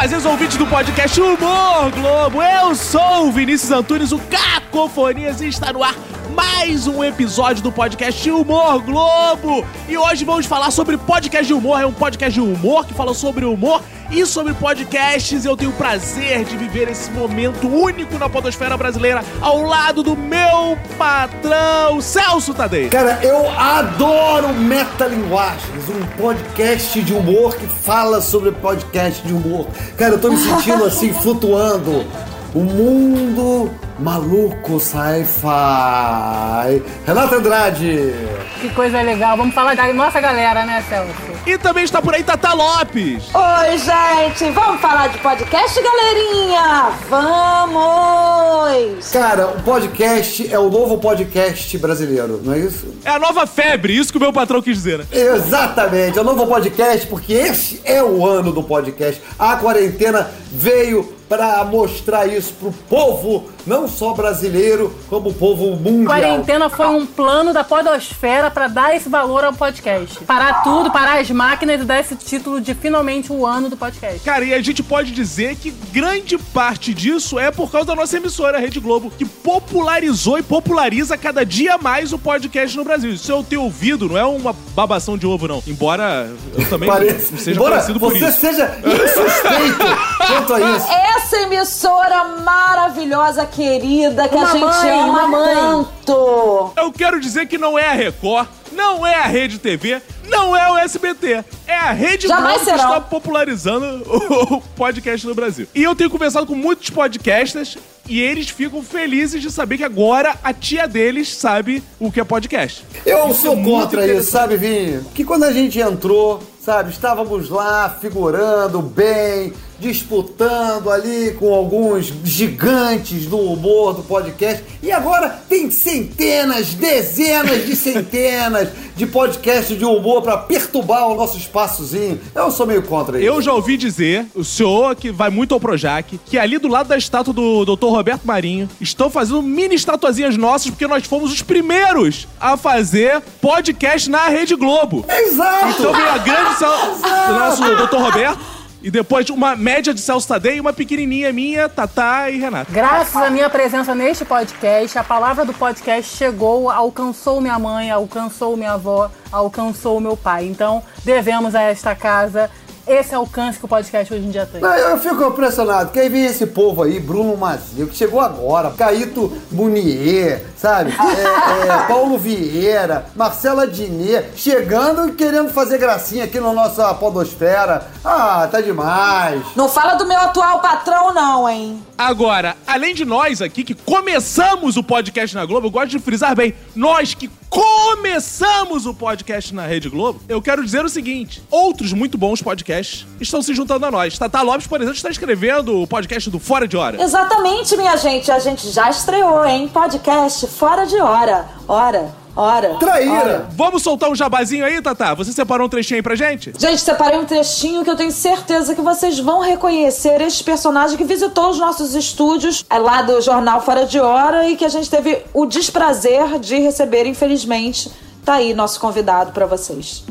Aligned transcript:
afazeres 0.00 0.24
ouvintes 0.24 0.56
do 0.56 0.66
podcast 0.66 1.20
Humor 1.20 1.90
Globo. 1.90 2.42
Eu 2.42 2.74
sou 2.74 3.28
o 3.28 3.32
Vinícius 3.32 3.70
Antunes, 3.70 4.12
o 4.12 4.18
Cacofonias, 4.18 5.42
e 5.42 5.48
está 5.48 5.74
no 5.74 5.84
ar 5.84 5.94
mais 6.34 6.86
um 6.86 7.04
episódio 7.04 7.62
do 7.62 7.70
podcast 7.70 8.30
Humor 8.30 8.80
Globo. 8.80 9.62
E 9.86 9.98
hoje 9.98 10.24
vamos 10.24 10.46
falar 10.46 10.70
sobre 10.70 10.96
podcast 10.96 11.46
de 11.46 11.52
humor. 11.52 11.82
É 11.82 11.84
um 11.84 11.92
podcast 11.92 12.32
de 12.32 12.40
humor 12.40 12.86
que 12.86 12.94
fala 12.94 13.12
sobre 13.12 13.44
humor 13.44 13.82
e 14.10 14.26
sobre 14.26 14.54
podcasts. 14.54 15.44
Eu 15.44 15.56
tenho 15.56 15.70
o 15.70 15.74
prazer 15.74 16.44
de 16.44 16.56
viver 16.56 16.88
esse 16.88 17.10
momento 17.10 17.68
único 17.68 18.18
na 18.18 18.28
podosfera 18.28 18.76
brasileira 18.76 19.24
ao 19.40 19.62
lado 19.62 20.02
do 20.02 20.16
meu 20.16 20.76
patrão, 20.98 22.00
Celso 22.00 22.52
Tadei. 22.54 22.88
Cara, 22.88 23.18
eu 23.22 23.48
adoro 23.50 24.52
Metalinguagens, 24.54 25.88
um 25.88 26.06
podcast 26.16 27.00
de 27.02 27.12
humor 27.12 27.56
que 27.56 27.66
fala 27.66 28.20
sobre 28.20 28.52
podcast 28.52 29.26
de 29.26 29.32
humor. 29.32 29.66
Cara, 29.96 30.14
eu 30.14 30.20
tô 30.20 30.30
me 30.30 30.38
sentindo 30.38 30.84
assim, 30.84 31.12
flutuando. 31.20 32.04
O 32.52 32.60
mundo 32.60 33.70
maluco 34.00 34.80
sci-fi. 34.80 36.82
Renata 37.06 37.36
Andrade. 37.36 38.14
Que 38.60 38.68
coisa 38.70 39.00
legal. 39.02 39.36
Vamos 39.36 39.54
falar 39.54 39.76
da 39.76 39.92
nossa 39.92 40.20
galera, 40.20 40.64
né, 40.64 40.82
Celso? 40.88 41.30
E 41.46 41.56
também 41.58 41.84
está 41.84 42.02
por 42.02 42.14
aí 42.14 42.22
Tata 42.22 42.52
Lopes. 42.52 43.24
Oi, 43.34 43.78
gente! 43.78 44.50
Vamos 44.50 44.80
falar 44.80 45.08
de 45.08 45.18
podcast, 45.18 45.80
galerinha? 45.82 46.90
Vamos! 47.08 49.10
Cara, 49.10 49.48
o 49.48 49.62
podcast 49.62 50.52
é 50.52 50.58
o 50.58 50.70
novo 50.70 50.98
podcast 50.98 51.76
brasileiro, 51.78 52.40
não 52.42 52.52
é 52.52 52.58
isso? 52.58 52.94
É 53.04 53.10
a 53.10 53.18
nova 53.18 53.46
febre, 53.46 53.96
isso 53.96 54.12
que 54.12 54.18
o 54.18 54.20
meu 54.20 54.32
patrão 54.32 54.60
quis 54.60 54.76
dizer, 54.76 54.98
né? 54.98 55.06
Exatamente, 55.10 56.18
é 56.18 56.20
o 56.20 56.24
novo 56.24 56.46
podcast, 56.46 57.06
porque 57.06 57.32
esse 57.32 57.80
é 57.84 58.02
o 58.02 58.26
ano 58.26 58.52
do 58.52 58.62
podcast. 58.62 59.22
A 59.38 59.56
quarentena 59.56 60.30
veio 60.52 61.20
para 61.30 61.64
mostrar 61.64 62.26
isso 62.26 62.52
pro 62.54 62.72
povo, 62.88 63.48
não 63.70 63.86
só 63.86 64.12
brasileiro, 64.12 64.92
como 65.08 65.30
o 65.30 65.32
povo 65.32 65.76
mundial. 65.76 66.06
Quarentena 66.06 66.68
foi 66.68 66.86
um 66.88 67.06
plano 67.06 67.52
da 67.52 67.62
podosfera 67.62 68.50
para 68.50 68.66
dar 68.66 68.96
esse 68.96 69.08
valor 69.08 69.44
ao 69.44 69.52
podcast. 69.52 70.24
Parar 70.24 70.64
tudo, 70.64 70.90
parar 70.90 71.20
as 71.20 71.30
máquinas 71.30 71.80
e 71.80 71.84
dar 71.84 72.00
esse 72.00 72.16
título 72.16 72.60
de 72.60 72.74
finalmente 72.74 73.32
o 73.32 73.46
ano 73.46 73.70
do 73.70 73.76
podcast. 73.76 74.18
Cara, 74.24 74.44
e 74.44 74.52
a 74.52 74.60
gente 74.60 74.82
pode 74.82 75.12
dizer 75.12 75.54
que 75.54 75.70
grande 75.92 76.36
parte 76.36 76.92
disso 76.92 77.38
é 77.38 77.52
por 77.52 77.70
causa 77.70 77.86
da 77.86 77.94
nossa 77.94 78.16
emissora, 78.16 78.58
a 78.58 78.60
Rede 78.60 78.80
Globo, 78.80 79.08
que 79.16 79.24
popularizou 79.24 80.36
e 80.36 80.42
populariza 80.42 81.16
cada 81.16 81.46
dia 81.46 81.78
mais 81.78 82.12
o 82.12 82.18
podcast 82.18 82.76
no 82.76 82.82
Brasil. 82.82 83.12
Isso 83.12 83.30
eu 83.30 83.44
tenho 83.44 83.62
ouvido, 83.62 84.08
não 84.08 84.18
é 84.18 84.24
uma 84.24 84.52
babação 84.74 85.16
de 85.16 85.28
ovo, 85.28 85.46
não. 85.46 85.62
Embora 85.64 86.28
eu 86.58 86.68
também 86.68 86.88
Parece, 86.88 87.38
seja 87.38 87.52
embora 87.52 87.76
conhecido 87.76 88.00
por 88.00 88.12
você 88.12 88.26
isso. 88.26 88.40
seja 88.40 88.64
insuspeito 88.84 90.26
quanto 90.26 90.54
a 90.54 90.60
isso. 90.76 90.86
Essa 90.90 91.36
emissora 91.42 92.24
maravilhosa, 92.40 93.46
querida, 93.60 94.26
que 94.26 94.34
Uma 94.34 94.48
a 94.48 94.52
gente 94.52 94.64
mãe, 94.64 94.90
ama 95.00 95.28
mãe. 95.28 95.54
tanto. 95.54 96.72
Eu 96.76 96.90
quero 96.92 97.20
dizer 97.20 97.46
que 97.46 97.58
não 97.58 97.78
é 97.78 97.88
a 97.88 97.92
Record, 97.92 98.48
não 98.72 99.06
é 99.06 99.16
a 99.16 99.26
Rede 99.26 99.58
TV, 99.58 100.00
não 100.28 100.56
é 100.56 100.70
o 100.72 100.78
SBT. 100.78 101.44
É 101.66 101.76
a 101.76 101.92
Rede 101.92 102.26
Globo 102.26 102.42
que 102.64 102.70
está 102.70 103.00
popularizando 103.02 104.02
o 104.50 104.60
podcast 104.74 105.26
no 105.26 105.34
Brasil. 105.34 105.66
E 105.74 105.82
eu 105.82 105.94
tenho 105.94 106.08
conversado 106.08 106.46
com 106.46 106.54
muitos 106.54 106.88
podcasters 106.88 107.76
e 108.08 108.18
eles 108.20 108.48
ficam 108.48 108.82
felizes 108.82 109.42
de 109.42 109.50
saber 109.50 109.76
que 109.76 109.84
agora 109.84 110.36
a 110.42 110.54
tia 110.54 110.88
deles 110.88 111.28
sabe 111.28 111.82
o 111.98 112.10
que 112.10 112.18
é 112.18 112.24
podcast. 112.24 112.84
Eu 113.04 113.28
Isso 113.28 113.42
sou 113.42 113.58
é 113.58 113.62
contra 113.62 114.06
isso, 114.06 114.30
sabe, 114.30 114.56
Vinho? 114.56 115.04
Que 115.14 115.22
quando 115.22 115.44
a 115.44 115.52
gente 115.52 115.78
entrou, 115.78 116.42
sabe, 116.64 116.90
estávamos 116.90 117.50
lá 117.50 117.94
figurando 118.00 118.80
bem, 118.80 119.52
disputando 119.80 120.90
ali 120.90 121.32
com 121.38 121.54
alguns 121.54 122.12
gigantes 122.22 123.26
do 123.26 123.38
humor 123.38 123.94
do 123.94 124.02
podcast. 124.02 124.62
E 124.82 124.92
agora 124.92 125.28
tem 125.48 125.70
centenas, 125.70 126.74
dezenas 126.74 127.66
de 127.66 127.74
centenas 127.74 128.68
de 128.94 129.06
podcasts 129.06 129.76
de 129.78 129.84
humor 129.84 130.22
para 130.22 130.36
perturbar 130.36 131.08
o 131.08 131.14
nosso 131.14 131.38
espaçozinho. 131.38 132.20
Eu 132.34 132.50
sou 132.50 132.66
meio 132.66 132.82
contra 132.82 133.18
isso. 133.18 133.26
Eu 133.26 133.40
já 133.40 133.52
ouvi 133.52 133.76
dizer, 133.76 134.26
o 134.34 134.44
senhor 134.44 134.94
que 134.94 135.10
vai 135.10 135.30
muito 135.30 135.54
ao 135.54 135.60
Projac, 135.60 136.18
que 136.26 136.38
ali 136.38 136.58
do 136.58 136.68
lado 136.68 136.88
da 136.88 136.98
estátua 136.98 137.32
do 137.32 137.64
Dr. 137.64 137.86
Roberto 137.86 138.24
Marinho 138.24 138.68
estão 138.80 139.08
fazendo 139.08 139.42
mini 139.42 139.74
estatuazinhas 139.74 140.36
nossas 140.36 140.70
porque 140.70 140.86
nós 140.86 141.06
fomos 141.06 141.32
os 141.32 141.42
primeiros 141.42 142.28
a 142.38 142.56
fazer 142.56 143.22
podcast 143.40 144.10
na 144.10 144.28
Rede 144.28 144.54
Globo. 144.54 145.04
Exato! 145.08 145.80
Então 145.80 145.92
veio 145.92 146.10
a 146.10 146.18
grande 146.18 146.50
do 146.58 147.32
nosso 147.38 147.62
Dr. 147.62 147.96
Roberto. 147.96 148.49
E 148.82 148.90
depois 148.90 149.28
uma 149.28 149.54
média 149.54 149.92
de 149.92 150.00
Celso 150.00 150.26
Tadei 150.26 150.56
e 150.56 150.60
uma 150.60 150.72
pequenininha 150.72 151.30
minha, 151.32 151.68
Tatá 151.68 152.30
e 152.30 152.38
Renata. 152.38 152.72
Graças 152.72 153.14
à 153.14 153.28
minha 153.28 153.50
presença 153.50 153.94
neste 153.94 154.24
podcast, 154.24 154.98
a 154.98 155.04
palavra 155.04 155.44
do 155.44 155.52
podcast 155.52 156.16
chegou, 156.16 156.70
alcançou 156.70 157.42
minha 157.42 157.58
mãe, 157.58 157.90
alcançou 157.90 158.56
minha 158.56 158.72
avó, 158.72 159.10
alcançou 159.30 160.00
meu 160.00 160.16
pai. 160.16 160.46
Então, 160.46 160.82
devemos 161.04 161.54
a 161.54 161.60
esta 161.60 161.94
casa 161.94 162.50
esse 162.90 163.14
alcance 163.14 163.58
que 163.58 163.64
o 163.64 163.68
podcast 163.68 164.12
hoje 164.12 164.24
em 164.24 164.30
dia 164.30 164.46
tem. 164.46 164.60
Não, 164.60 164.74
eu 164.74 164.98
fico 164.98 165.22
impressionado, 165.24 165.86
porque 165.86 166.00
aí 166.00 166.08
vem 166.08 166.24
esse 166.24 166.46
povo 166.46 166.82
aí, 166.82 166.98
Bruno 166.98 167.36
Mazio, 167.36 167.86
que 167.86 167.96
chegou 167.96 168.20
agora, 168.20 168.70
Caíto 168.70 169.32
Munier, 169.50 170.44
sabe? 170.56 170.92
É, 170.92 171.68
é, 171.68 171.86
Paulo 171.88 172.18
Vieira, 172.18 173.06
Marcela 173.14 173.66
Diné, 173.66 174.30
chegando 174.34 175.08
e 175.08 175.12
querendo 175.12 175.50
fazer 175.50 175.78
gracinha 175.78 176.24
aqui 176.24 176.40
na 176.40 176.52
nossa 176.52 176.92
podosfera. 176.94 177.86
Ah, 178.04 178.48
tá 178.50 178.60
demais. 178.60 179.42
Não 179.54 179.68
fala 179.68 179.94
do 179.94 180.06
meu 180.06 180.18
atual 180.18 180.60
patrão, 180.60 181.14
não, 181.14 181.48
hein? 181.48 181.82
Agora, 181.96 182.56
além 182.66 182.94
de 182.94 183.04
nós 183.04 183.42
aqui 183.42 183.62
que 183.62 183.74
começamos 183.74 184.76
o 184.76 184.82
podcast 184.82 185.34
na 185.36 185.44
Globo, 185.44 185.66
eu 185.66 185.70
gosto 185.70 185.90
de 185.90 185.98
frisar 185.98 186.34
bem, 186.34 186.54
nós 186.74 187.14
que 187.14 187.30
começamos 187.50 188.86
o 188.86 188.94
podcast 188.94 189.52
na 189.52 189.66
Rede 189.66 189.88
Globo, 189.88 190.20
eu 190.28 190.40
quero 190.40 190.64
dizer 190.64 190.84
o 190.84 190.88
seguinte: 190.88 191.42
outros 191.50 191.92
muito 191.92 192.16
bons 192.16 192.40
podcasts 192.40 193.04
estão 193.20 193.42
se 193.42 193.52
juntando 193.52 193.84
a 193.84 193.90
nós. 193.90 194.16
Tata 194.16 194.40
Lopes, 194.40 194.68
por 194.68 194.80
exemplo, 194.80 194.96
está 194.96 195.10
escrevendo 195.10 195.82
o 195.82 195.86
podcast 195.86 196.30
do 196.30 196.38
Fora 196.38 196.68
de 196.68 196.76
Hora. 196.76 197.02
Exatamente, 197.02 197.76
minha 197.76 197.96
gente. 197.96 198.30
A 198.30 198.38
gente 198.38 198.70
já 198.70 198.88
estreou, 198.88 199.44
hein? 199.44 199.68
Podcast 199.68 200.46
fora 200.46 200.86
de 200.86 200.96
hora. 200.96 201.48
Hora, 201.66 202.14
hora. 202.34 202.76
Traíra. 202.76 203.12
hora. 203.12 203.48
Vamos 203.52 203.82
soltar 203.82 204.10
um 204.10 204.14
jabazinho 204.14 204.64
aí, 204.64 204.80
Tata? 204.80 205.14
Você 205.14 205.32
separou 205.32 205.66
um 205.66 205.70
trechinho 205.70 205.98
aí 205.98 206.02
pra 206.02 206.14
gente? 206.14 206.52
Gente, 206.58 206.80
separei 206.80 207.18
um 207.18 207.24
trechinho 207.24 207.84
que 207.84 207.90
eu 207.90 207.96
tenho 207.96 208.12
certeza 208.12 208.74
que 208.74 208.80
vocês 208.80 209.18
vão 209.18 209.40
reconhecer 209.40 210.20
este 210.20 210.44
personagem 210.44 210.96
que 210.96 211.04
visitou 211.04 211.50
os 211.50 211.58
nossos 211.58 211.94
estúdios 211.94 212.64
é 212.68 212.78
lá 212.78 213.02
do 213.02 213.20
jornal 213.20 213.60
Fora 213.62 213.86
de 213.86 213.98
Hora 213.98 214.48
e 214.48 214.56
que 214.56 214.64
a 214.64 214.68
gente 214.68 214.88
teve 214.88 215.22
o 215.32 215.46
desprazer 215.46 216.38
de 216.38 216.58
receber, 216.58 217.06
infelizmente. 217.06 217.90
Tá 218.24 218.34
aí 218.34 218.52
nosso 218.54 218.78
convidado 218.78 219.32
pra 219.32 219.46
vocês. 219.46 220.04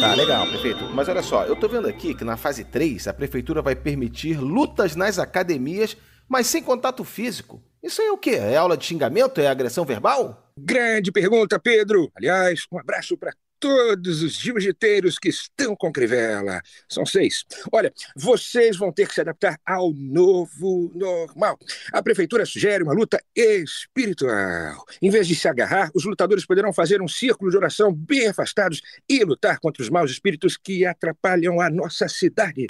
Tá, 0.00 0.14
legal, 0.14 0.46
prefeito. 0.46 0.84
Mas 0.92 1.08
olha 1.08 1.22
só, 1.22 1.44
eu 1.44 1.56
tô 1.56 1.68
vendo 1.68 1.88
aqui 1.88 2.14
que 2.14 2.24
na 2.24 2.36
fase 2.36 2.64
3 2.64 3.08
a 3.08 3.12
prefeitura 3.12 3.62
vai 3.62 3.74
permitir 3.74 4.38
lutas 4.38 4.96
nas 4.96 5.18
academias, 5.18 5.96
mas 6.28 6.46
sem 6.46 6.62
contato 6.62 7.04
físico. 7.04 7.62
Isso 7.82 8.00
aí 8.00 8.08
é 8.08 8.12
o 8.12 8.18
quê? 8.18 8.36
É 8.36 8.56
aula 8.56 8.76
de 8.76 8.84
xingamento? 8.84 9.40
É 9.40 9.46
agressão 9.46 9.84
verbal? 9.84 10.52
Grande 10.58 11.12
pergunta, 11.12 11.58
Pedro. 11.58 12.10
Aliás, 12.16 12.66
um 12.72 12.78
abraço 12.78 13.16
para 13.16 13.34
todos 13.64 14.22
os 14.22 14.34
jiu-jiteiros 14.34 15.18
que 15.18 15.30
estão 15.30 15.74
com 15.74 15.90
Crivella. 15.90 16.60
São 16.88 17.06
seis. 17.06 17.44
Olha, 17.72 17.92
vocês 18.14 18.76
vão 18.76 18.92
ter 18.92 19.08
que 19.08 19.14
se 19.14 19.22
adaptar 19.22 19.58
ao 19.64 19.90
novo 19.92 20.92
normal. 20.94 21.58
A 21.92 22.02
prefeitura 22.02 22.44
sugere 22.44 22.82
uma 22.82 22.92
luta 22.92 23.18
espiritual. 23.34 24.84
Em 25.00 25.08
vez 25.08 25.26
de 25.26 25.34
se 25.34 25.48
agarrar, 25.48 25.90
os 25.94 26.04
lutadores 26.04 26.44
poderão 26.44 26.72
fazer 26.72 27.00
um 27.00 27.08
círculo 27.08 27.50
de 27.50 27.56
oração 27.56 27.90
bem 27.90 28.28
afastados 28.28 28.82
e 29.08 29.24
lutar 29.24 29.58
contra 29.60 29.82
os 29.82 29.88
maus 29.88 30.10
espíritos 30.10 30.56
que 30.56 30.84
atrapalham 30.84 31.58
a 31.60 31.70
nossa 31.70 32.06
cidade. 32.06 32.66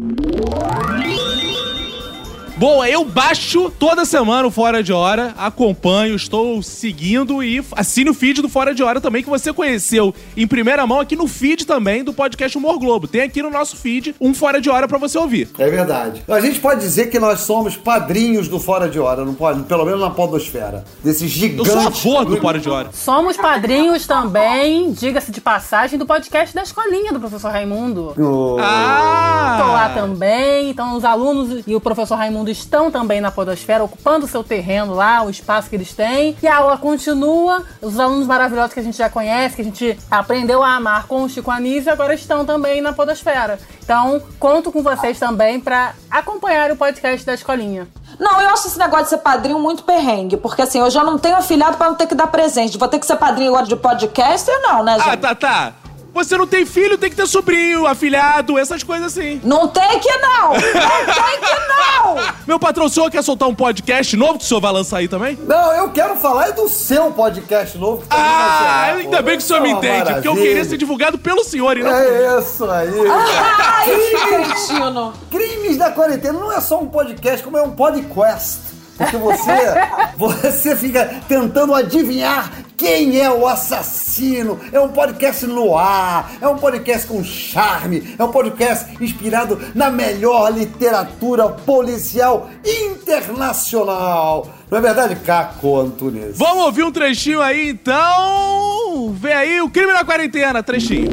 Boa, 2.56 2.88
eu 2.88 3.04
baixo 3.04 3.68
toda 3.80 4.04
semana 4.04 4.46
o 4.46 4.50
Fora 4.50 4.80
de 4.80 4.92
Hora, 4.92 5.34
acompanho, 5.36 6.14
estou 6.14 6.62
seguindo 6.62 7.42
e 7.42 7.60
assine 7.72 8.08
o 8.08 8.14
feed 8.14 8.40
do 8.40 8.48
Fora 8.48 8.72
de 8.72 8.80
Hora 8.80 9.00
também, 9.00 9.24
que 9.24 9.28
você 9.28 9.52
conheceu 9.52 10.14
em 10.36 10.46
primeira 10.46 10.86
mão 10.86 11.00
aqui 11.00 11.16
no 11.16 11.26
feed 11.26 11.66
também 11.66 12.04
do 12.04 12.12
podcast 12.12 12.56
Humor 12.56 12.78
Globo. 12.78 13.08
Tem 13.08 13.22
aqui 13.22 13.42
no 13.42 13.50
nosso 13.50 13.76
feed 13.76 14.14
um 14.20 14.32
Fora 14.32 14.60
de 14.60 14.70
Hora 14.70 14.86
pra 14.86 14.98
você 14.98 15.18
ouvir. 15.18 15.48
É 15.58 15.68
verdade. 15.68 16.22
A 16.28 16.38
gente 16.38 16.60
pode 16.60 16.80
dizer 16.80 17.10
que 17.10 17.18
nós 17.18 17.40
somos 17.40 17.76
padrinhos 17.76 18.46
do 18.46 18.60
Fora 18.60 18.88
de 18.88 19.00
Hora, 19.00 19.24
não 19.24 19.34
pode? 19.34 19.64
Pelo 19.64 19.84
menos 19.84 20.00
na 20.00 20.10
podosfera. 20.10 20.84
Desse 21.02 21.24
Eu 21.24 21.28
gigante. 21.28 21.68
sou 21.68 21.80
a 21.80 21.90
favor 21.90 22.24
do 22.24 22.36
Fora 22.40 22.60
de 22.60 22.70
Hora. 22.70 22.90
Somos 22.92 23.36
padrinhos 23.36 24.06
também, 24.06 24.92
diga-se 24.92 25.32
de 25.32 25.40
passagem, 25.40 25.98
do 25.98 26.06
podcast 26.06 26.54
da 26.54 26.62
escolinha 26.62 27.12
do 27.12 27.18
professor 27.18 27.50
Raimundo. 27.50 28.14
Oh. 28.16 28.56
Ah! 28.60 29.56
Estou 29.58 29.72
lá 29.72 29.88
também, 29.88 30.70
então 30.70 30.96
os 30.96 31.04
alunos 31.04 31.64
e 31.66 31.74
o 31.74 31.80
professor 31.80 32.14
Raimundo 32.14 32.43
Mundo 32.44 32.50
estão 32.50 32.90
também 32.90 33.22
na 33.22 33.30
Podosfera, 33.30 33.82
ocupando 33.82 34.26
o 34.26 34.28
seu 34.28 34.44
terreno 34.44 34.94
lá, 34.94 35.22
o 35.22 35.30
espaço 35.30 35.70
que 35.70 35.76
eles 35.76 35.94
têm. 35.94 36.36
E 36.42 36.46
a 36.46 36.58
aula 36.58 36.76
continua. 36.76 37.64
Os 37.80 37.98
alunos 37.98 38.26
maravilhosos 38.26 38.74
que 38.74 38.80
a 38.80 38.82
gente 38.82 38.98
já 38.98 39.08
conhece, 39.08 39.56
que 39.56 39.62
a 39.62 39.64
gente 39.64 39.98
aprendeu 40.10 40.62
a 40.62 40.74
amar 40.74 41.06
com 41.06 41.22
o 41.22 41.28
Chico 41.28 41.50
Anísio, 41.50 41.90
agora 41.90 42.12
estão 42.12 42.44
também 42.44 42.82
na 42.82 42.92
Podosfera. 42.92 43.58
Então, 43.82 44.22
conto 44.38 44.70
com 44.70 44.82
vocês 44.82 45.18
também 45.18 45.58
para 45.58 45.94
acompanhar 46.10 46.70
o 46.70 46.76
podcast 46.76 47.24
da 47.24 47.32
escolinha. 47.32 47.88
Não, 48.20 48.38
eu 48.42 48.50
acho 48.50 48.68
esse 48.68 48.78
negócio 48.78 49.04
de 49.04 49.10
ser 49.10 49.18
padrinho 49.18 49.58
muito 49.58 49.82
perrengue, 49.82 50.36
porque 50.36 50.60
assim, 50.60 50.80
eu 50.80 50.90
já 50.90 51.02
não 51.02 51.18
tenho 51.18 51.36
afilhado 51.36 51.78
para 51.78 51.88
não 51.88 51.96
ter 51.96 52.06
que 52.06 52.14
dar 52.14 52.26
presente. 52.26 52.76
Vou 52.76 52.88
ter 52.88 52.98
que 52.98 53.06
ser 53.06 53.16
padrinho 53.16 53.48
agora 53.48 53.66
de 53.66 53.74
podcaster, 53.74 54.54
não, 54.60 54.84
né, 54.84 54.98
gente? 54.98 55.08
Ah, 55.08 55.16
tá, 55.16 55.34
tá. 55.34 55.72
Você 56.14 56.36
não 56.38 56.46
tem 56.46 56.64
filho, 56.64 56.96
tem 56.96 57.10
que 57.10 57.16
ter 57.16 57.26
sobrinho, 57.26 57.86
afilhado, 57.86 58.56
essas 58.56 58.82
coisas 58.84 59.08
assim. 59.08 59.40
Não 59.42 59.66
tem 59.66 59.98
que 59.98 60.16
não! 60.18 60.52
Não 60.52 60.60
tem 60.60 61.40
que 61.40 61.68
não! 61.68 62.34
Meu 62.46 62.58
patrão, 62.58 62.86
o 62.86 62.88
senhor 62.88 63.10
quer 63.10 63.22
soltar 63.24 63.48
um 63.48 63.54
podcast 63.54 64.16
novo 64.16 64.38
que 64.38 64.44
o 64.44 64.46
senhor 64.46 64.60
vai 64.60 64.72
lançar 64.72 64.98
aí 64.98 65.08
também? 65.08 65.36
Não, 65.44 65.72
eu 65.74 65.90
quero 65.90 66.14
falar 66.16 66.52
do 66.52 66.68
seu 66.68 67.10
podcast 67.10 67.76
novo. 67.76 68.02
Que 68.02 68.08
vai 68.08 68.18
Ah, 68.20 68.94
ainda 68.96 69.16
pô. 69.16 69.22
bem 69.24 69.36
que 69.38 69.42
o 69.42 69.46
senhor 69.46 69.60
me 69.60 69.70
é 69.70 69.72
entende, 69.72 70.12
porque 70.12 70.28
eu 70.28 70.32
maravilha. 70.32 70.46
queria 70.54 70.64
ser 70.64 70.76
divulgado 70.76 71.18
pelo 71.18 71.42
senhor 71.42 71.76
e 71.76 71.82
não. 71.82 71.90
É 71.90 72.38
isso 72.38 72.64
aí. 72.70 72.90
Ai, 73.10 74.44
cretino! 74.44 75.12
Crimes 75.30 75.76
da 75.76 75.90
quarentena 75.90 76.38
não 76.38 76.52
é 76.52 76.60
só 76.60 76.78
um 76.80 76.86
podcast, 76.86 77.42
como 77.42 77.58
é 77.58 77.62
um 77.62 77.72
podcast. 77.72 78.58
Porque 78.96 79.16
você, 79.16 79.52
você 80.16 80.76
fica 80.76 81.20
tentando 81.26 81.74
adivinhar 81.74 82.52
quem 82.76 83.20
é 83.20 83.30
o 83.30 83.46
assassino. 83.46 84.60
É 84.72 84.80
um 84.80 84.88
podcast 84.88 85.46
no 85.46 85.76
ar, 85.76 86.32
é 86.40 86.48
um 86.48 86.56
podcast 86.58 87.06
com 87.06 87.22
charme, 87.24 88.14
é 88.18 88.24
um 88.24 88.30
podcast 88.30 89.02
inspirado 89.02 89.60
na 89.74 89.90
melhor 89.90 90.52
literatura 90.52 91.48
policial 91.48 92.50
internacional. 92.64 94.48
Não 94.70 94.78
é 94.78 94.80
verdade, 94.80 95.16
Caco 95.16 95.78
Antunes? 95.78 96.36
Vamos 96.36 96.64
ouvir 96.64 96.82
um 96.82 96.92
trechinho 96.92 97.40
aí, 97.40 97.70
então. 97.70 99.12
Vem 99.14 99.32
aí 99.32 99.60
o 99.60 99.70
crime 99.70 99.92
na 99.92 100.04
quarentena, 100.04 100.62
trechinho. 100.62 101.12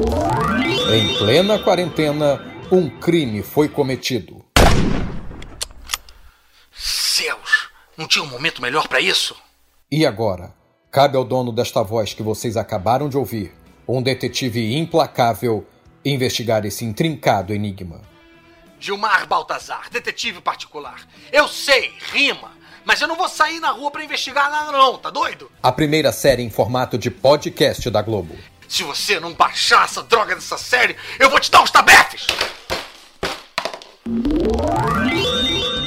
Em 0.93 1.17
plena 1.17 1.59
quarentena, 1.59 2.41
um 2.71 2.89
crime 2.89 3.43
foi 3.43 3.69
cometido. 3.69 4.43
Céus, 6.73 7.69
não 7.97 8.07
tinha 8.07 8.23
um 8.23 8.27
momento 8.27 8.61
melhor 8.61 8.87
pra 8.87 8.99
isso? 8.99 9.35
E 9.91 10.05
agora, 10.05 10.53
cabe 10.91 11.15
ao 11.15 11.23
dono 11.23 11.53
desta 11.53 11.81
voz 11.81 12.13
que 12.13 12.21
vocês 12.21 12.57
acabaram 12.57 13.07
de 13.07 13.17
ouvir, 13.17 13.55
um 13.87 14.01
detetive 14.01 14.75
implacável, 14.77 15.65
investigar 16.03 16.65
esse 16.65 16.83
intrincado 16.83 17.53
enigma. 17.53 18.01
Gilmar 18.77 19.25
Baltazar, 19.25 19.89
detetive 19.89 20.41
particular. 20.41 21.07
Eu 21.31 21.47
sei, 21.47 21.93
rima, 22.11 22.51
mas 22.83 22.99
eu 22.99 23.07
não 23.07 23.15
vou 23.15 23.29
sair 23.29 23.59
na 23.59 23.71
rua 23.71 23.89
pra 23.89 24.03
investigar 24.03 24.51
nada 24.51 24.71
não, 24.71 24.97
tá 24.97 25.09
doido? 25.09 25.49
A 25.63 25.71
primeira 25.71 26.11
série 26.11 26.43
em 26.43 26.49
formato 26.49 26.97
de 26.97 27.09
podcast 27.09 27.89
da 27.89 28.01
Globo. 28.01 28.35
Se 28.67 28.83
você 28.83 29.19
não 29.19 29.33
baixar 29.33 29.85
essa 29.85 30.03
droga 30.03 30.35
dessa 30.35 30.57
série, 30.57 30.95
eu 31.19 31.29
vou 31.29 31.39
te 31.39 31.49
dar 31.49 31.61
uns 31.61 31.71
tabefes! 31.71 32.27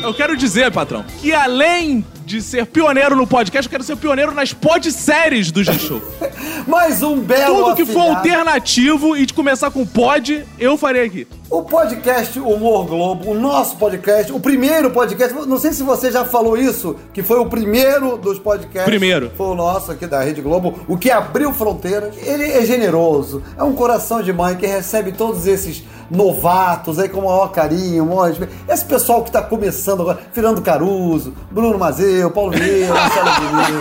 Eu 0.02 0.14
quero 0.14 0.36
dizer, 0.36 0.70
patrão, 0.70 1.04
que 1.20 1.32
além 1.32 2.04
de 2.24 2.40
ser 2.40 2.66
pioneiro 2.66 3.14
no 3.14 3.26
podcast, 3.26 3.66
eu 3.66 3.70
quero 3.70 3.84
ser 3.84 3.96
pioneiro 3.96 4.32
nas 4.32 4.52
podséries 4.52 5.50
do 5.50 5.62
G-Show. 5.62 6.00
Mais 6.66 7.02
um 7.02 7.20
belo 7.20 7.64
Tudo 7.64 7.76
que 7.76 7.84
for 7.84 8.00
afilhado. 8.00 8.16
alternativo 8.18 9.16
e 9.16 9.26
de 9.26 9.34
começar 9.34 9.70
com 9.70 9.84
pod, 9.86 10.44
eu 10.58 10.76
farei 10.78 11.04
aqui. 11.04 11.26
O 11.54 11.62
podcast 11.62 12.36
Humor 12.40 12.84
Globo, 12.84 13.30
o 13.30 13.34
nosso 13.34 13.76
podcast, 13.76 14.32
o 14.32 14.40
primeiro 14.40 14.90
podcast, 14.90 15.32
não 15.46 15.56
sei 15.56 15.72
se 15.72 15.84
você 15.84 16.10
já 16.10 16.24
falou 16.24 16.58
isso, 16.58 16.96
que 17.12 17.22
foi 17.22 17.38
o 17.38 17.46
primeiro 17.46 18.16
dos 18.16 18.40
podcasts. 18.40 18.90
Primeiro. 18.90 19.30
Foi 19.36 19.46
o 19.46 19.54
nosso 19.54 19.92
aqui 19.92 20.04
da 20.04 20.20
Rede 20.20 20.42
Globo, 20.42 20.80
o 20.88 20.98
que 20.98 21.12
abriu 21.12 21.52
fronteiras. 21.52 22.16
Ele 22.26 22.50
é 22.50 22.66
generoso, 22.66 23.40
é 23.56 23.62
um 23.62 23.72
coração 23.72 24.20
de 24.20 24.32
mãe 24.32 24.56
que 24.56 24.66
recebe 24.66 25.12
todos 25.12 25.46
esses 25.46 25.84
novatos 26.10 26.98
aí 26.98 27.08
com 27.08 27.20
o 27.20 27.24
maior 27.26 27.52
carinho, 27.52 28.04
maior 28.04 28.30
respeito. 28.30 28.52
Esse 28.68 28.84
pessoal 28.84 29.22
que 29.22 29.30
tá 29.30 29.40
começando 29.40 30.00
agora, 30.00 30.18
Fernando 30.32 30.60
Caruso, 30.60 31.34
Bruno 31.52 31.78
Mazeu, 31.78 32.32
Paulo 32.32 32.50
Vieira, 32.50 32.92
Marcelo 32.92 33.30
Diniz. 33.30 33.80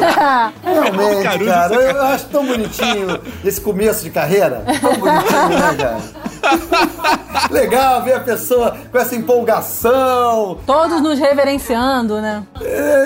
Realmente, 0.63 1.23
Caruso, 1.23 1.49
cara, 1.49 1.73
eu, 1.73 1.81
eu 1.81 2.01
acho 2.03 2.25
tão 2.25 2.45
bonitinho 2.45 3.19
esse 3.43 3.59
começo 3.59 4.03
de 4.03 4.11
carreira. 4.11 4.63
Tão 4.79 4.95
bonitinho, 4.95 5.49
né, 5.49 5.75
cara? 5.75 7.17
Legal 7.49 8.03
ver 8.03 8.13
a 8.13 8.19
pessoa 8.19 8.75
com 8.91 8.97
essa 8.97 9.15
empolgação. 9.15 10.59
Todos 10.65 11.01
nos 11.01 11.19
reverenciando, 11.19 12.21
né? 12.21 12.43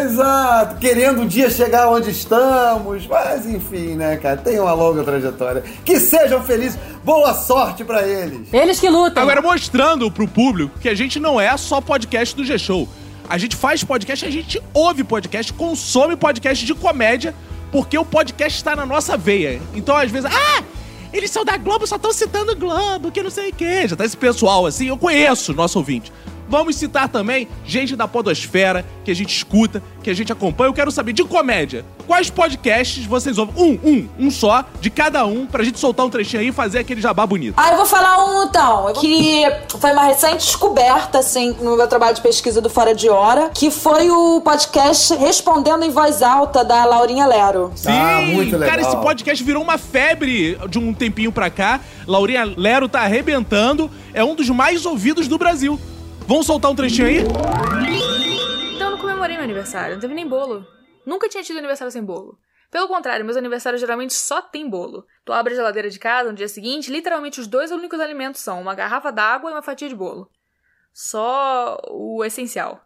Exato, 0.03 0.75
querendo 0.77 1.21
um 1.21 1.27
dia 1.27 1.49
chegar 1.49 1.89
onde 1.89 2.11
estamos. 2.11 3.07
Mas 3.07 3.45
enfim, 3.45 3.95
né, 3.95 4.17
cara? 4.17 4.37
Tem 4.37 4.59
uma 4.59 4.73
longa 4.73 5.03
trajetória. 5.03 5.63
Que 5.83 5.99
sejam 5.99 6.41
felizes. 6.41 6.79
Boa 7.03 7.33
sorte 7.33 7.83
pra 7.83 8.05
eles. 8.07 8.53
Eles 8.53 8.79
que 8.79 8.89
lutam. 8.89 9.23
Agora, 9.23 9.41
mostrando 9.41 10.11
pro 10.11 10.27
público 10.27 10.77
que 10.79 10.89
a 10.89 10.95
gente 10.95 11.19
não 11.19 11.39
é 11.39 11.55
só 11.57 11.79
podcast 11.79 12.35
do 12.35 12.43
G-Show. 12.43 12.87
A 13.29 13.37
gente 13.37 13.55
faz 13.55 13.83
podcast, 13.83 14.25
a 14.25 14.31
gente 14.31 14.61
ouve 14.73 15.03
podcast, 15.03 15.51
consome 15.53 16.15
podcast 16.15 16.65
de 16.65 16.73
comédia, 16.73 17.35
porque 17.71 17.97
o 17.97 18.05
podcast 18.05 18.57
está 18.57 18.75
na 18.75 18.85
nossa 18.85 19.17
veia. 19.17 19.61
Então, 19.73 19.95
às 19.97 20.09
vezes, 20.09 20.29
ah, 20.31 20.63
eles 21.13 21.31
são 21.31 21.43
da 21.45 21.57
Globo, 21.57 21.87
só 21.87 21.95
estão 21.95 22.11
citando 22.11 22.55
Globo, 22.55 23.11
que 23.11 23.23
não 23.23 23.29
sei 23.29 23.49
o 23.49 23.53
quê. 23.53 23.87
Já 23.87 23.95
tá 23.95 24.05
esse 24.05 24.17
pessoal 24.17 24.65
assim, 24.65 24.87
eu 24.87 24.97
conheço 24.97 25.53
nosso 25.53 25.79
ouvinte. 25.79 26.11
Vamos 26.49 26.75
citar 26.75 27.09
também 27.09 27.47
gente 27.65 27.95
da 27.95 28.07
Podosfera, 28.07 28.85
que 29.03 29.11
a 29.11 29.15
gente 29.15 29.35
escuta, 29.35 29.81
que 30.01 30.09
a 30.09 30.13
gente 30.13 30.31
acompanha. 30.31 30.69
Eu 30.69 30.73
quero 30.73 30.91
saber 30.91 31.13
de 31.13 31.23
comédia. 31.23 31.85
Quais 32.05 32.29
podcasts 32.29 33.05
vocês 33.05 33.37
ouvem? 33.37 33.55
Um, 33.57 33.89
um, 33.89 34.27
um 34.27 34.31
só, 34.31 34.63
de 34.79 34.89
cada 34.89 35.25
um, 35.25 35.45
pra 35.45 35.63
gente 35.63 35.77
soltar 35.79 36.05
um 36.05 36.09
trechinho 36.09 36.41
aí 36.41 36.47
e 36.49 36.51
fazer 36.51 36.79
aquele 36.79 37.01
jabá 37.01 37.25
bonito. 37.25 37.55
Ah, 37.57 37.71
eu 37.71 37.77
vou 37.77 37.85
falar 37.85 38.25
um 38.25 38.43
então, 38.47 38.93
que 38.93 39.43
foi 39.79 39.91
uma 39.91 40.03
recente 40.05 40.45
descoberta, 40.45 41.19
assim, 41.19 41.55
no 41.61 41.75
meu 41.75 41.87
trabalho 41.87 42.15
de 42.15 42.21
pesquisa 42.21 42.61
do 42.61 42.69
Fora 42.69 42.95
de 42.95 43.09
Hora, 43.09 43.49
que 43.53 43.69
foi 43.69 44.09
o 44.09 44.39
podcast 44.41 45.13
Respondendo 45.15 45.83
em 45.83 45.89
Voz 45.91 46.21
Alta, 46.21 46.63
da 46.63 46.85
Laurinha 46.85 47.25
Lero. 47.25 47.71
Sim, 47.75 47.89
Ah, 47.91 48.21
muito 48.21 48.53
legal. 48.57 48.69
cara, 48.69 48.81
esse 48.81 48.95
podcast 48.97 49.43
virou 49.43 49.61
uma 49.61 49.77
febre 49.77 50.57
de 50.69 50.79
um 50.79 50.93
tempinho 50.93 51.31
pra 51.31 51.49
cá. 51.49 51.81
Laurinha 52.07 52.45
Lero 52.55 52.87
tá 52.87 53.01
arrebentando, 53.01 53.91
é 54.13 54.23
um 54.23 54.33
dos 54.33 54.49
mais 54.49 54.85
ouvidos 54.85 55.27
do 55.27 55.37
Brasil. 55.37 55.77
Vamos 56.27 56.45
soltar 56.45 56.69
um 56.69 56.75
trechinho 56.75 57.07
aí? 57.07 57.19
Então 58.75 58.87
eu 58.87 58.91
não 58.91 58.97
comemorei 58.97 59.37
meu 59.37 59.45
aniversário, 59.45 59.93
não 59.93 60.01
teve 60.01 60.13
nem 60.13 60.27
bolo. 60.27 60.67
Nunca 61.05 61.29
tinha 61.29 61.41
tido 61.41 61.57
aniversário 61.57 61.89
sem 61.89 62.03
bolo. 62.03 62.37
Pelo 62.69 62.89
contrário, 62.89 63.23
meus 63.23 63.37
aniversários 63.37 63.79
geralmente 63.79 64.13
só 64.13 64.41
tem 64.41 64.69
bolo. 64.69 65.07
Tu 65.23 65.31
abre 65.31 65.53
a 65.53 65.55
geladeira 65.55 65.89
de 65.89 65.97
casa 65.97 66.29
no 66.29 66.35
dia 66.35 66.49
seguinte, 66.49 66.91
literalmente 66.91 67.39
os 67.39 67.47
dois 67.47 67.71
únicos 67.71 67.97
alimentos 68.01 68.41
são 68.41 68.61
uma 68.61 68.75
garrafa 68.75 69.09
d'água 69.09 69.49
e 69.49 69.53
uma 69.53 69.61
fatia 69.61 69.87
de 69.87 69.95
bolo. 69.95 70.29
Só 70.91 71.77
o 71.89 72.21
essencial. 72.25 72.85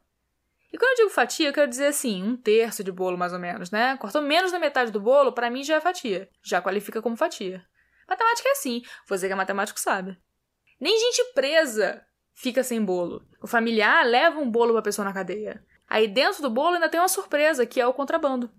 E 0.72 0.78
quando 0.78 0.92
eu 0.92 0.98
digo 0.98 1.10
fatia, 1.10 1.50
eu 1.50 1.54
quero 1.54 1.68
dizer 1.68 1.88
assim, 1.88 2.22
um 2.22 2.38
terço 2.38 2.84
de 2.84 2.92
bolo 2.92 3.18
mais 3.18 3.34
ou 3.34 3.40
menos, 3.40 3.72
né? 3.72 3.98
Cortou 3.98 4.22
menos 4.22 4.52
da 4.52 4.60
metade 4.60 4.92
do 4.92 5.02
bolo, 5.02 5.34
pra 5.34 5.50
mim 5.50 5.64
já 5.64 5.78
é 5.78 5.82
fatia. 5.82 6.30
Já 6.44 6.62
qualifica 6.62 7.02
como 7.02 7.18
fatia. 7.18 7.66
Matemática 8.08 8.50
é 8.50 8.52
assim, 8.52 8.84
você 9.08 9.26
que 9.26 9.34
é 9.34 9.36
matemático 9.36 9.80
sabe. 9.80 10.16
Nem 10.80 10.96
gente 11.00 11.34
presa 11.34 12.06
fica 12.34 12.64
sem 12.64 12.84
bolo. 12.84 13.24
O 13.42 13.48
familiar 13.48 14.06
leva 14.06 14.40
um 14.40 14.50
bolo 14.50 14.74
pra 14.74 14.82
pessoa 14.82 15.06
na 15.06 15.14
cadeia. 15.14 15.64
Aí 15.88 16.08
dentro 16.08 16.42
do 16.42 16.50
bolo 16.50 16.76
ainda 16.76 16.90
tem 16.90 17.00
uma 17.00 17.08
surpresa, 17.08 17.66
que 17.66 17.80
é 17.82 17.86
o 17.86 17.94
contrabando. 17.94 18.50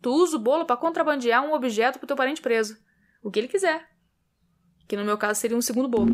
Tu 0.00 0.10
usa 0.10 0.36
o 0.36 0.40
bolo 0.40 0.64
pra 0.64 0.76
contrabandear 0.76 1.44
um 1.44 1.52
objeto 1.52 1.98
pro 1.98 2.08
teu 2.08 2.16
parente 2.16 2.40
preso. 2.40 2.76
O 3.22 3.30
que 3.30 3.38
ele 3.38 3.48
quiser. 3.48 3.88
Que 4.88 4.96
no 4.96 5.04
meu 5.04 5.16
caso 5.16 5.40
seria 5.40 5.56
um 5.56 5.62
segundo 5.62 5.88
bolo. 5.88 6.12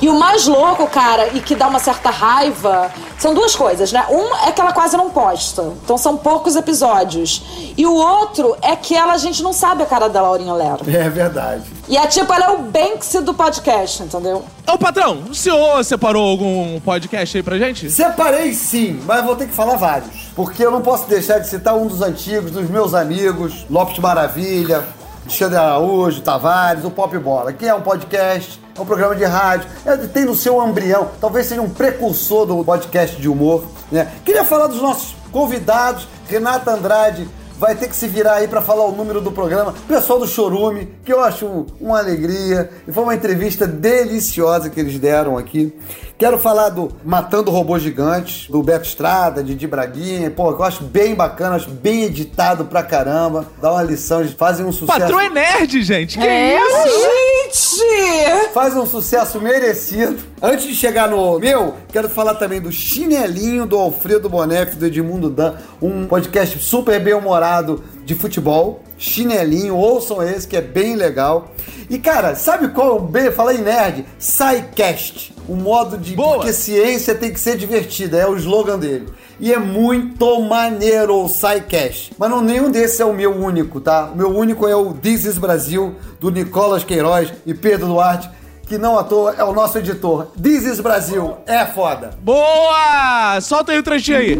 E 0.00 0.08
o 0.08 0.18
mais 0.18 0.46
louco, 0.46 0.86
cara, 0.88 1.28
e 1.34 1.40
que 1.40 1.54
dá 1.54 1.68
uma 1.68 1.78
certa 1.78 2.10
raiva, 2.10 2.90
são 3.18 3.32
duas 3.32 3.54
coisas, 3.56 3.92
né? 3.92 4.04
Um 4.10 4.46
é 4.46 4.52
que 4.52 4.60
ela 4.60 4.72
quase 4.72 4.96
não 4.96 5.10
posta. 5.10 5.72
Então 5.84 5.96
são 5.96 6.16
poucos 6.16 6.54
episódios. 6.56 7.42
E 7.76 7.86
o 7.86 7.94
outro 7.94 8.56
é 8.60 8.76
que 8.76 8.94
ela, 8.94 9.14
a 9.14 9.18
gente 9.18 9.42
não 9.42 9.52
sabe 9.52 9.82
a 9.82 9.86
cara 9.86 10.08
da 10.08 10.20
Laurinha 10.20 10.52
Lero. 10.52 10.84
É 10.88 11.08
verdade. 11.08 11.64
E 11.88 11.96
é 11.96 12.06
tipo, 12.06 12.32
ela 12.32 12.46
é 12.46 12.50
o 12.50 12.58
Banksy 12.58 13.20
do 13.20 13.32
podcast, 13.32 14.02
entendeu? 14.02 14.44
Ô, 14.66 14.76
patrão, 14.76 15.22
o 15.30 15.34
senhor 15.34 15.84
separou 15.84 16.28
algum 16.28 16.80
podcast 16.80 17.36
aí 17.36 17.42
pra 17.42 17.58
gente? 17.58 17.90
Separei 17.90 18.52
sim, 18.52 19.00
mas 19.06 19.24
vou 19.24 19.36
ter 19.36 19.46
que 19.46 19.54
falar 19.54 19.76
vários. 19.76 20.10
Porque 20.34 20.64
eu 20.64 20.70
não 20.70 20.82
posso 20.82 21.06
deixar 21.08 21.38
de 21.38 21.48
citar 21.48 21.74
um 21.74 21.86
dos 21.86 22.02
antigos, 22.02 22.50
dos 22.50 22.68
meus 22.68 22.92
amigos, 22.92 23.64
Lopes 23.70 23.98
Maravilha, 23.98 24.84
Alexandre 25.26 25.58
Araújo, 25.58 26.20
Tavares, 26.22 26.84
o 26.84 26.90
Pop 26.90 27.18
Bola, 27.18 27.52
que 27.52 27.66
é 27.66 27.74
um 27.74 27.80
podcast, 27.80 28.62
é 28.76 28.80
um 28.80 28.86
programa 28.86 29.16
de 29.16 29.24
rádio, 29.24 29.68
é, 29.84 29.96
tem 29.96 30.24
no 30.24 30.36
seu 30.36 30.64
embrião, 30.64 31.10
talvez 31.20 31.46
seja 31.46 31.60
um 31.60 31.68
precursor 31.68 32.46
do 32.46 32.64
podcast 32.64 33.20
de 33.20 33.28
humor. 33.28 33.64
Né? 33.90 34.08
Queria 34.24 34.44
falar 34.44 34.68
dos 34.68 34.80
nossos 34.80 35.16
convidados, 35.32 36.06
Renata 36.28 36.70
Andrade, 36.70 37.28
vai 37.58 37.74
ter 37.74 37.88
que 37.88 37.96
se 37.96 38.06
virar 38.06 38.34
aí 38.34 38.46
para 38.46 38.62
falar 38.62 38.84
o 38.84 38.92
número 38.92 39.20
do 39.20 39.32
programa. 39.32 39.74
Pessoal 39.88 40.20
do 40.20 40.28
Chorume, 40.28 40.94
que 41.04 41.12
eu 41.12 41.20
acho 41.20 41.66
uma 41.80 41.98
alegria. 41.98 42.70
E 42.86 42.92
foi 42.92 43.02
uma 43.02 43.14
entrevista 43.14 43.66
deliciosa 43.66 44.70
que 44.70 44.78
eles 44.78 44.98
deram 44.98 45.36
aqui. 45.36 45.74
Quero 46.18 46.38
falar 46.38 46.70
do 46.70 46.90
Matando 47.04 47.50
Robôs 47.50 47.82
Gigantes, 47.82 48.48
do 48.48 48.62
Beto 48.62 48.88
Estrada, 48.88 49.44
de 49.44 49.54
Di 49.54 49.66
Braguinha. 49.66 50.30
Pô, 50.30 50.50
eu 50.50 50.62
acho 50.62 50.82
bem 50.82 51.14
bacana, 51.14 51.56
acho 51.56 51.68
bem 51.68 52.04
editado 52.04 52.64
pra 52.64 52.82
caramba. 52.82 53.44
Dá 53.60 53.70
uma 53.70 53.82
lição, 53.82 54.20
eles 54.20 54.32
fazem 54.32 54.64
um 54.64 54.72
sucesso. 54.72 54.98
Patrão 54.98 55.20
é 55.20 55.28
nerd, 55.28 55.82
gente. 55.82 56.16
Que 56.18 56.26
É, 56.26 56.58
isso? 56.58 57.82
gente! 57.82 58.52
Faz 58.54 58.74
um 58.74 58.86
sucesso 58.86 59.38
merecido. 59.42 60.16
Antes 60.40 60.64
de 60.66 60.74
chegar 60.74 61.06
no 61.10 61.38
meu, 61.38 61.74
quero 61.92 62.08
falar 62.08 62.36
também 62.36 62.62
do 62.62 62.72
Chinelinho 62.72 63.66
do 63.66 63.76
Alfredo 63.76 64.26
Bonef, 64.30 64.74
do 64.74 64.86
Edmundo 64.86 65.28
Dan, 65.28 65.52
um 65.82 66.06
podcast 66.06 66.58
super 66.60 66.98
bem 66.98 67.12
humorado 67.12 67.84
de 68.06 68.14
futebol. 68.14 68.80
Chinelinho, 68.96 69.76
ouçam 69.76 70.22
esse 70.22 70.48
que 70.48 70.56
é 70.56 70.62
bem 70.62 70.96
legal. 70.96 71.50
E 71.90 71.98
cara, 71.98 72.34
sabe 72.34 72.68
qual 72.68 72.88
é 72.88 72.92
o 72.92 73.00
B? 73.00 73.30
Fala 73.30 73.52
em 73.52 73.58
nerd, 73.58 74.06
SciCast. 74.18 75.35
O 75.48 75.54
modo 75.54 75.96
de. 75.96 76.14
Boa. 76.14 76.36
Porque 76.36 76.52
ciência 76.52 77.14
tem 77.14 77.32
que 77.32 77.40
ser 77.40 77.56
divertida, 77.56 78.18
é 78.18 78.26
o 78.26 78.36
slogan 78.36 78.78
dele. 78.78 79.08
E 79.38 79.52
é 79.52 79.58
muito 79.58 80.40
maneiro 80.40 81.24
o 81.24 81.28
SciCast. 81.28 82.12
Mas 82.18 82.30
não, 82.30 82.40
nenhum 82.40 82.70
desses 82.70 82.98
é 83.00 83.04
o 83.04 83.12
meu 83.12 83.32
único, 83.34 83.80
tá? 83.80 84.06
O 84.06 84.16
meu 84.16 84.30
único 84.30 84.66
é 84.66 84.74
o 84.74 84.94
This 84.94 85.24
is 85.26 85.38
Brasil, 85.38 85.94
do 86.18 86.30
Nicolas 86.30 86.84
Queiroz 86.84 87.32
e 87.44 87.52
Pedro 87.52 87.88
Duarte, 87.88 88.30
que 88.66 88.78
não 88.78 88.98
à 88.98 89.04
toa 89.04 89.34
é 89.36 89.44
o 89.44 89.52
nosso 89.52 89.78
editor. 89.78 90.28
This 90.42 90.64
is 90.64 90.80
Brasil, 90.80 91.36
é 91.46 91.66
foda. 91.66 92.10
Boa! 92.20 93.38
Solta 93.42 93.72
aí 93.72 93.78
o 93.78 93.82
trechinho 93.82 94.18
aí. 94.18 94.38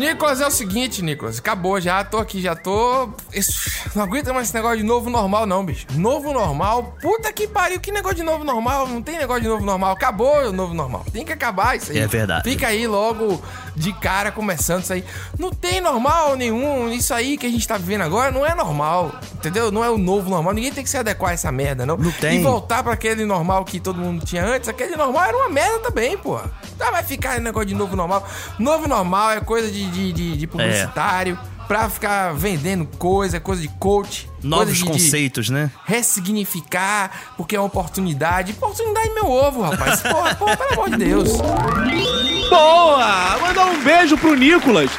Nicolas, 0.00 0.40
é 0.40 0.46
o 0.46 0.50
seguinte, 0.50 1.02
Nicolas. 1.02 1.38
Acabou 1.38 1.78
já, 1.78 2.02
tô 2.02 2.16
aqui, 2.16 2.40
já 2.40 2.56
tô. 2.56 3.10
Isso, 3.34 3.70
não 3.94 4.04
aguento 4.04 4.32
mais 4.32 4.48
esse 4.48 4.54
negócio 4.54 4.78
de 4.78 4.82
novo 4.82 5.10
normal, 5.10 5.44
não, 5.44 5.62
bicho. 5.62 5.86
Novo 5.92 6.32
normal? 6.32 6.96
Puta 7.02 7.30
que 7.30 7.46
pariu, 7.46 7.78
que 7.78 7.92
negócio 7.92 8.16
de 8.16 8.22
novo 8.22 8.42
normal? 8.42 8.88
Não 8.88 9.02
tem 9.02 9.18
negócio 9.18 9.42
de 9.42 9.48
novo 9.48 9.62
normal. 9.62 9.92
Acabou 9.92 10.48
o 10.48 10.52
novo 10.52 10.72
normal. 10.72 11.04
Tem 11.12 11.22
que 11.22 11.32
acabar 11.32 11.76
isso 11.76 11.92
aí. 11.92 11.98
É 11.98 12.06
verdade. 12.06 12.48
Fica 12.48 12.68
aí 12.68 12.86
logo 12.86 13.42
de 13.76 13.92
cara 13.92 14.32
começando 14.32 14.82
isso 14.82 14.92
aí. 14.94 15.04
Não 15.38 15.50
tem 15.50 15.82
normal 15.82 16.34
nenhum. 16.34 16.90
Isso 16.90 17.12
aí 17.12 17.36
que 17.36 17.46
a 17.46 17.50
gente 17.50 17.68
tá 17.68 17.76
vivendo 17.76 18.02
agora 18.02 18.30
não 18.30 18.46
é 18.46 18.54
normal. 18.54 19.12
Entendeu? 19.34 19.70
Não 19.70 19.84
é 19.84 19.90
o 19.90 19.98
novo 19.98 20.30
normal. 20.30 20.54
Ninguém 20.54 20.72
tem 20.72 20.82
que 20.82 20.90
se 20.90 20.96
adequar 20.96 21.32
a 21.32 21.34
essa 21.34 21.52
merda, 21.52 21.84
não. 21.84 21.98
Não 21.98 22.12
tem. 22.12 22.40
E 22.40 22.42
voltar 22.42 22.82
pra 22.82 22.94
aquele 22.94 23.26
normal 23.26 23.64
que 23.66 23.78
todo 23.78 23.98
mundo 23.98 24.24
tinha 24.24 24.44
antes. 24.44 24.68
Aquele 24.68 24.96
normal 24.96 25.24
era 25.24 25.36
uma 25.36 25.48
merda 25.50 25.78
também, 25.80 26.16
porra. 26.16 26.50
Tá, 26.78 26.90
vai 26.90 27.02
ficar 27.02 27.38
negócio 27.40 27.68
de 27.68 27.74
novo 27.74 27.94
normal. 27.94 28.26
Novo 28.58 28.88
normal 28.88 29.32
é 29.32 29.40
coisa 29.40 29.70
de, 29.70 29.89
de, 29.90 30.12
de, 30.12 30.36
de 30.36 30.46
publicitário. 30.46 31.38
Pra 31.68 31.88
ficar 31.88 32.34
vendendo 32.34 32.84
coisa, 32.98 33.38
coisa 33.38 33.62
de 33.62 33.68
coach. 33.68 34.28
Novos 34.42 34.76
de- 34.76 34.82
de 34.82 34.90
conceitos, 34.90 35.50
né? 35.50 35.70
ressignificar, 35.84 37.12
porque 37.36 37.54
é 37.54 37.60
uma 37.60 37.66
oportunidade. 37.66 38.50
Oportunidade 38.52 39.08
é 39.10 39.14
meu 39.14 39.30
ovo, 39.30 39.62
rapaz. 39.62 40.00
Porra, 40.02 40.34
porra, 40.34 40.56
pelo 40.56 40.72
amor 40.72 40.90
de 40.90 40.96
Deus. 40.96 41.28
Boa! 42.48 43.38
Mandar 43.40 43.66
um 43.66 43.82
beijo 43.84 44.16
pro 44.18 44.34
Nicolas, 44.34 44.90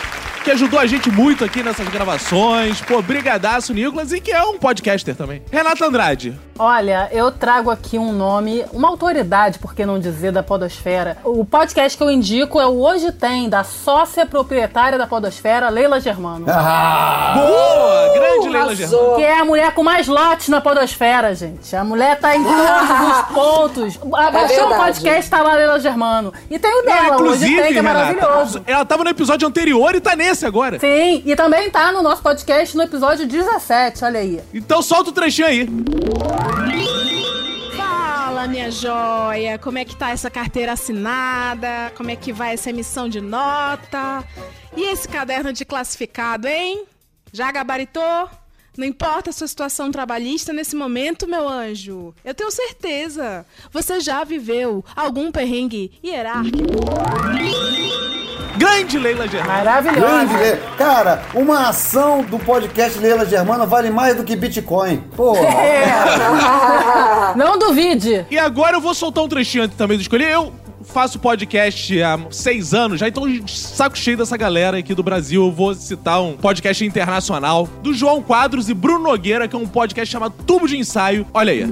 que 0.43 0.51
ajudou 0.51 0.79
a 0.79 0.85
gente 0.85 1.09
muito 1.11 1.45
aqui 1.45 1.61
nessas 1.61 1.87
gravações. 1.89 2.81
Pô, 2.81 3.01
brigadaço, 3.01 3.73
Nicolas, 3.73 4.11
e 4.11 4.19
que 4.19 4.31
é 4.31 4.43
um 4.43 4.57
podcaster 4.57 5.15
também. 5.15 5.41
Renata 5.51 5.85
Andrade. 5.85 6.37
Olha, 6.57 7.09
eu 7.11 7.31
trago 7.31 7.71
aqui 7.71 7.97
um 7.97 8.11
nome, 8.11 8.63
uma 8.71 8.87
autoridade, 8.87 9.57
por 9.57 9.73
que 9.73 9.83
não 9.85 9.99
dizer, 9.99 10.31
da 10.31 10.43
Podosfera. 10.43 11.17
O 11.23 11.43
podcast 11.43 11.97
que 11.97 12.03
eu 12.03 12.11
indico 12.11 12.59
é 12.61 12.67
o 12.67 12.79
Hoje 12.81 13.11
Tem, 13.11 13.49
da 13.49 13.63
sócia 13.63 14.25
proprietária 14.27 14.97
da 14.97 15.07
Podosfera, 15.07 15.69
Leila 15.69 15.99
Germano. 15.99 16.45
Ah, 16.47 17.33
Boa! 17.35 18.13
Grande 18.13 18.49
Leila 18.49 18.75
Germano. 18.75 19.15
Que 19.15 19.23
é 19.23 19.39
a 19.39 19.45
mulher 19.45 19.73
com 19.73 19.83
mais 19.83 20.07
lotes 20.07 20.49
na 20.49 20.61
Podosfera, 20.61 21.33
gente. 21.33 21.75
A 21.75 21.83
mulher 21.83 22.19
tá 22.19 22.35
em 22.35 22.43
todos 22.43 23.17
os 23.17 23.21
pontos. 23.33 23.99
Abaixou 24.13 24.65
o 24.65 24.69
verdade. 24.69 24.83
podcast, 24.99 25.31
tá 25.31 25.41
lá 25.41 25.53
Leila 25.55 25.79
Germano. 25.79 26.33
E 26.49 26.59
tem 26.59 26.71
o 26.71 26.77
Não, 26.77 26.83
dela, 26.83 27.01
Hoje 27.01 27.13
inclusive, 27.23 27.55
Tem, 27.61 27.71
que 27.73 27.79
é 27.79 27.81
Renata, 27.81 28.13
maravilhoso. 28.13 28.61
ela 28.67 28.85
tava 28.85 29.03
no 29.03 29.09
episódio 29.09 29.47
anterior 29.47 29.95
e 29.95 29.99
tá 30.01 30.15
nesse 30.15 30.30
agora. 30.45 30.79
Sim, 30.79 31.23
e 31.25 31.35
também 31.35 31.69
tá 31.69 31.91
no 31.91 32.01
nosso 32.01 32.21
podcast 32.21 32.75
no 32.75 32.83
episódio 32.83 33.27
17, 33.27 34.03
olha 34.05 34.19
aí. 34.19 34.41
Então 34.53 34.81
solta 34.81 35.09
o 35.09 35.13
trechinho 35.13 35.47
aí. 35.47 35.67
Fala, 37.75 38.47
minha 38.47 38.71
joia! 38.71 39.57
Como 39.59 39.77
é 39.77 39.85
que 39.85 39.95
tá 39.95 40.11
essa 40.11 40.29
carteira 40.29 40.73
assinada? 40.73 41.91
Como 41.95 42.09
é 42.09 42.15
que 42.15 42.31
vai 42.31 42.53
essa 42.53 42.69
emissão 42.69 43.09
de 43.09 43.19
nota? 43.19 44.23
E 44.75 44.83
esse 44.91 45.07
caderno 45.07 45.51
de 45.51 45.65
classificado, 45.65 46.47
hein? 46.47 46.85
Já 47.33 47.51
gabaritou? 47.51 48.29
Não 48.77 48.85
importa 48.87 49.29
a 49.29 49.33
sua 49.33 49.47
situação 49.47 49.91
trabalhista 49.91 50.53
nesse 50.53 50.75
momento, 50.75 51.27
meu 51.27 51.47
anjo. 51.47 52.15
Eu 52.23 52.33
tenho 52.33 52.49
certeza. 52.49 53.45
Você 53.71 53.99
já 53.99 54.23
viveu 54.23 54.83
algum 54.95 55.29
perrengue 55.29 55.91
hierárquico? 56.03 56.61
Grande 58.61 58.99
Leila 58.99 59.27
Germano. 59.27 59.63
grande 59.63 59.65
Maravilhosa. 59.65 60.37
Leila. 60.37 60.59
Cara, 60.77 61.23
uma 61.33 61.69
ação 61.69 62.21
do 62.21 62.37
podcast 62.37 62.99
Leila 62.99 63.25
Germana 63.25 63.65
vale 63.65 63.89
mais 63.89 64.15
do 64.15 64.23
que 64.23 64.35
Bitcoin. 64.35 64.97
Porra. 65.15 65.41
Não 67.35 67.57
duvide. 67.57 68.23
E 68.29 68.37
agora 68.37 68.77
eu 68.77 68.81
vou 68.81 68.93
soltar 68.93 69.23
um 69.23 69.27
trechinho 69.27 69.63
antes 69.63 69.75
também 69.75 69.97
do 69.97 70.01
escolher. 70.01 70.29
Eu 70.29 70.53
faço 70.83 71.17
podcast 71.17 72.03
há 72.03 72.19
seis 72.29 72.71
anos, 72.75 72.99
já 72.99 73.07
então 73.07 73.27
de 73.27 73.51
saco 73.51 73.97
cheio 73.97 74.17
dessa 74.17 74.37
galera 74.37 74.77
aqui 74.77 74.93
do 74.93 75.01
Brasil. 75.01 75.43
Eu 75.43 75.51
vou 75.51 75.73
citar 75.73 76.21
um 76.21 76.37
podcast 76.37 76.85
internacional 76.85 77.67
do 77.81 77.95
João 77.95 78.21
Quadros 78.21 78.69
e 78.69 78.75
Bruno 78.75 79.05
Nogueira, 79.05 79.47
que 79.47 79.55
é 79.55 79.59
um 79.59 79.67
podcast 79.67 80.11
chamado 80.11 80.35
Tubo 80.45 80.67
de 80.67 80.77
Ensaio. 80.77 81.25
Olha 81.33 81.51
aí. 81.51 81.63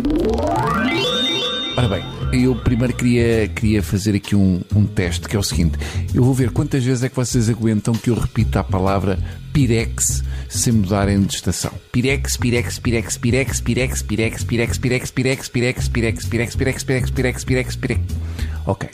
Ora 1.77 1.87
bem, 1.87 2.03
eu 2.31 2.55
primeiro 2.55 2.93
queria, 2.93 3.47
queria 3.47 3.81
fazer 3.83 4.15
aqui 4.15 4.35
um, 4.35 4.61
um 4.75 4.85
teste, 4.85 5.27
que 5.27 5.35
é 5.35 5.39
o 5.39 5.43
seguinte: 5.43 5.77
eu 6.13 6.23
vou 6.23 6.33
ver 6.33 6.51
quantas 6.51 6.83
vezes 6.83 7.03
é 7.03 7.09
que 7.09 7.15
vocês 7.15 7.49
aguentam 7.49 7.93
que 7.93 8.09
eu 8.09 8.15
repita 8.15 8.59
a 8.59 8.63
palavra 8.63 9.17
Pirex 9.53 10.23
sem 10.47 10.73
mudarem 10.73 11.21
de 11.21 11.35
estação. 11.35 11.71
Pirex, 11.91 12.37
Pirex, 12.37 12.79
Pirex, 12.79 13.17
Pirex, 13.17 13.61
Pirex, 13.61 14.01
Pirex, 14.01 14.43
Pirex, 14.43 14.79
Pirex, 14.79 15.11
Pirex, 15.11 15.49
Pirex, 15.49 15.49
Pirex, 15.49 15.87
Pirex, 16.27 16.55
Pirex, 16.55 16.83
Pirex, 16.83 17.11
Pirex, 17.11 17.43
Pirex, 17.43 17.75
Pirex. 17.75 18.01
Ok. 18.65 18.89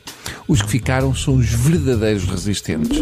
Os 0.48 0.62
que 0.62 0.70
ficaram 0.70 1.14
são 1.16 1.36
os 1.36 1.48
verdadeiros 1.52 2.24
resistentes. 2.26 3.02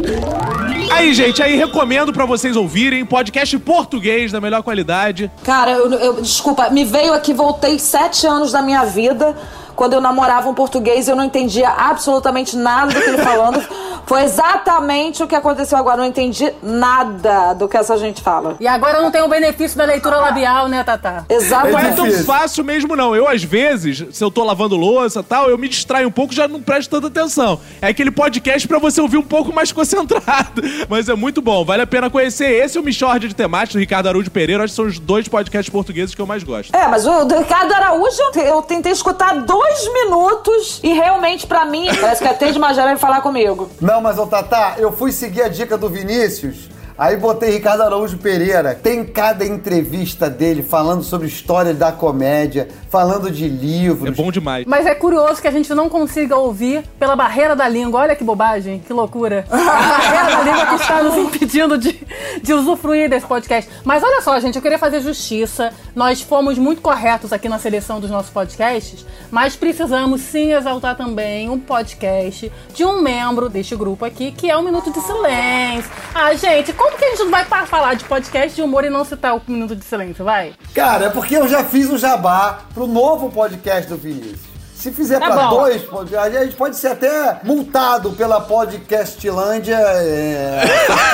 Aí, 0.91 1.13
gente, 1.13 1.43
aí 1.43 1.57
recomendo 1.57 2.13
pra 2.13 2.25
vocês 2.25 2.55
ouvirem 2.55 3.05
podcast 3.05 3.57
português 3.59 4.31
da 4.31 4.39
melhor 4.39 4.63
qualidade. 4.63 5.29
Cara, 5.43 5.71
eu, 5.71 5.91
eu- 5.91 6.21
desculpa, 6.21 6.69
me 6.69 6.85
veio 6.85 7.13
aqui, 7.13 7.33
voltei 7.33 7.77
sete 7.77 8.25
anos 8.25 8.51
da 8.53 8.61
minha 8.61 8.85
vida. 8.85 9.35
Quando 9.75 9.93
eu 9.93 10.01
namorava 10.01 10.49
um 10.49 10.53
português, 10.53 11.07
eu 11.07 11.15
não 11.15 11.23
entendia 11.23 11.69
absolutamente 11.69 12.55
nada 12.55 12.93
do 12.93 13.01
que 13.01 13.09
ele 13.09 13.17
falando. 13.17 13.61
Foi 14.05 14.23
exatamente 14.23 15.23
o 15.23 15.27
que 15.27 15.35
aconteceu 15.35 15.77
agora. 15.77 15.97
Não 15.97 16.05
entendi 16.05 16.51
nada 16.61 17.53
do 17.53 17.67
que 17.67 17.77
essa 17.77 17.97
gente 17.97 18.21
fala. 18.21 18.55
E 18.59 18.67
agora 18.67 19.01
não 19.01 19.11
tem 19.11 19.21
o 19.21 19.27
benefício 19.27 19.77
da 19.77 19.85
leitura 19.85 20.17
labial, 20.17 20.67
né, 20.67 20.83
Tatá? 20.83 21.23
Não 21.29 21.35
é 21.35 21.39
Exatamente. 21.39 21.95
tão 21.95 22.11
fácil 22.25 22.63
mesmo, 22.63 22.95
não. 22.95 23.15
Eu, 23.15 23.27
às 23.27 23.43
vezes, 23.43 24.05
se 24.11 24.23
eu 24.23 24.31
tô 24.31 24.43
lavando 24.43 24.75
louça 24.75 25.19
e 25.19 25.23
tal, 25.23 25.49
eu 25.49 25.57
me 25.57 25.67
distraio 25.69 26.07
um 26.07 26.11
pouco 26.11 26.33
já 26.33 26.47
não 26.47 26.61
presto 26.61 26.89
tanta 26.89 27.07
atenção. 27.07 27.59
É 27.81 27.87
aquele 27.87 28.11
podcast 28.11 28.67
pra 28.67 28.79
você 28.79 28.99
ouvir 29.01 29.17
um 29.17 29.23
pouco 29.23 29.53
mais 29.53 29.71
concentrado. 29.73 30.61
Mas 30.89 31.09
é 31.09 31.15
muito 31.15 31.41
bom, 31.41 31.63
vale 31.65 31.81
a 31.83 31.87
pena 31.87 32.09
conhecer. 32.09 32.49
Esse 32.51 32.77
é 32.77 32.81
o 32.81 32.83
Michord 32.83 33.27
de 33.27 33.35
Temática, 33.35 33.77
do 33.77 33.79
Ricardo 33.79 34.07
Araújo 34.07 34.31
Pereira. 34.31 34.63
Acho 34.63 34.71
que 34.71 34.75
são 34.75 34.85
os 34.85 34.99
dois 34.99 35.27
podcasts 35.27 35.71
portugueses 35.71 36.13
que 36.15 36.21
eu 36.21 36.25
mais 36.27 36.43
gosto. 36.43 36.75
É, 36.75 36.87
mas 36.87 37.05
o 37.05 37.25
do 37.25 37.37
Ricardo 37.37 37.71
Araújo, 37.73 38.21
eu 38.35 38.61
tentei 38.61 38.91
escutar 38.91 39.35
dois 39.41 39.93
minutos 39.93 40.79
e 40.83 40.93
realmente, 40.93 41.45
pra 41.47 41.65
mim, 41.65 41.87
parece 41.99 42.21
que 42.21 42.27
até 42.27 42.51
de 42.51 42.59
Magela 42.59 42.87
vai 42.87 42.97
falar 42.97 43.21
comigo. 43.21 43.69
Não, 43.81 43.92
mas 44.01 44.17
ô 44.17 44.25
Tatá, 44.25 44.75
eu 44.77 44.91
fui 44.91 45.11
seguir 45.11 45.43
a 45.43 45.47
dica 45.47 45.77
do 45.77 45.89
Vinícius. 45.89 46.69
Aí 46.97 47.17
botei 47.17 47.49
Ricardo 47.51 47.81
Araújo 47.81 48.17
Pereira. 48.17 48.75
Tem 48.75 49.03
cada 49.03 49.43
entrevista 49.45 50.29
dele 50.29 50.61
falando 50.61 51.03
sobre 51.03 51.27
história 51.27 51.73
da 51.73 51.91
comédia, 51.91 52.67
falando 52.89 53.31
de 53.31 53.47
livros. 53.47 54.07
É 54.07 54.11
bom 54.11 54.31
demais. 54.31 54.65
Mas 54.67 54.85
é 54.85 54.93
curioso 54.93 55.41
que 55.41 55.47
a 55.47 55.51
gente 55.51 55.73
não 55.73 55.89
consiga 55.89 56.35
ouvir 56.35 56.83
pela 56.99 57.15
barreira 57.15 57.55
da 57.55 57.67
língua. 57.67 58.01
Olha 58.01 58.15
que 58.15 58.23
bobagem, 58.23 58.79
que 58.79 58.93
loucura. 58.93 59.45
A 59.49 59.57
barreira 59.57 60.37
da 60.37 60.43
língua 60.43 60.65
que 60.67 60.75
está 60.75 61.01
nos 61.01 61.17
impedindo 61.17 61.77
de, 61.77 61.99
de 62.41 62.53
usufruir 62.53 63.09
desse 63.09 63.25
podcast. 63.25 63.69
Mas 63.83 64.03
olha 64.03 64.21
só, 64.21 64.39
gente, 64.39 64.55
eu 64.55 64.61
queria 64.61 64.77
fazer 64.77 65.01
justiça. 65.01 65.73
Nós 65.95 66.21
fomos 66.21 66.57
muito 66.57 66.81
corretos 66.81 67.33
aqui 67.33 67.49
na 67.49 67.57
seleção 67.57 67.99
dos 67.99 68.11
nossos 68.11 68.31
podcasts, 68.31 69.05
mas 69.31 69.55
precisamos 69.55 70.21
sim 70.21 70.53
exaltar 70.53 70.95
também 70.95 71.49
um 71.49 71.57
podcast 71.59 72.51
de 72.73 72.85
um 72.85 73.01
membro 73.01 73.49
deste 73.49 73.75
grupo 73.75 74.05
aqui, 74.05 74.31
que 74.31 74.49
é 74.49 74.55
o 74.55 74.61
Minuto 74.61 74.91
de 74.91 75.01
Silêncio. 75.01 75.91
Ah, 76.13 76.33
gente, 76.35 76.71
como 76.83 76.97
que 76.97 77.05
a 77.05 77.09
gente 77.11 77.23
não 77.23 77.31
vai 77.31 77.45
falar 77.45 77.93
de 77.93 78.03
podcast 78.03 78.55
de 78.55 78.61
humor 78.61 78.83
e 78.83 78.89
não 78.89 79.05
citar 79.05 79.37
o 79.37 79.41
Minuto 79.47 79.73
de 79.73 79.85
Silêncio, 79.85 80.25
vai? 80.25 80.53
Cara, 80.75 81.05
é 81.05 81.09
porque 81.09 81.37
eu 81.37 81.47
já 81.47 81.63
fiz 81.63 81.89
o 81.89 81.97
jabá 81.97 82.65
pro 82.73 82.85
novo 82.87 83.31
podcast 83.31 83.89
do 83.89 83.95
Vinícius. 83.95 84.52
Se 84.83 84.91
fizer 84.91 85.17
Tá 85.17 85.27
pra 85.27 85.47
bom. 85.47 85.59
dois, 85.61 85.81
a 86.13 86.29
gente 86.43 86.57
pode 86.57 86.75
ser 86.75 86.87
até 86.89 87.39
multado 87.45 88.11
pela 88.11 88.41
Podcastlândia 88.41 89.77
é, 89.77 90.61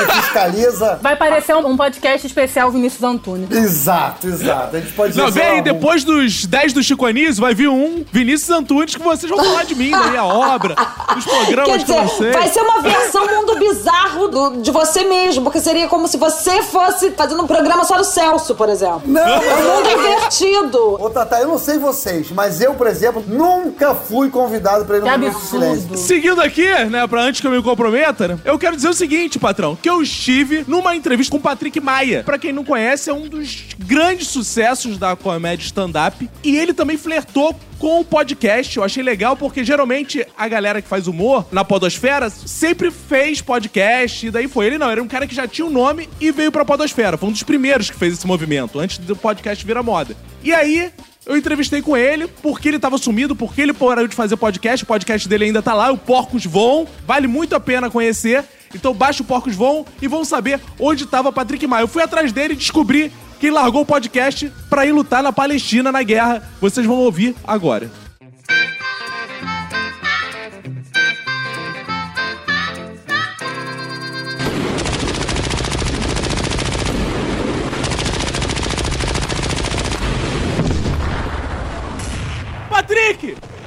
que 0.08 0.12
fiscaliza. 0.22 0.98
Vai 1.04 1.16
parecer 1.16 1.56
um 1.56 1.70
um 1.70 1.78
podcast 1.78 2.26
especial 2.26 2.72
Vinícius 2.72 3.04
Antunes. 3.04 3.52
Exato, 3.52 4.26
exato. 4.28 4.76
A 4.76 4.80
gente 4.80 4.94
pode 4.94 5.16
Não, 5.16 5.26
dizer, 5.28 5.54
um- 5.54 5.62
depois 5.62 6.04
dos 6.04 6.48
10 6.48 6.74
do 6.74 6.82
Chico 6.82 7.06
Anísio, 7.06 7.42
vai 7.42 7.54
vir 7.54 7.68
um 7.70 8.04
Vinícius 8.12 8.50
Antunes 8.50 8.96
que 8.96 9.04
vocês 9.04 9.30
vão 9.32 9.38
falar 9.44 9.66
de 9.66 9.76
mim, 9.76 9.92
da 9.92 10.08
minha 10.08 10.26
obra, 10.26 10.74
dos 11.14 11.26
Quer 11.26 11.46
programas 11.46 11.84
que 11.84 11.92
eu 11.92 12.06
dizer, 12.06 12.34
vai 12.34 12.48
ser 12.50 12.62
uma 12.62 12.82
versão 12.82 13.28
mundo 13.28 13.56
bizarro 13.60 14.28
do- 14.30 14.62
de 14.64 14.72
você 14.72 15.04
mesmo, 15.04 15.44
porque 15.44 15.60
seria 15.60 15.88
como 15.88 16.08
se 16.08 16.18
você 16.18 16.64
fosse 16.64 17.12
fazendo 17.12 17.44
um 17.44 17.48
programa 17.48 17.84
só 17.86 17.98
do 17.98 18.04
Celso, 18.04 18.56
por 18.56 18.68
exemplo. 18.68 19.04
Não, 19.06 19.22
É 19.22 19.56
um 19.58 19.76
mundo 19.76 19.90
invertido. 19.92 20.98
Ô, 21.00 21.08
Tata, 21.12 21.38
eu 21.38 21.48
não 21.48 21.60
sei 21.60 21.78
vocês, 21.78 22.32
mas 22.32 22.60
eu, 22.62 22.74
por 22.74 22.88
exemplo, 22.88 23.24
nunca 23.28 23.59
fui 24.08 24.30
convidado 24.30 24.86
pra 24.86 24.98
ir 24.98 25.00
no 25.01 25.06
Que 25.06 25.18
Minuto 25.18 25.39
de 25.39 25.46
Silêncio. 25.48 25.74
absurdo. 25.84 25.98
Seguindo 25.98 26.42
aqui, 26.42 26.68
né, 26.86 27.06
pra 27.08 27.22
antes 27.22 27.42
que 27.42 27.48
eu 27.48 27.51
me 27.51 27.62
comprometa, 27.62 28.28
né, 28.28 28.39
eu 28.46 28.58
quero 28.58 28.75
dizer 28.75 28.89
o 28.89 28.94
seguinte, 28.94 29.38
patrão, 29.39 29.75
que 29.75 29.89
eu 29.89 30.01
estive 30.01 30.63
numa 30.68 30.96
entrevista 30.96 31.32
com 31.32 31.38
o 31.38 31.42
Patrick 31.42 31.80
Maia. 31.80 32.24
Pra 32.24 32.38
quem 32.38 32.51
não 32.51 32.63
conhece, 32.63 33.10
é 33.10 33.13
um 33.13 33.28
dos 33.28 33.66
grandes 33.78 34.28
sucessos 34.28 34.98
da 34.98 35.16
comédia 35.16 35.66
stand-up. 35.66 36.30
E 36.44 36.58
ele 36.58 36.74
também 36.74 36.98
flertou 36.98 37.56
com 37.78 38.01
o 38.01 38.06
podcast. 38.06 38.75
Eu 38.75 38.84
achei 38.84 39.01
legal 39.01 39.38
porque 39.38 39.63
geralmente 39.63 40.25
a 40.38 40.48
galera 40.48 40.82
que 40.82 40.88
faz 40.88 41.08
humor 41.08 41.46
na 41.51 41.63
podosfera 41.63 42.30
sempre 42.30 42.92
fez 42.92 43.42
podcast 43.42 44.28
e 44.28 44.32
daí 44.32 44.48
foi. 44.48 44.66
Ele 44.68 44.78
não, 44.78 44.89
era 44.89 45.01
um 45.01 45.08
cara 45.08 45.25
que 45.25 45.34
já 45.34 45.48
tinha 45.48 45.66
um 45.66 45.70
nome 45.70 46.10
e 46.20 46.32
veio 46.32 46.51
pra 46.51 46.66
podosfera. 46.66 47.18
Foi 47.18 47.30
um 47.30 47.32
dos 47.32 47.44
primeiros 47.44 47.89
que 47.89 47.96
fez 47.96 48.13
esse 48.16 48.28
movimento, 48.28 48.80
antes 48.80 48.98
do 48.98 49.16
podcast 49.16 49.66
virar 49.66 49.82
moda. 49.82 50.16
E 50.44 50.54
aí, 50.54 50.92
eu 51.29 51.38
entrevistei 51.38 51.79
com 51.79 51.95
ele, 51.95 52.27
porque 52.41 52.67
ele 52.67 52.79
tava 52.79 52.98
sumido, 52.98 53.36
porque 53.36 53.62
ele 53.62 53.71
parou 53.71 54.07
de 54.07 54.15
fazer 54.15 54.36
podcast, 54.36 54.83
o 54.83 54.88
podcast 54.88 55.29
dele 55.29 55.45
ainda 55.45 55.62
tá 55.62 55.75
lá, 55.75 55.91
o 55.91 55.98
Porcos 55.98 56.43
Vão, 56.43 56.88
vale 57.05 57.27
muito 57.27 57.55
a 57.55 57.59
pena 57.59 57.88
conhecer. 57.88 58.43
Então 58.74 58.95
baixa 58.95 59.21
o 59.21 59.25
Porcos 59.25 59.55
Vão 59.55 59.86
e 60.01 60.07
vão 60.07 60.25
saber 60.25 60.59
onde 60.79 61.05
tava 61.05 61.31
Patrick 61.31 61.67
Maia. 61.67 61.83
Eu 61.83 61.88
fui 61.88 62.01
atrás 62.01 62.31
dele 62.31 62.55
e 62.55 62.57
descobri 62.57 63.12
que 63.39 63.45
ele 63.45 63.55
largou 63.55 63.83
o 63.83 63.86
podcast 63.86 64.51
pra 64.71 64.88
ir 64.88 64.91
lutar 64.91 65.21
na 65.21 65.31
Palestina 65.31 65.91
na 65.91 66.01
guerra. 66.01 66.43
Vocês 66.59 66.86
vão 66.86 66.98
ouvir 66.98 67.36
agora. 67.45 67.91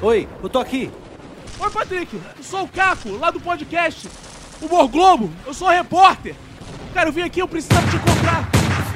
Oi, 0.03 0.27
eu 0.43 0.49
tô 0.49 0.59
aqui. 0.59 0.91
Oi, 1.59 1.69
Patrick! 1.71 2.13
Eu 2.37 2.43
sou 2.43 2.63
o 2.63 2.67
Caco, 2.67 3.09
lá 3.17 3.31
do 3.31 3.39
podcast 3.39 4.09
Humor 4.61 4.87
Globo. 4.89 5.31
Eu 5.45 5.53
sou 5.53 5.69
repórter. 5.69 6.35
Cara, 6.93 7.07
eu 7.09 7.13
vim 7.13 7.21
aqui, 7.21 7.39
eu 7.39 7.47
precisava 7.47 7.87
te 7.89 7.95
encontrar. 7.95 8.49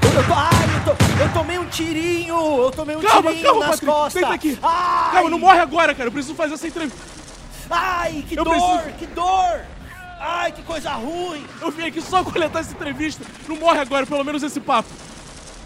Eu, 0.04 0.24
tô, 0.26 0.34
ai, 0.34 0.66
eu, 0.76 0.84
tô, 0.96 1.24
eu 1.24 1.34
tomei 1.34 1.58
um 1.58 1.66
tirinho. 1.68 2.36
Eu 2.64 2.72
tomei 2.72 2.96
um 2.98 3.02
Calma, 3.02 3.30
tirinho 3.32 3.46
calma, 3.46 3.60
nas 3.62 3.70
Patrick. 3.80 3.92
costas. 3.92 4.14
Senta 4.22 4.34
aqui. 4.34 4.60
Ai, 4.62 5.12
Calma, 5.14 5.30
não 5.30 5.40
morre 5.40 5.60
agora, 5.60 5.96
cara. 5.96 6.08
Eu 6.10 6.12
preciso 6.12 6.36
fazer 6.36 6.56
essa 6.56 6.68
entrevista. 6.68 7.00
ai 7.70 8.26
que 8.28 8.36
Eu 8.38 8.44
dor, 8.44 8.54
preciso- 8.54 8.98
que 9.00 9.06
dor. 9.08 9.62
Ai, 10.20 10.52
que 10.52 10.62
coisa 10.64 10.92
ruim. 10.92 11.46
Eu 11.62 11.72
vim 11.72 11.86
aqui 11.88 12.02
só 12.02 12.22
coletar 12.24 12.60
essa 12.60 12.74
entrevista. 12.74 13.24
Não 13.48 13.56
morre 13.56 13.80
agora, 13.80 14.06
pelo 14.06 14.24
menos 14.26 14.44
esse 14.44 14.60
papo. 14.60 14.90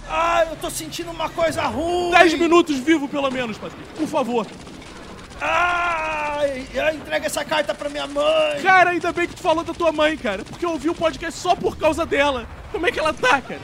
Ai, 0.08 0.48
eu 0.52 0.56
tô 0.58 0.70
sentindo 0.70 1.10
uma 1.10 1.30
coisa 1.30 1.64
ruim. 1.64 2.12
Dez 2.12 2.34
minutos 2.38 2.78
vivo, 2.78 3.08
pelo 3.08 3.32
menos, 3.32 3.58
Patrick. 3.58 3.84
Por 3.96 4.08
favor. 4.08 4.46
Ai, 5.44 6.68
entrega 6.94 7.26
essa 7.26 7.44
carta 7.44 7.74
pra 7.74 7.90
minha 7.90 8.06
mãe. 8.06 8.62
Cara, 8.62 8.92
ainda 8.92 9.12
bem 9.12 9.28
que 9.28 9.36
tu 9.36 9.42
falou 9.42 9.64
da 9.64 9.74
tua 9.74 9.92
mãe, 9.92 10.16
cara. 10.16 10.44
Porque 10.46 10.64
eu 10.64 10.72
ouvi 10.72 10.88
o 10.88 10.96
podcast 10.96 11.40
só 11.40 11.56
por 11.56 11.78
causa 11.78 12.06
dela. 12.06 12.48
Como 12.72 12.86
é 12.86 12.92
que 12.92 13.00
ela 13.00 13.12
tá, 13.12 13.42
cara? 13.42 13.60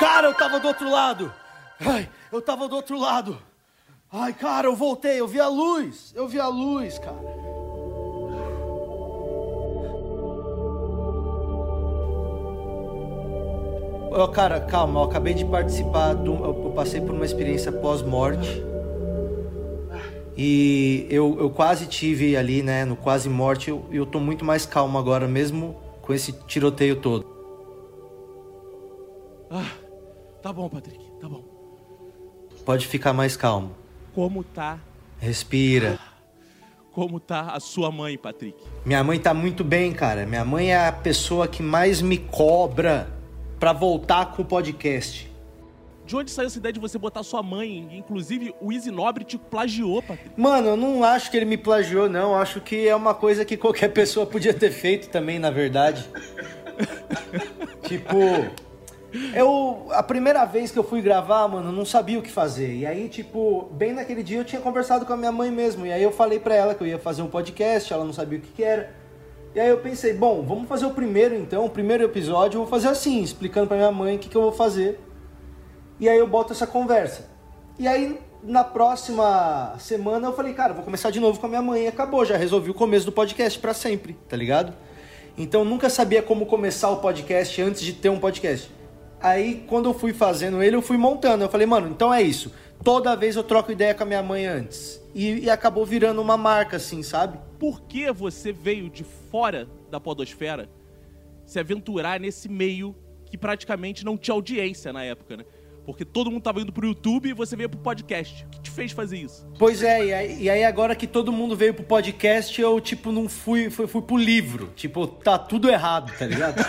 Cara, 0.00 0.28
eu 0.28 0.34
tava 0.34 0.58
do 0.58 0.68
outro 0.68 0.90
lado. 0.90 1.32
Ai, 1.80 2.08
eu 2.32 2.40
tava 2.40 2.68
do 2.68 2.76
outro 2.76 2.98
lado. 2.98 3.42
Ai, 4.10 4.32
cara, 4.32 4.66
eu 4.66 4.76
voltei, 4.76 5.20
eu 5.20 5.28
vi 5.28 5.40
a 5.40 5.48
luz. 5.48 6.12
Eu 6.14 6.26
vi 6.26 6.40
a 6.40 6.48
luz, 6.48 6.98
cara. 6.98 7.41
Ô, 14.14 14.28
cara, 14.28 14.60
calma, 14.60 15.00
eu 15.00 15.04
acabei 15.04 15.32
de 15.32 15.44
participar 15.44 16.12
do. 16.12 16.34
Eu 16.44 16.72
passei 16.76 17.00
por 17.00 17.14
uma 17.14 17.24
experiência 17.24 17.72
pós-morte. 17.72 18.62
E 20.36 21.06
eu, 21.10 21.38
eu 21.38 21.50
quase 21.50 21.86
tive 21.86 22.36
ali, 22.36 22.62
né, 22.62 22.84
no 22.84 22.96
quase 22.96 23.28
morte, 23.28 23.70
eu, 23.70 23.84
eu 23.90 24.06
tô 24.06 24.18
muito 24.18 24.44
mais 24.44 24.64
calmo 24.64 24.98
agora, 24.98 25.28
mesmo 25.28 25.76
com 26.00 26.12
esse 26.12 26.32
tiroteio 26.46 26.96
todo. 26.96 27.26
Ah, 29.50 29.70
tá 30.42 30.52
bom, 30.52 30.68
Patrick. 30.68 31.04
Tá 31.20 31.28
bom. 31.28 31.44
Pode 32.64 32.86
ficar 32.86 33.12
mais 33.12 33.36
calmo. 33.36 33.72
Como 34.14 34.42
tá? 34.42 34.78
Respira. 35.18 35.98
Como 36.92 37.18
tá 37.20 37.52
a 37.52 37.60
sua 37.60 37.90
mãe, 37.90 38.18
Patrick? 38.18 38.58
Minha 38.84 39.02
mãe 39.02 39.18
tá 39.18 39.32
muito 39.32 39.62
bem, 39.62 39.92
cara. 39.92 40.26
Minha 40.26 40.44
mãe 40.44 40.72
é 40.72 40.88
a 40.88 40.92
pessoa 40.92 41.48
que 41.48 41.62
mais 41.62 42.02
me 42.02 42.18
cobra 42.18 43.21
pra 43.62 43.72
voltar 43.72 44.32
com 44.32 44.42
o 44.42 44.44
podcast. 44.44 45.30
De 46.04 46.16
onde 46.16 46.32
saiu 46.32 46.48
essa 46.48 46.58
ideia 46.58 46.72
de 46.72 46.80
você 46.80 46.98
botar 46.98 47.22
sua 47.22 47.44
mãe? 47.44 47.96
Inclusive, 47.96 48.52
o 48.60 48.72
Easy 48.72 48.90
Nobre 48.90 49.22
te 49.22 49.38
plagiou, 49.38 50.02
Patrick. 50.02 50.32
Mano, 50.36 50.70
eu 50.70 50.76
não 50.76 51.04
acho 51.04 51.30
que 51.30 51.36
ele 51.36 51.46
me 51.46 51.56
plagiou, 51.56 52.08
não. 52.08 52.34
Acho 52.34 52.60
que 52.60 52.88
é 52.88 52.96
uma 52.96 53.14
coisa 53.14 53.44
que 53.44 53.56
qualquer 53.56 53.86
pessoa 53.94 54.26
podia 54.26 54.52
ter 54.52 54.72
feito 54.72 55.10
também, 55.10 55.38
na 55.38 55.48
verdade. 55.48 56.04
tipo, 57.86 58.18
eu. 59.32 59.86
A 59.92 60.02
primeira 60.02 60.44
vez 60.44 60.72
que 60.72 60.78
eu 60.80 60.82
fui 60.82 61.00
gravar, 61.00 61.46
mano, 61.46 61.68
eu 61.68 61.72
não 61.72 61.84
sabia 61.84 62.18
o 62.18 62.22
que 62.22 62.32
fazer. 62.32 62.74
E 62.74 62.84
aí, 62.84 63.08
tipo, 63.08 63.70
bem 63.74 63.92
naquele 63.92 64.24
dia 64.24 64.38
eu 64.38 64.44
tinha 64.44 64.60
conversado 64.60 65.06
com 65.06 65.12
a 65.12 65.16
minha 65.16 65.30
mãe 65.30 65.52
mesmo. 65.52 65.86
E 65.86 65.92
aí 65.92 66.02
eu 66.02 66.10
falei 66.10 66.40
pra 66.40 66.52
ela 66.52 66.74
que 66.74 66.82
eu 66.82 66.88
ia 66.88 66.98
fazer 66.98 67.22
um 67.22 67.28
podcast, 67.28 67.92
ela 67.92 68.04
não 68.04 68.12
sabia 68.12 68.40
o 68.40 68.42
que, 68.42 68.50
que 68.50 68.64
era. 68.64 69.01
E 69.54 69.60
aí 69.60 69.68
eu 69.68 69.78
pensei, 69.78 70.14
bom, 70.14 70.42
vamos 70.42 70.66
fazer 70.66 70.86
o 70.86 70.90
primeiro 70.92 71.34
então, 71.34 71.66
o 71.66 71.70
primeiro 71.70 72.02
episódio, 72.04 72.56
eu 72.56 72.62
vou 72.62 72.70
fazer 72.70 72.88
assim, 72.88 73.22
explicando 73.22 73.66
pra 73.66 73.76
minha 73.76 73.92
mãe 73.92 74.16
o 74.16 74.18
que, 74.18 74.28
que 74.28 74.36
eu 74.36 74.42
vou 74.42 74.52
fazer. 74.52 74.98
E 76.00 76.08
aí 76.08 76.18
eu 76.18 76.26
boto 76.26 76.52
essa 76.52 76.66
conversa. 76.66 77.28
E 77.78 77.86
aí, 77.86 78.18
na 78.42 78.64
próxima 78.64 79.74
semana, 79.78 80.28
eu 80.28 80.32
falei, 80.32 80.54
cara, 80.54 80.72
vou 80.72 80.82
começar 80.82 81.10
de 81.10 81.20
novo 81.20 81.38
com 81.38 81.46
a 81.46 81.48
minha 81.48 81.62
mãe. 81.62 81.84
E 81.84 81.86
acabou, 81.86 82.24
já 82.24 82.36
resolvi 82.36 82.70
o 82.70 82.74
começo 82.74 83.04
do 83.06 83.12
podcast 83.12 83.58
pra 83.58 83.74
sempre, 83.74 84.14
tá 84.28 84.36
ligado? 84.36 84.74
Então 85.36 85.64
nunca 85.64 85.88
sabia 85.88 86.22
como 86.22 86.46
começar 86.46 86.90
o 86.90 86.96
podcast 86.96 87.60
antes 87.60 87.82
de 87.82 87.92
ter 87.92 88.08
um 88.08 88.18
podcast. 88.18 88.70
Aí, 89.20 89.64
quando 89.68 89.88
eu 89.88 89.94
fui 89.94 90.12
fazendo 90.12 90.62
ele, 90.62 90.76
eu 90.76 90.82
fui 90.82 90.96
montando. 90.96 91.44
Eu 91.44 91.48
falei, 91.48 91.66
mano, 91.66 91.88
então 91.88 92.12
é 92.12 92.20
isso. 92.22 92.52
Toda 92.82 93.14
vez 93.14 93.36
eu 93.36 93.44
troco 93.44 93.70
ideia 93.70 93.94
com 93.94 94.02
a 94.02 94.06
minha 94.06 94.22
mãe 94.22 94.46
antes. 94.46 95.00
E, 95.14 95.44
e 95.44 95.50
acabou 95.50 95.86
virando 95.86 96.20
uma 96.20 96.36
marca, 96.36 96.78
assim, 96.78 97.02
sabe? 97.02 97.38
Por 97.62 97.82
que 97.82 98.10
você 98.10 98.50
veio 98.50 98.90
de 98.90 99.04
fora 99.04 99.68
da 99.88 100.00
podosfera 100.00 100.68
se 101.46 101.60
aventurar 101.60 102.18
nesse 102.18 102.48
meio 102.48 102.92
que 103.24 103.38
praticamente 103.38 104.04
não 104.04 104.18
tinha 104.18 104.34
audiência 104.34 104.92
na 104.92 105.04
época, 105.04 105.36
né? 105.36 105.44
Porque 105.86 106.04
todo 106.04 106.28
mundo 106.28 106.42
tava 106.42 106.60
indo 106.60 106.72
pro 106.72 106.84
YouTube 106.84 107.28
e 107.28 107.32
você 107.32 107.54
veio 107.54 107.68
pro 107.68 107.78
podcast. 107.78 108.44
O 108.46 108.48
que 108.48 108.60
te 108.62 108.68
fez 108.68 108.90
fazer 108.90 109.18
isso? 109.18 109.46
Pois 109.60 109.80
é, 109.80 110.06
e 110.06 110.12
aí, 110.12 110.42
e 110.42 110.50
aí 110.50 110.64
agora 110.64 110.96
que 110.96 111.06
todo 111.06 111.30
mundo 111.30 111.54
veio 111.54 111.72
pro 111.72 111.84
podcast, 111.84 112.60
eu, 112.60 112.80
tipo, 112.80 113.12
não 113.12 113.28
fui, 113.28 113.70
fui, 113.70 113.86
fui 113.86 114.02
pro 114.02 114.16
livro. 114.16 114.72
Tipo, 114.74 115.06
tá 115.06 115.38
tudo 115.38 115.70
errado, 115.70 116.12
tá 116.18 116.26
ligado? 116.26 116.56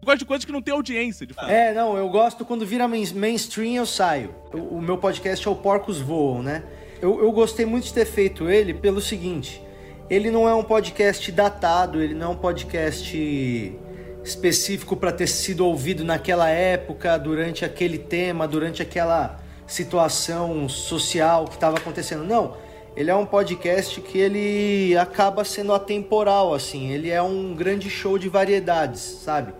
Eu 0.00 0.06
gosto 0.06 0.18
de 0.20 0.24
coisas 0.24 0.44
que 0.44 0.50
não 0.52 0.62
tem 0.62 0.72
audiência, 0.74 1.26
de 1.26 1.32
fato. 1.34 1.48
É, 1.50 1.72
não, 1.72 1.96
eu 1.96 2.08
gosto 2.08 2.44
quando 2.44 2.66
vira 2.66 2.88
main- 2.88 3.12
mainstream 3.14 3.74
eu 3.74 3.86
saio. 3.86 4.34
O, 4.52 4.78
o 4.78 4.82
meu 4.82 4.98
podcast 4.98 5.46
é 5.46 5.50
o 5.50 5.54
Porcos 5.54 6.00
Voam, 6.00 6.42
né? 6.42 6.64
Eu, 7.02 7.20
eu 7.20 7.32
gostei 7.32 7.66
muito 7.66 7.86
de 7.86 7.92
ter 7.92 8.04
feito 8.04 8.48
ele 8.48 8.72
pelo 8.72 9.00
seguinte: 9.00 9.60
ele 10.08 10.30
não 10.30 10.48
é 10.48 10.54
um 10.54 10.62
podcast 10.62 11.32
datado, 11.32 12.00
ele 12.00 12.14
não 12.14 12.28
é 12.28 12.30
um 12.30 12.36
podcast 12.36 13.76
específico 14.22 14.96
para 14.96 15.10
ter 15.10 15.26
sido 15.26 15.66
ouvido 15.66 16.04
naquela 16.04 16.48
época, 16.48 17.18
durante 17.18 17.64
aquele 17.64 17.98
tema, 17.98 18.46
durante 18.46 18.80
aquela 18.80 19.40
situação 19.66 20.68
social 20.68 21.46
que 21.46 21.54
estava 21.54 21.76
acontecendo. 21.76 22.22
Não, 22.22 22.56
ele 22.94 23.10
é 23.10 23.14
um 23.16 23.26
podcast 23.26 24.00
que 24.00 24.18
ele 24.18 24.96
acaba 24.96 25.44
sendo 25.44 25.74
atemporal, 25.74 26.54
assim. 26.54 26.92
Ele 26.92 27.10
é 27.10 27.20
um 27.20 27.52
grande 27.52 27.90
show 27.90 28.16
de 28.16 28.28
variedades, 28.28 29.00
sabe? 29.00 29.52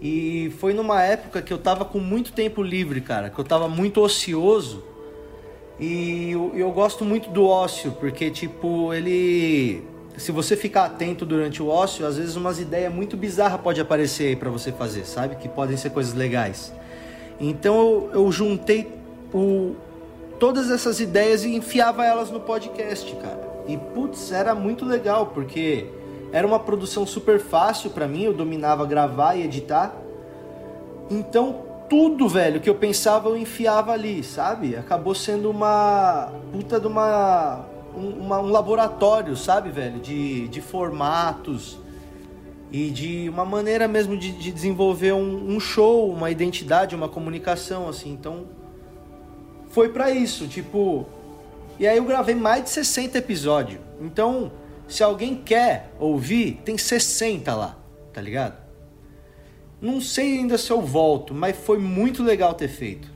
E 0.00 0.52
foi 0.60 0.72
numa 0.72 1.02
época 1.02 1.42
que 1.42 1.52
eu 1.52 1.58
tava 1.58 1.84
com 1.84 1.98
muito 1.98 2.32
tempo 2.32 2.62
livre, 2.62 3.00
cara, 3.00 3.28
que 3.28 3.40
eu 3.40 3.44
tava 3.44 3.66
muito 3.66 4.00
ocioso. 4.00 4.84
E 5.78 6.30
eu, 6.30 6.52
eu 6.54 6.70
gosto 6.72 7.04
muito 7.04 7.28
do 7.30 7.46
ócio, 7.46 7.92
porque, 7.92 8.30
tipo, 8.30 8.92
ele. 8.94 9.82
Se 10.16 10.32
você 10.32 10.56
ficar 10.56 10.86
atento 10.86 11.26
durante 11.26 11.62
o 11.62 11.68
ócio, 11.68 12.06
às 12.06 12.16
vezes 12.16 12.36
umas 12.36 12.58
ideias 12.58 12.92
muito 12.92 13.16
bizarras 13.18 13.60
pode 13.60 13.80
aparecer 13.80 14.28
aí 14.28 14.36
pra 14.36 14.48
você 14.48 14.72
fazer, 14.72 15.04
sabe? 15.04 15.36
Que 15.36 15.46
podem 15.46 15.76
ser 15.76 15.90
coisas 15.90 16.14
legais. 16.14 16.72
Então 17.38 17.76
eu, 17.76 18.10
eu 18.14 18.32
juntei 18.32 18.90
o, 19.34 19.74
todas 20.38 20.70
essas 20.70 21.00
ideias 21.00 21.44
e 21.44 21.54
enfiava 21.54 22.02
elas 22.02 22.30
no 22.30 22.40
podcast, 22.40 23.14
cara. 23.16 23.46
E 23.68 23.76
putz, 23.76 24.32
era 24.32 24.54
muito 24.54 24.86
legal, 24.86 25.26
porque 25.26 25.86
era 26.32 26.46
uma 26.46 26.58
produção 26.58 27.06
super 27.06 27.38
fácil 27.38 27.90
para 27.90 28.08
mim, 28.08 28.22
eu 28.22 28.32
dominava 28.32 28.86
gravar 28.86 29.36
e 29.36 29.42
editar. 29.42 29.94
Então 31.10 31.65
tudo, 31.88 32.28
velho, 32.28 32.60
que 32.60 32.68
eu 32.68 32.74
pensava 32.74 33.28
eu 33.28 33.36
enfiava 33.36 33.92
ali, 33.92 34.22
sabe? 34.22 34.76
Acabou 34.76 35.14
sendo 35.14 35.50
uma 35.50 36.32
puta 36.52 36.80
de 36.80 36.86
uma 36.86 37.64
um, 37.96 38.10
uma, 38.24 38.38
um 38.40 38.50
laboratório, 38.50 39.36
sabe, 39.36 39.70
velho? 39.70 39.98
De, 40.00 40.48
de 40.48 40.60
formatos 40.60 41.78
e 42.70 42.90
de 42.90 43.28
uma 43.28 43.44
maneira 43.44 43.88
mesmo 43.88 44.16
de, 44.16 44.32
de 44.32 44.50
desenvolver 44.50 45.12
um, 45.12 45.54
um, 45.54 45.60
show, 45.60 46.10
uma 46.10 46.30
identidade, 46.30 46.94
uma 46.94 47.08
comunicação, 47.08 47.88
assim. 47.88 48.12
Então, 48.12 48.46
foi 49.68 49.88
para 49.88 50.10
isso, 50.10 50.46
tipo. 50.46 51.06
E 51.78 51.86
aí 51.86 51.96
eu 51.98 52.04
gravei 52.04 52.34
mais 52.34 52.64
de 52.64 52.70
60 52.70 53.18
episódios. 53.18 53.80
Então, 54.00 54.50
se 54.88 55.02
alguém 55.02 55.36
quer 55.36 55.92
ouvir, 55.98 56.60
tem 56.64 56.76
60 56.76 57.54
lá, 57.54 57.76
tá 58.12 58.20
ligado? 58.20 58.65
Não 59.80 60.00
sei 60.00 60.38
ainda 60.38 60.56
se 60.56 60.70
eu 60.70 60.80
volto, 60.80 61.34
mas 61.34 61.56
foi 61.56 61.78
muito 61.78 62.22
legal 62.22 62.54
ter 62.54 62.68
feito. 62.68 63.10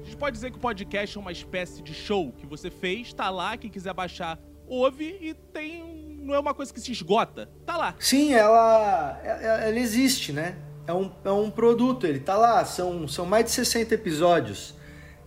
A 0.00 0.04
gente 0.04 0.16
pode 0.16 0.34
dizer 0.34 0.50
que 0.50 0.56
o 0.56 0.60
podcast 0.60 1.16
é 1.16 1.20
uma 1.20 1.32
espécie 1.32 1.82
de 1.82 1.92
show 1.92 2.32
que 2.38 2.46
você 2.46 2.70
fez, 2.70 3.12
tá 3.12 3.28
lá, 3.28 3.56
quem 3.56 3.70
quiser 3.70 3.92
baixar, 3.92 4.38
ouve 4.66 5.18
e 5.20 5.34
tem. 5.34 6.18
Não 6.22 6.34
é 6.34 6.38
uma 6.38 6.54
coisa 6.54 6.72
que 6.72 6.80
se 6.80 6.92
esgota, 6.92 7.50
tá 7.66 7.76
lá. 7.76 7.94
Sim, 7.98 8.32
ela, 8.32 9.20
ela 9.24 9.78
existe, 9.78 10.32
né? 10.32 10.56
É 10.86 10.92
um, 10.92 11.10
é 11.24 11.30
um 11.30 11.50
produto, 11.50 12.06
ele 12.06 12.20
tá 12.20 12.36
lá, 12.36 12.64
são, 12.64 13.06
são 13.06 13.26
mais 13.26 13.44
de 13.44 13.50
60 13.50 13.94
episódios. 13.94 14.74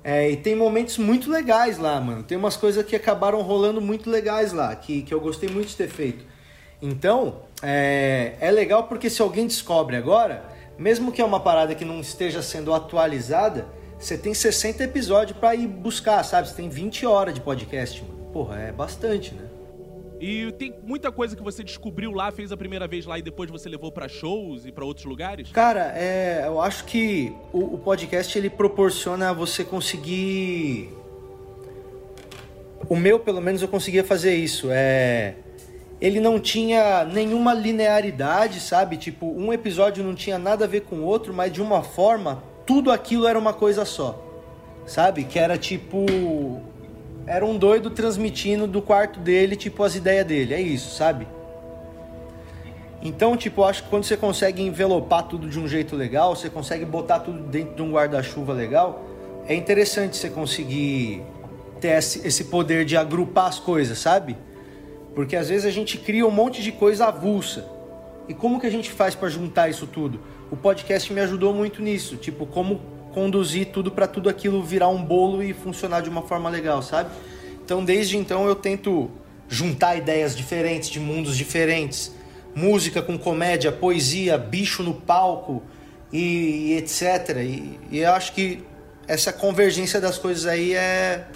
É, 0.04 0.30
e 0.30 0.38
tem 0.38 0.56
momentos 0.56 0.98
muito 0.98 1.32
legais 1.32 1.78
lá, 1.78 2.00
mano. 2.02 2.24
Tem 2.24 2.38
umas 2.38 2.58
coisas 2.58 2.86
que 2.86 2.96
acabaram 2.96 3.42
rolando 3.42 3.80
muito 3.80 4.10
legais 4.10 4.52
lá, 4.52 4.76
que, 4.76 5.04
que 5.04 5.14
eu 5.14 5.22
gostei 5.22 5.50
muito 5.50 5.70
de 5.70 5.78
ter 5.78 5.88
feito. 5.88 6.26
Então, 6.82 7.44
é, 7.62 8.36
é 8.42 8.52
legal 8.52 8.84
porque 8.84 9.10
se 9.10 9.22
alguém 9.22 9.48
descobre 9.48 9.96
agora, 9.96 10.53
mesmo 10.78 11.12
que 11.12 11.22
é 11.22 11.26
uma 11.26 11.40
parada 11.40 11.76
que 11.76 11.86
não 11.86 12.00
esteja 12.00 12.42
sendo 12.42 12.74
atualizada, 12.74 13.66
você 14.00 14.18
tem 14.18 14.34
60 14.34 14.84
episódios 14.84 15.38
para 15.38 15.56
ir 15.56 15.68
buscar, 15.68 16.24
sabe? 16.24 16.50
Você 16.50 16.56
tem 16.56 16.70
20 16.70 17.06
horas 17.06 17.34
de 17.34 17.42
podcast, 17.42 18.02
mano. 18.02 18.32
Porra, 18.34 18.60
é 18.60 18.72
bastante, 18.72 19.34
né? 19.34 19.48
E 20.20 20.52
tem 20.54 20.74
muita 20.84 21.12
coisa 21.12 21.36
que 21.36 21.44
você 21.44 21.64
descobriu 21.64 22.12
lá, 22.12 22.32
fez 22.32 22.52
a 22.52 22.58
primeira 22.58 22.88
vez 22.88 23.06
lá 23.06 23.20
e 23.20 23.22
depois 23.22 23.52
você 23.52 23.68
levou 23.68 23.92
para 23.92 24.08
shows 24.08 24.66
e 24.66 24.72
para 24.72 24.86
outros 24.86 25.06
lugares? 25.06 25.52
Cara, 25.52 25.94
é, 25.96 26.44
eu 26.46 26.62
acho 26.62 26.86
que 26.86 27.34
o, 27.52 27.76
o 27.76 27.78
podcast 27.78 28.38
ele 28.38 28.50
proporciona 28.50 29.34
você 29.34 29.64
conseguir. 29.64 30.90
O 32.90 32.96
meu, 32.96 33.20
pelo 33.20 33.42
menos, 33.42 33.62
eu 33.62 33.68
conseguia 33.68 34.04
fazer 34.04 34.36
isso. 34.36 34.70
É 34.72 35.36
ele 36.04 36.20
não 36.20 36.38
tinha 36.38 37.06
nenhuma 37.06 37.54
linearidade, 37.54 38.60
sabe? 38.60 38.98
Tipo, 38.98 39.26
um 39.26 39.54
episódio 39.54 40.04
não 40.04 40.14
tinha 40.14 40.38
nada 40.38 40.66
a 40.66 40.68
ver 40.68 40.82
com 40.82 40.98
o 40.98 41.06
outro, 41.06 41.34
mas 41.34 41.50
de 41.50 41.62
uma 41.62 41.82
forma, 41.82 42.44
tudo 42.66 42.92
aquilo 42.92 43.26
era 43.26 43.40
uma 43.40 43.54
coisa 43.54 43.86
só. 43.86 44.22
Sabe? 44.86 45.24
Que 45.24 45.40
era 45.40 45.58
tipo. 45.58 46.62
Era 47.26 47.46
um 47.46 47.58
doido 47.58 47.90
transmitindo 47.90 48.68
do 48.68 48.82
quarto 48.82 49.18
dele, 49.18 49.56
tipo, 49.56 49.82
as 49.82 49.96
ideias 49.96 50.28
dele. 50.28 50.54
É 50.54 50.60
isso, 50.60 50.94
sabe? 50.94 51.26
Então, 53.02 53.38
tipo, 53.38 53.62
eu 53.62 53.66
acho 53.66 53.84
que 53.84 53.90
quando 53.90 54.04
você 54.04 54.18
consegue 54.18 54.62
envelopar 54.62 55.24
tudo 55.24 55.48
de 55.48 55.58
um 55.58 55.70
jeito 55.70 55.96
legal, 55.96 56.36
você 56.36 56.50
consegue 56.50 56.84
botar 56.84 57.22
tudo 57.22 57.44
dentro 57.44 57.76
de 57.76 57.82
um 57.82 57.94
guarda-chuva 57.94 58.52
legal, 58.52 59.06
é 59.48 59.56
interessante 59.56 60.18
você 60.18 60.30
conseguir 60.30 61.24
ter 61.80 61.98
esse 61.98 62.44
poder 62.46 62.84
de 62.84 62.98
agrupar 62.98 63.48
as 63.48 63.58
coisas, 63.58 63.98
sabe? 63.98 64.36
Porque 65.16 65.36
às 65.36 65.50
vezes 65.50 65.66
a 65.66 65.72
gente 65.72 65.98
cria 65.98 66.26
um 66.26 66.32
monte 66.32 66.62
de 66.62 66.72
coisa 66.72 67.06
avulsa. 67.06 67.66
E 68.28 68.34
como 68.34 68.60
que 68.60 68.66
a 68.66 68.70
gente 68.70 68.90
faz 68.92 69.14
para 69.16 69.30
juntar 69.30 69.70
isso 69.70 69.86
tudo? 69.86 70.20
O 70.50 70.56
podcast 70.56 71.12
me 71.12 71.20
ajudou 71.22 71.54
muito 71.54 71.82
nisso, 71.82 72.16
tipo, 72.16 72.46
como 72.46 72.82
conduzir 73.14 73.68
tudo 73.68 73.92
para 73.92 74.08
tudo 74.08 74.30
aquilo 74.30 74.64
virar 74.64 74.88
um 74.88 75.04
bolo 75.04 75.44
e 75.44 75.54
funcionar 75.54 76.02
de 76.02 76.10
uma 76.10 76.24
forma 76.24 76.50
legal, 76.50 76.82
sabe? 76.82 77.12
Então, 77.64 77.84
desde 77.84 78.18
então 78.18 78.48
eu 78.48 78.56
tento 78.56 79.12
juntar 79.48 79.96
ideias 79.96 80.36
diferentes, 80.36 80.90
de 80.90 81.00
mundos 81.00 81.38
diferentes, 81.38 82.12
música 82.56 83.02
com 83.02 83.18
comédia, 83.18 83.72
poesia, 83.72 84.38
bicho 84.38 84.82
no 84.82 84.94
palco 84.94 85.62
e, 86.12 86.72
e 86.72 86.78
etc. 86.78 87.38
E, 87.38 87.80
e 87.92 88.00
eu 88.00 88.14
acho 88.14 88.34
que 88.34 88.64
essa 89.08 89.32
convergência 89.32 90.00
das 90.02 90.18
coisas 90.18 90.46
aí 90.46 90.74
é 90.74 91.28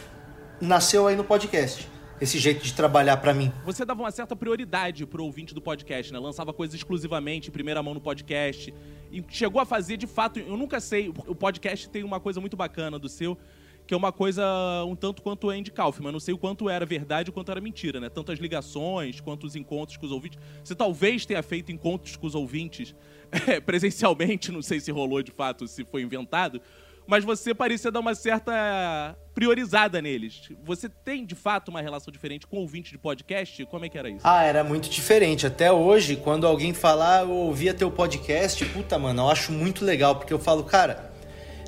nasceu 0.60 1.06
aí 1.06 1.16
no 1.16 1.24
podcast 1.24 1.97
esse 2.20 2.40
jeito 2.40 2.64
de 2.64 2.74
trabalhar 2.74 3.18
para 3.18 3.34
mim. 3.34 3.52
Você 3.66 3.86
dava 3.86 4.02
uma 4.02 4.12
certa 4.12 4.36
prioridade 4.36 5.06
pro 5.06 5.24
ouvinte 5.24 5.54
do 5.54 5.62
podcast, 5.62 6.12
né? 6.12 6.20
Lançava 6.20 6.54
coisas 6.54 6.76
exclusivamente 6.76 7.52
primeira 7.52 7.82
mão 7.84 7.94
no 7.94 8.02
podcast. 8.02 8.74
E 9.12 9.24
chegou 9.30 9.62
a 9.62 9.66
fazer, 9.66 9.98
de 9.98 10.08
fato, 10.08 10.40
eu 10.40 10.58
nunca 10.58 10.80
sei, 10.80 11.10
o 11.10 11.36
podcast 11.36 11.90
tem 11.90 12.04
uma 12.04 12.20
coisa 12.20 12.42
muito 12.42 12.58
bacana 12.58 12.98
do 12.98 13.08
seu, 13.08 13.38
que 13.86 13.94
é 13.94 13.98
uma 13.98 14.12
coisa 14.12 14.44
um 14.86 14.96
tanto 14.96 15.22
quanto 15.22 15.50
Andy 15.50 15.72
Kaufman. 15.72 16.12
Não 16.12 16.20
sei 16.20 16.34
o 16.34 16.38
quanto 16.38 16.70
era 16.70 16.86
verdade 16.86 17.30
e 17.30 17.32
o 17.32 17.34
quanto 17.34 17.52
era 17.52 17.62
mentira, 17.62 18.00
né? 18.00 18.10
Tanto 18.10 18.32
as 18.32 18.40
ligações 18.40 19.22
quanto 19.22 19.46
os 19.46 19.56
encontros 19.56 19.98
com 19.98 20.06
os 20.06 20.12
ouvintes. 20.12 20.38
Você 20.64 20.76
talvez 20.76 21.26
tenha 21.26 21.42
feito 21.42 21.72
encontros 21.72 22.18
com 22.18 22.28
os 22.28 22.36
ouvintes 22.36 22.94
é, 23.48 23.60
presencialmente, 23.60 24.52
não 24.52 24.62
sei 24.62 24.80
se 24.80 24.92
rolou 24.92 25.22
de 25.22 25.32
fato, 25.32 25.68
se 25.68 25.86
foi 25.86 26.02
inventado, 26.02 26.62
mas 27.08 27.24
você 27.24 27.54
parecia 27.54 27.90
dar 27.90 28.02
uma 28.02 28.14
certa 28.14 29.16
priorizada 29.34 30.02
neles. 30.02 30.50
Você 30.64 30.90
tem, 30.90 31.26
de 31.26 31.36
fato, 31.36 31.70
uma 31.70 31.82
relação 31.82 32.12
diferente 32.12 32.46
com 32.46 32.58
o 32.58 32.62
ouvinte 32.62 32.92
de 32.92 32.98
podcast? 32.98 33.66
Como 33.68 33.86
é 33.86 33.90
que 33.90 33.98
era 33.98 34.10
isso? 34.10 34.22
Ah, 34.24 34.44
era 34.44 34.64
muito 34.64 34.90
diferente. 34.90 35.48
Até 35.48 35.72
hoje, 35.72 36.18
quando 36.18 36.46
alguém 36.46 36.74
falar, 36.74 37.20
ah, 37.20 37.22
eu 37.22 37.30
ouvia 37.30 37.74
teu 37.74 37.90
podcast, 37.90 38.64
puta, 38.66 39.00
mano, 39.00 39.22
eu 39.22 39.30
acho 39.30 39.54
muito 39.54 39.86
legal, 39.86 40.18
porque 40.18 40.34
eu 40.34 40.40
falo, 40.40 40.64
cara, 40.64 41.12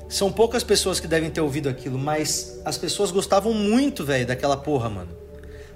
são 0.08 0.30
poucas 0.30 0.62
pessoas 0.62 1.00
que 1.00 1.06
devem 1.06 1.30
ter 1.30 1.40
ouvido 1.40 1.68
aquilo, 1.68 1.98
mas 1.98 2.60
as 2.64 2.76
pessoas 2.76 3.10
gostavam 3.10 3.54
muito, 3.54 4.04
velho, 4.04 4.26
daquela 4.26 4.56
porra, 4.58 4.90
mano. 4.90 5.16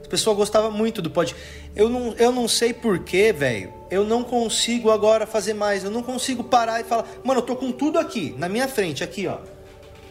As 0.02 0.06
pessoas 0.06 0.36
gostavam 0.36 0.70
muito 0.70 1.00
do 1.00 1.10
podcast. 1.10 1.42
Eu 1.74 1.88
não, 1.88 2.12
eu 2.14 2.30
não 2.30 2.46
sei 2.46 2.74
porquê, 2.74 3.32
velho. 3.32 3.72
Eu 3.90 4.04
não 4.04 4.22
consigo 4.22 4.90
agora 4.90 5.26
fazer 5.26 5.54
mais. 5.54 5.82
Eu 5.82 5.90
não 5.90 6.02
consigo 6.02 6.44
parar 6.44 6.80
e 6.80 6.84
falar, 6.84 7.06
mano, 7.24 7.40
eu 7.40 7.46
tô 7.46 7.56
com 7.56 7.72
tudo 7.72 7.98
aqui, 7.98 8.34
na 8.36 8.48
minha 8.48 8.68
frente, 8.68 9.02
aqui, 9.02 9.26
ó 9.26 9.53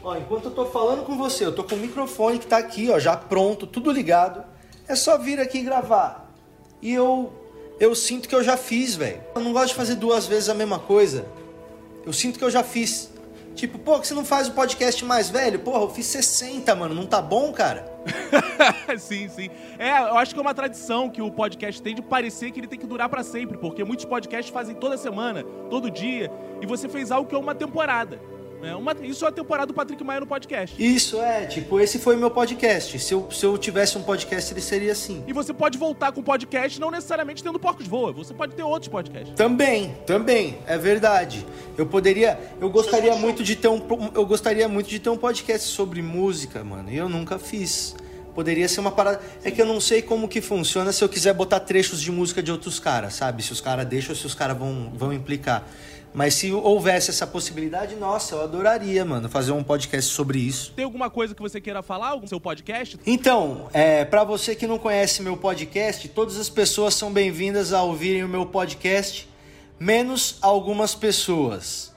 Ó, 0.03 0.17
enquanto 0.17 0.45
eu 0.45 0.51
tô 0.51 0.65
falando 0.65 1.03
com 1.05 1.17
você, 1.17 1.45
eu 1.45 1.55
tô 1.55 1.63
com 1.63 1.75
o 1.75 1.77
microfone 1.77 2.37
que 2.37 2.45
tá 2.45 2.57
aqui, 2.57 2.89
ó, 2.89 2.99
já 2.99 3.15
pronto, 3.15 3.65
tudo 3.65 3.91
ligado. 3.91 4.43
É 4.87 4.95
só 4.95 5.17
vir 5.17 5.39
aqui 5.39 5.61
gravar. 5.61 6.29
E 6.81 6.91
eu 6.91 7.31
eu 7.79 7.95
sinto 7.95 8.29
que 8.29 8.35
eu 8.35 8.43
já 8.43 8.55
fiz, 8.55 8.95
velho. 8.95 9.21
Eu 9.35 9.41
não 9.41 9.53
gosto 9.53 9.69
de 9.69 9.75
fazer 9.75 9.95
duas 9.95 10.27
vezes 10.27 10.49
a 10.49 10.53
mesma 10.53 10.77
coisa. 10.77 11.25
Eu 12.05 12.13
sinto 12.13 12.37
que 12.37 12.45
eu 12.45 12.51
já 12.51 12.63
fiz. 12.63 13.11
Tipo, 13.55 13.77
pô, 13.77 13.99
que 13.99 14.07
você 14.07 14.13
não 14.13 14.25
faz 14.25 14.47
o 14.47 14.53
podcast 14.53 15.03
mais 15.05 15.29
velho? 15.29 15.59
Porra, 15.59 15.81
eu 15.83 15.89
fiz 15.89 16.05
60, 16.07 16.75
mano. 16.75 16.93
Não 16.93 17.05
tá 17.05 17.21
bom, 17.21 17.51
cara? 17.51 17.85
sim, 18.97 19.29
sim. 19.29 19.49
É, 19.77 19.91
eu 19.99 20.17
acho 20.17 20.33
que 20.33 20.39
é 20.39 20.41
uma 20.41 20.53
tradição 20.53 21.09
que 21.09 21.21
o 21.21 21.31
podcast 21.31 21.81
tem 21.81 21.95
de 21.95 22.01
parecer 22.01 22.51
que 22.51 22.59
ele 22.59 22.67
tem 22.67 22.79
que 22.79 22.87
durar 22.87 23.09
para 23.09 23.23
sempre, 23.23 23.57
porque 23.57 23.83
muitos 23.83 24.05
podcasts 24.05 24.51
fazem 24.51 24.75
toda 24.75 24.97
semana, 24.97 25.43
todo 25.69 25.89
dia, 25.89 26.31
e 26.61 26.65
você 26.65 26.89
fez 26.89 27.11
algo 27.11 27.29
que 27.29 27.35
é 27.35 27.37
uma 27.37 27.55
temporada. 27.55 28.19
É 28.63 28.73
uma, 28.75 28.95
isso 29.03 29.25
é 29.25 29.27
a 29.27 29.31
temporada 29.31 29.67
do 29.67 29.73
Patrick 29.73 30.01
Maia 30.03 30.21
no 30.21 30.27
podcast. 30.27 30.75
Isso 30.81 31.21
é, 31.21 31.45
tipo, 31.45 31.79
esse 31.79 31.99
foi 31.99 32.15
meu 32.15 32.31
podcast. 32.31 32.97
Se 32.97 33.13
eu, 33.13 33.29
se 33.29 33.45
eu 33.45 33.57
tivesse 33.57 33.97
um 33.97 34.03
podcast, 34.03 34.53
ele 34.53 34.61
seria 34.61 34.93
assim. 34.93 35.21
E 35.27 35.33
você 35.33 35.53
pode 35.53 35.77
voltar 35.77 36.13
com 36.13 36.21
o 36.21 36.23
podcast 36.23 36.79
não 36.79 36.89
necessariamente 36.89 37.43
tendo 37.43 37.59
Porcos 37.59 37.87
Voa. 37.87 38.13
Você 38.13 38.33
pode 38.33 38.55
ter 38.55 38.63
outros 38.63 38.87
podcasts. 38.87 39.35
Também, 39.35 39.95
também, 40.05 40.57
é 40.65 40.77
verdade. 40.77 41.45
Eu 41.77 41.85
poderia. 41.85 42.39
Eu 42.61 42.69
gostaria 42.69 43.15
muito 43.15 43.43
de 43.43 43.55
ter 43.55 43.67
um. 43.67 43.81
Eu 44.13 44.25
gostaria 44.25 44.67
muito 44.69 44.89
de 44.89 44.99
ter 44.99 45.09
um 45.09 45.17
podcast 45.17 45.67
sobre 45.67 46.01
música, 46.01 46.63
mano. 46.63 46.89
E 46.89 46.95
eu 46.97 47.09
nunca 47.09 47.37
fiz. 47.37 47.95
Poderia 48.33 48.67
ser 48.67 48.79
uma 48.79 48.91
parada. 48.91 49.21
É 49.43 49.51
que 49.51 49.61
eu 49.61 49.65
não 49.65 49.79
sei 49.79 50.01
como 50.01 50.27
que 50.27 50.41
funciona 50.41 50.91
se 50.91 51.03
eu 51.03 51.09
quiser 51.09 51.33
botar 51.33 51.59
trechos 51.59 52.01
de 52.01 52.11
música 52.11 52.41
de 52.41 52.51
outros 52.51 52.79
caras, 52.79 53.13
sabe? 53.13 53.43
Se 53.43 53.51
os 53.51 53.61
caras 53.61 53.85
deixam 53.85 54.11
ou 54.11 54.15
se 54.15 54.25
os 54.25 54.33
caras 54.33 54.57
vão, 54.57 54.91
vão 54.95 55.13
implicar. 55.13 55.67
Mas 56.13 56.35
se 56.35 56.51
houvesse 56.51 57.09
essa 57.09 57.25
possibilidade, 57.25 57.95
nossa, 57.95 58.35
eu 58.35 58.43
adoraria, 58.43 59.03
mano, 59.03 59.27
fazer 59.27 59.51
um 59.51 59.63
podcast 59.63 60.11
sobre 60.11 60.37
isso. 60.37 60.71
Tem 60.75 60.85
alguma 60.85 61.09
coisa 61.09 61.33
que 61.33 61.41
você 61.41 61.59
queira 61.59 61.81
falar, 61.81 62.15
no 62.15 62.27
seu 62.27 62.39
podcast? 62.39 62.99
Então, 63.05 63.67
é, 63.73 64.05
para 64.05 64.23
você 64.23 64.55
que 64.55 64.67
não 64.67 64.77
conhece 64.77 65.23
meu 65.23 65.35
podcast, 65.35 66.07
todas 66.09 66.37
as 66.37 66.49
pessoas 66.49 66.93
são 66.93 67.11
bem-vindas 67.11 67.73
a 67.73 67.81
ouvirem 67.81 68.23
o 68.23 68.29
meu 68.29 68.45
podcast, 68.45 69.27
menos 69.79 70.37
algumas 70.39 70.93
pessoas. 70.93 71.91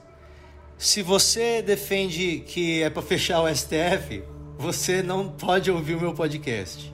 Se 0.79 1.03
você 1.03 1.61
defende 1.61 2.43
que 2.47 2.83
é 2.83 2.89
para 2.89 3.03
fechar 3.03 3.43
o 3.43 3.55
STF, 3.55 4.23
você 4.57 5.03
não 5.03 5.29
pode 5.29 5.71
ouvir 5.71 5.95
o 5.95 6.01
meu 6.01 6.15
podcast. 6.15 6.91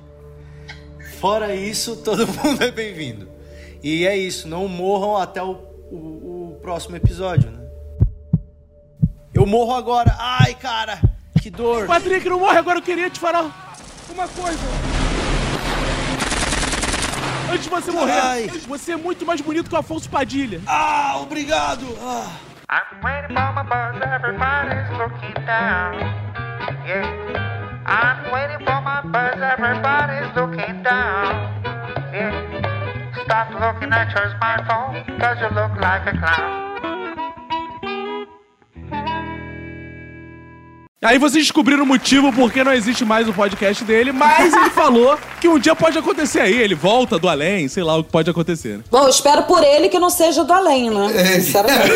Fora 1.21 1.55
isso, 1.55 1.97
todo 2.03 2.27
mundo 2.27 2.65
é 2.65 2.73
bem-vindo. 2.73 3.29
E 3.81 4.05
é 4.07 4.17
isso, 4.17 4.49
não 4.49 4.67
morram 4.67 5.17
até 5.17 5.41
o, 5.41 5.53
o 5.91 6.32
próximo 6.63 6.97
episódio, 6.97 7.51
né? 7.51 7.59
Eu 9.35 9.45
morro 9.45 9.75
agora. 9.75 10.15
Ai, 10.19 10.55
cara, 10.55 10.99
que 11.41 11.51
dor. 11.51 11.87
Patrick, 11.87 12.29
não 12.29 12.39
morre 12.39 12.59
agora, 12.59 12.79
eu 12.79 12.83
queria 12.83 13.11
te 13.11 13.19
falar 13.19 13.51
uma 14.09 14.29
coisa. 14.29 14.61
Antes 17.51 17.65
de 17.65 17.71
você 17.71 17.91
morrer, 17.91 18.21
Ai. 18.21 18.49
você 18.67 18.93
é 18.93 18.97
muito 18.97 19.27
mais 19.27 19.41
bonito 19.41 19.69
que 19.69 19.75
o 19.75 19.79
Afonso 19.79 20.09
Padilha. 20.09 20.61
Ah, 20.67 21.19
obrigado. 21.21 21.85
Ah. 22.01 22.31
I'm 22.71 23.05
waiting 23.05 23.35
for 23.35 23.53
my 23.53 23.63
buzz, 23.65 24.01
everybody's 24.01 24.89
looking 24.97 25.35
down. 25.45 25.99
Yeah. 26.87 27.83
I'm 27.85 28.33
waiting 28.33 28.65
for 28.65 28.81
my 28.81 29.03
buzz, 29.03 29.39
everybody's 29.43 30.35
looking 30.35 30.83
down. 30.83 31.53
Yeah. 32.15 32.72
Stop 33.33 33.49
looking 33.55 33.91
at 33.95 34.13
your 34.15 34.29
smartphone, 34.37 35.19
cause 35.19 35.39
you 35.41 35.49
look 35.57 35.73
like 35.81 36.07
a 36.07 36.19
clown. 36.19 36.72
Aí 41.05 41.19
vocês 41.19 41.43
descobriram 41.43 41.83
o 41.83 41.87
motivo 41.87 42.33
por 42.33 42.53
que 42.53 42.63
não 42.63 42.73
existe 42.73 43.05
mais 43.05 43.29
o 43.29 43.33
podcast 43.33 43.83
dele, 43.83 44.13
mas 44.13 44.55
ele 44.55 44.71
falou 44.71 45.19
que 45.41 45.49
um 45.49 45.59
dia 45.59 45.75
pode 45.75 45.99
acontecer 45.99 46.39
aí, 46.39 46.57
ele 46.57 46.77
volta 46.77 47.19
do 47.19 47.29
além, 47.29 47.67
sei 47.67 47.83
lá 47.83 47.97
o 47.97 48.05
que 48.05 48.13
pode 48.13 48.31
acontecer. 48.31 48.79
né? 48.79 48.85
Bom, 48.89 49.03
eu 49.03 49.09
espero 49.09 49.43
por 49.43 49.65
ele 49.65 49.89
que 49.89 49.99
não 49.99 50.09
seja 50.09 50.45
do 50.45 50.53
além, 50.53 50.91
né? 50.91 51.41
Sinceramente. 51.41 51.91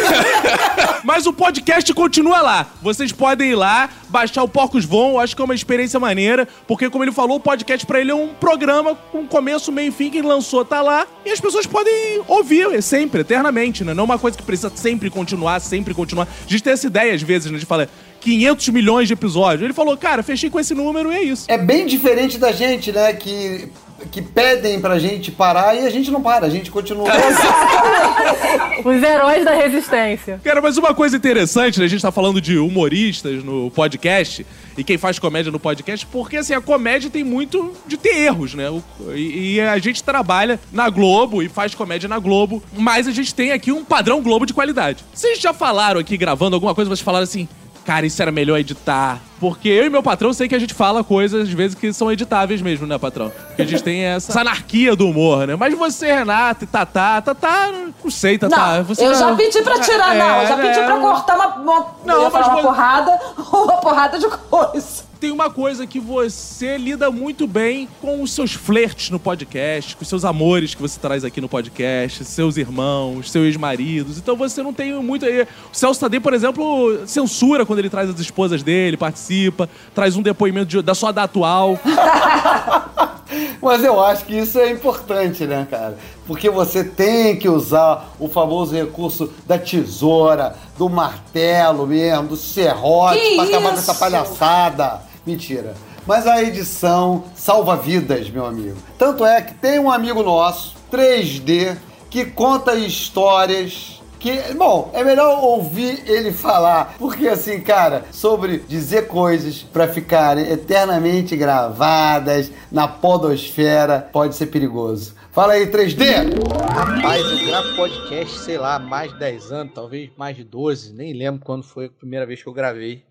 Mas 1.04 1.24
o 1.24 1.32
podcast 1.32 1.94
continua 1.94 2.42
lá. 2.42 2.66
Vocês 2.82 3.12
podem 3.12 3.50
ir 3.50 3.54
lá, 3.54 3.88
baixar 4.08 4.42
o 4.42 4.48
Porcos 4.48 4.84
Vão, 4.84 5.20
acho 5.20 5.36
que 5.36 5.42
é 5.42 5.44
uma 5.44 5.54
experiência 5.54 6.00
maneira, 6.00 6.48
porque 6.66 6.90
como 6.90 7.04
ele 7.04 7.12
falou, 7.12 7.36
o 7.36 7.40
podcast 7.40 7.86
pra 7.86 8.00
ele 8.00 8.10
é 8.10 8.14
um 8.14 8.34
programa 8.34 8.96
com 9.12 9.24
começo, 9.24 9.70
meio 9.70 9.90
e 9.90 9.92
fim, 9.92 10.10
que 10.10 10.18
ele 10.18 10.26
lançou 10.26 10.64
tá 10.64 10.82
lá, 10.82 11.06
e 11.24 11.30
as 11.30 11.38
pessoas 11.38 11.64
podem 11.64 12.22
ouvir 12.26 12.74
é 12.74 12.80
sempre, 12.80 13.20
eternamente, 13.20 13.84
né? 13.84 13.94
Não 13.94 14.02
é 14.02 14.04
uma 14.04 14.18
coisa 14.18 14.36
que 14.36 14.42
precisa 14.42 14.72
sempre 14.74 15.10
continuar, 15.10 15.60
sempre 15.60 15.94
continuar. 15.94 16.26
A 16.44 16.50
gente 16.50 16.64
tem 16.64 16.72
essa 16.72 16.88
ideia 16.88 17.14
às 17.14 17.22
vezes, 17.22 17.48
né? 17.48 17.56
A 17.56 17.60
gente 17.60 17.68
fala 17.68 17.88
500 18.26 18.68
milhões 18.70 19.06
de 19.06 19.14
episódios. 19.14 19.62
Ele 19.62 19.72
falou, 19.72 19.96
cara, 19.96 20.20
fechei 20.20 20.50
com 20.50 20.58
esse 20.58 20.74
número 20.74 21.12
e 21.12 21.16
é 21.16 21.22
isso. 21.22 21.44
É 21.46 21.56
bem 21.56 21.86
diferente 21.86 22.38
da 22.38 22.50
gente, 22.50 22.90
né? 22.90 23.12
Que, 23.12 23.68
que 24.10 24.20
pedem 24.20 24.80
pra 24.80 24.98
gente 24.98 25.30
parar 25.30 25.76
e 25.76 25.86
a 25.86 25.90
gente 25.90 26.10
não 26.10 26.20
para, 26.20 26.44
a 26.44 26.50
gente 26.50 26.68
continua. 26.68 27.06
Os 28.84 29.00
heróis 29.00 29.44
da 29.44 29.54
resistência. 29.54 30.40
Cara, 30.42 30.60
mas 30.60 30.76
uma 30.76 30.92
coisa 30.92 31.16
interessante, 31.16 31.78
né? 31.78 31.84
A 31.84 31.88
gente 31.88 32.02
tá 32.02 32.10
falando 32.10 32.40
de 32.40 32.58
humoristas 32.58 33.44
no 33.44 33.70
podcast 33.70 34.44
e 34.76 34.82
quem 34.82 34.98
faz 34.98 35.20
comédia 35.20 35.52
no 35.52 35.60
podcast, 35.60 36.04
porque 36.06 36.38
assim, 36.38 36.52
a 36.52 36.60
comédia 36.60 37.08
tem 37.08 37.22
muito 37.22 37.72
de 37.86 37.96
ter 37.96 38.16
erros, 38.16 38.54
né? 38.54 38.66
E, 39.14 39.54
e 39.54 39.60
a 39.60 39.78
gente 39.78 40.02
trabalha 40.02 40.58
na 40.72 40.90
Globo 40.90 41.44
e 41.44 41.48
faz 41.48 41.76
comédia 41.76 42.08
na 42.08 42.18
Globo, 42.18 42.60
mas 42.76 43.06
a 43.06 43.12
gente 43.12 43.32
tem 43.32 43.52
aqui 43.52 43.70
um 43.70 43.84
padrão 43.84 44.20
Globo 44.20 44.44
de 44.44 44.52
qualidade. 44.52 45.04
Vocês 45.14 45.38
já 45.38 45.52
falaram 45.52 46.00
aqui 46.00 46.16
gravando 46.16 46.56
alguma 46.56 46.74
coisa, 46.74 46.88
vocês 46.88 47.00
falaram 47.00 47.22
assim. 47.22 47.48
Cara, 47.86 48.04
isso 48.04 48.20
era 48.20 48.32
melhor 48.32 48.58
editar. 48.58 49.20
Porque 49.38 49.68
eu 49.68 49.84
e 49.84 49.90
meu 49.90 50.02
patrão 50.02 50.32
sei 50.32 50.48
que 50.48 50.54
a 50.54 50.58
gente 50.58 50.74
fala 50.74 51.04
coisas, 51.04 51.42
às 51.42 51.48
vezes, 51.54 51.76
que 51.76 51.92
são 51.92 52.10
editáveis 52.10 52.60
mesmo, 52.60 52.86
né, 52.86 52.98
patrão? 52.98 53.30
Que 53.54 53.62
a 53.62 53.64
gente 53.64 53.82
tem 53.82 54.02
essa, 54.02 54.32
essa 54.32 54.40
anarquia 54.40 54.96
do 54.96 55.08
humor, 55.08 55.46
né? 55.46 55.54
Mas 55.56 55.72
você, 55.78 56.12
Renata 56.12 56.64
e 56.64 56.66
Tatá, 56.66 57.20
Tatá, 57.22 57.70
não 58.02 58.10
sei, 58.10 58.38
Tatá. 58.38 58.78
Não, 58.78 58.84
você 58.84 59.04
eu 59.06 59.14
já 59.14 59.34
pedi 59.36 59.62
pra 59.62 59.78
tirar, 59.78 60.14
não. 60.16 60.40
Eu 60.42 60.48
já 60.48 60.54
É, 60.54 60.62
pedi 60.66 60.78
é, 60.80 60.84
pra 60.86 60.96
cortar 60.98 61.36
uma, 61.36 61.46
uma, 61.56 61.86
Não, 62.04 62.30
mas 62.30 62.46
uma 62.46 62.56
você- 62.56 62.62
porrada, 62.62 63.20
uma 63.52 63.76
porrada 63.76 64.18
de 64.18 64.26
coisa. 64.28 65.04
Tem 65.26 65.32
uma 65.32 65.50
coisa 65.50 65.88
que 65.88 65.98
você 65.98 66.78
lida 66.78 67.10
muito 67.10 67.48
bem 67.48 67.88
com 68.00 68.22
os 68.22 68.30
seus 68.30 68.52
flertes 68.52 69.10
no 69.10 69.18
podcast, 69.18 69.96
com 69.96 70.02
os 70.02 70.08
seus 70.08 70.24
amores 70.24 70.72
que 70.72 70.80
você 70.80 71.00
traz 71.00 71.24
aqui 71.24 71.40
no 71.40 71.48
podcast, 71.48 72.24
seus 72.24 72.56
irmãos, 72.56 73.28
seus 73.32 73.44
ex-maridos. 73.46 74.18
Então 74.18 74.36
você 74.36 74.62
não 74.62 74.72
tem 74.72 74.92
muito. 75.02 75.26
aí. 75.26 75.42
O 75.42 75.46
Celso 75.72 75.98
Tadei, 75.98 76.20
por 76.20 76.32
exemplo, 76.32 77.00
censura 77.08 77.66
quando 77.66 77.80
ele 77.80 77.90
traz 77.90 78.08
as 78.08 78.20
esposas 78.20 78.62
dele, 78.62 78.96
participa, 78.96 79.68
traz 79.92 80.14
um 80.16 80.22
depoimento 80.22 80.66
de- 80.66 80.80
da 80.80 80.94
sua 80.94 81.10
da 81.10 81.24
atual. 81.24 81.76
Mas 83.60 83.82
eu 83.82 84.00
acho 84.00 84.24
que 84.26 84.38
isso 84.38 84.60
é 84.60 84.70
importante, 84.70 85.44
né, 85.44 85.66
cara? 85.68 85.98
Porque 86.24 86.48
você 86.48 86.84
tem 86.84 87.36
que 87.36 87.48
usar 87.48 88.12
o 88.20 88.28
famoso 88.28 88.72
recurso 88.76 89.32
da 89.44 89.58
tesoura, 89.58 90.54
do 90.78 90.88
martelo 90.88 91.84
mesmo, 91.84 92.28
do 92.28 92.36
serrote, 92.36 93.18
Que 93.18 93.34
pra 93.34 93.44
acabar 93.44 93.72
com 93.72 93.78
essa 93.78 93.94
palhaçada. 93.94 95.00
Mentira. 95.26 95.74
Mas 96.06 96.26
a 96.26 96.40
edição 96.40 97.24
salva 97.34 97.76
vidas, 97.76 98.30
meu 98.30 98.46
amigo. 98.46 98.76
Tanto 98.96 99.24
é 99.24 99.42
que 99.42 99.54
tem 99.54 99.80
um 99.80 99.90
amigo 99.90 100.22
nosso, 100.22 100.76
3D, 100.90 101.76
que 102.08 102.24
conta 102.26 102.74
histórias 102.76 103.96
que, 104.18 104.54
bom, 104.54 104.90
é 104.92 105.04
melhor 105.04 105.44
ouvir 105.44 106.02
ele 106.04 106.32
falar, 106.32 106.96
porque 106.98 107.28
assim, 107.28 107.60
cara, 107.60 108.06
sobre 108.10 108.58
dizer 108.58 109.06
coisas 109.06 109.62
pra 109.62 109.86
ficarem 109.86 110.50
eternamente 110.50 111.36
gravadas 111.36 112.50
na 112.72 112.88
podosfera 112.88 114.08
pode 114.12 114.34
ser 114.34 114.46
perigoso. 114.46 115.14
Fala 115.30 115.52
aí, 115.52 115.66
3D! 115.66 116.34
Rapaz, 116.68 117.24
eu 117.24 117.46
gravo 117.46 117.76
podcast, 117.76 118.38
sei 118.40 118.58
lá, 118.58 118.78
mais 118.78 119.12
de 119.12 119.18
10 119.18 119.52
anos, 119.52 119.74
talvez 119.74 120.10
mais 120.16 120.34
de 120.34 120.42
12, 120.42 120.94
nem 120.94 121.12
lembro 121.12 121.42
quando 121.44 121.62
foi 121.62 121.86
a 121.86 121.90
primeira 121.90 122.26
vez 122.26 122.42
que 122.42 122.48
eu 122.48 122.54
gravei. 122.54 123.05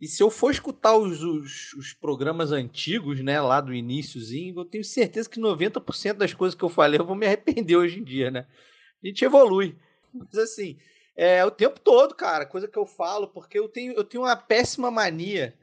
E 0.00 0.08
se 0.08 0.22
eu 0.22 0.30
for 0.30 0.50
escutar 0.50 0.96
os, 0.96 1.22
os, 1.22 1.72
os 1.74 1.92
programas 1.92 2.52
antigos, 2.52 3.22
né, 3.22 3.40
lá 3.40 3.60
do 3.60 3.72
iníciozinho, 3.72 4.58
eu 4.58 4.64
tenho 4.64 4.84
certeza 4.84 5.28
que 5.28 5.40
90% 5.40 6.14
das 6.14 6.34
coisas 6.34 6.56
que 6.56 6.64
eu 6.64 6.68
falei 6.68 7.00
eu 7.00 7.06
vou 7.06 7.16
me 7.16 7.26
arrepender 7.26 7.76
hoje 7.76 8.00
em 8.00 8.04
dia, 8.04 8.30
né? 8.30 8.46
A 9.02 9.06
gente 9.06 9.24
evolui. 9.24 9.76
Mas 10.12 10.36
assim, 10.36 10.76
é 11.16 11.44
o 11.44 11.50
tempo 11.50 11.78
todo, 11.80 12.14
cara, 12.14 12.44
coisa 12.44 12.66
que 12.66 12.78
eu 12.78 12.86
falo, 12.86 13.28
porque 13.28 13.58
eu 13.58 13.68
tenho, 13.68 13.92
eu 13.92 14.04
tenho 14.04 14.24
uma 14.24 14.36
péssima 14.36 14.90
mania 14.90 15.54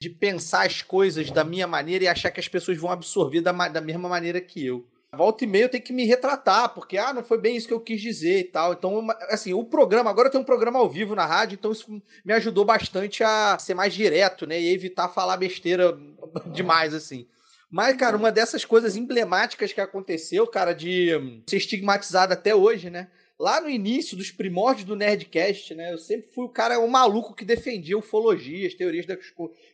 de 0.00 0.10
pensar 0.10 0.66
as 0.66 0.82
coisas 0.82 1.30
da 1.30 1.42
minha 1.42 1.66
maneira 1.66 2.04
e 2.04 2.08
achar 2.08 2.30
que 2.30 2.40
as 2.40 2.48
pessoas 2.48 2.78
vão 2.78 2.90
absorver 2.90 3.40
da, 3.40 3.52
da 3.68 3.80
mesma 3.80 4.08
maneira 4.08 4.40
que 4.40 4.64
eu. 4.64 4.86
Volta 5.16 5.42
e 5.42 5.46
meia 5.46 5.64
eu 5.64 5.68
tenho 5.70 5.82
que 5.82 5.92
me 5.92 6.04
retratar, 6.04 6.74
porque, 6.74 6.98
ah, 6.98 7.14
não 7.14 7.24
foi 7.24 7.38
bem 7.40 7.56
isso 7.56 7.66
que 7.66 7.72
eu 7.72 7.80
quis 7.80 8.00
dizer 8.00 8.40
e 8.40 8.44
tal. 8.44 8.74
Então, 8.74 9.06
assim, 9.30 9.54
o 9.54 9.64
programa, 9.64 10.10
agora 10.10 10.28
eu 10.28 10.32
tenho 10.32 10.42
um 10.42 10.46
programa 10.46 10.78
ao 10.78 10.88
vivo 10.88 11.14
na 11.14 11.24
rádio, 11.24 11.56
então 11.56 11.72
isso 11.72 11.90
me 12.24 12.32
ajudou 12.34 12.64
bastante 12.64 13.24
a 13.24 13.58
ser 13.58 13.72
mais 13.72 13.94
direto, 13.94 14.46
né? 14.46 14.60
E 14.60 14.68
evitar 14.72 15.08
falar 15.08 15.38
besteira 15.38 15.98
demais, 16.52 16.92
assim. 16.92 17.26
Mas, 17.70 17.96
cara, 17.96 18.16
uma 18.18 18.30
dessas 18.30 18.64
coisas 18.66 18.96
emblemáticas 18.96 19.72
que 19.72 19.80
aconteceu, 19.80 20.46
cara, 20.46 20.74
de 20.74 21.42
ser 21.48 21.56
estigmatizado 21.56 22.34
até 22.34 22.54
hoje, 22.54 22.90
né? 22.90 23.08
Lá 23.38 23.60
no 23.62 23.70
início 23.70 24.16
dos 24.16 24.30
primórdios 24.30 24.84
do 24.84 24.96
Nerdcast, 24.96 25.74
né? 25.74 25.92
Eu 25.92 25.98
sempre 25.98 26.30
fui 26.34 26.44
o 26.44 26.48
cara, 26.50 26.78
o 26.80 26.88
maluco 26.88 27.34
que 27.34 27.44
defendia 27.46 27.96
ufologia, 27.96 28.66
as 28.66 28.74
teorias, 28.74 29.06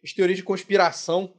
as 0.05 0.13
teorias 0.13 0.37
de 0.39 0.45
conspiração. 0.45 1.35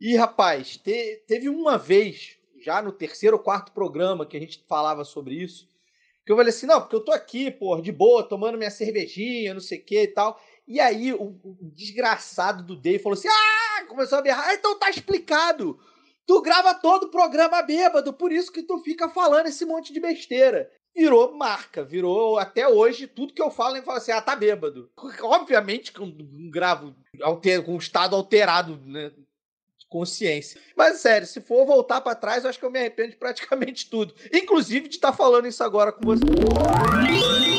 E, 0.00 0.16
rapaz, 0.16 0.76
te- 0.78 1.24
teve 1.26 1.48
uma 1.48 1.76
vez, 1.76 2.37
já 2.60 2.82
no 2.82 2.92
terceiro 2.92 3.36
ou 3.36 3.42
quarto 3.42 3.72
programa 3.72 4.26
que 4.26 4.36
a 4.36 4.40
gente 4.40 4.64
falava 4.68 5.04
sobre 5.04 5.34
isso, 5.34 5.68
que 6.28 6.32
eu 6.32 6.36
falei 6.36 6.50
assim, 6.50 6.66
não, 6.66 6.78
porque 6.80 6.94
eu 6.94 7.04
tô 7.04 7.10
aqui, 7.10 7.50
pô, 7.50 7.80
de 7.80 7.90
boa, 7.90 8.22
tomando 8.22 8.58
minha 8.58 8.70
cervejinha, 8.70 9.54
não 9.54 9.62
sei 9.62 9.78
o 9.78 9.82
que 9.82 10.02
e 10.02 10.08
tal. 10.08 10.38
E 10.66 10.78
aí 10.78 11.14
o, 11.14 11.40
o 11.42 11.56
desgraçado 11.74 12.62
do 12.62 12.76
Dave 12.76 12.98
falou 12.98 13.16
assim, 13.16 13.28
ah, 13.28 13.86
começou 13.88 14.18
a 14.18 14.22
berrar, 14.22 14.46
ah, 14.46 14.54
então 14.54 14.78
tá 14.78 14.90
explicado. 14.90 15.80
Tu 16.26 16.42
grava 16.42 16.74
todo 16.74 17.04
o 17.04 17.10
programa 17.10 17.62
bêbado, 17.62 18.12
por 18.12 18.30
isso 18.30 18.52
que 18.52 18.62
tu 18.62 18.78
fica 18.80 19.08
falando 19.08 19.46
esse 19.46 19.64
monte 19.64 19.90
de 19.90 19.98
besteira. 19.98 20.70
Virou 20.94 21.32
marca, 21.34 21.82
virou 21.82 22.38
até 22.38 22.68
hoje, 22.68 23.06
tudo 23.06 23.32
que 23.32 23.40
eu 23.40 23.50
falo, 23.50 23.76
ele 23.76 23.86
fala 23.86 23.96
assim, 23.96 24.12
ah, 24.12 24.20
tá 24.20 24.36
bêbado. 24.36 24.90
Obviamente 25.22 25.90
que 25.90 26.00
eu 26.00 26.06
não 26.06 26.50
gravo 26.50 26.94
alter, 27.22 27.64
com 27.64 27.72
um 27.72 27.78
estado 27.78 28.14
alterado, 28.14 28.78
né? 28.84 29.10
Consciência. 29.88 30.60
Mas 30.76 31.00
sério, 31.00 31.26
se 31.26 31.40
for 31.40 31.64
voltar 31.64 32.00
pra 32.00 32.14
trás, 32.14 32.44
eu 32.44 32.50
acho 32.50 32.58
que 32.58 32.64
eu 32.64 32.70
me 32.70 32.78
arrependo 32.78 33.10
de 33.10 33.16
praticamente 33.16 33.88
tudo. 33.88 34.14
Inclusive 34.32 34.88
de 34.88 34.96
estar 34.96 35.12
falando 35.12 35.46
isso 35.46 35.64
agora 35.64 35.90
com 35.92 36.04
você. 36.04 36.20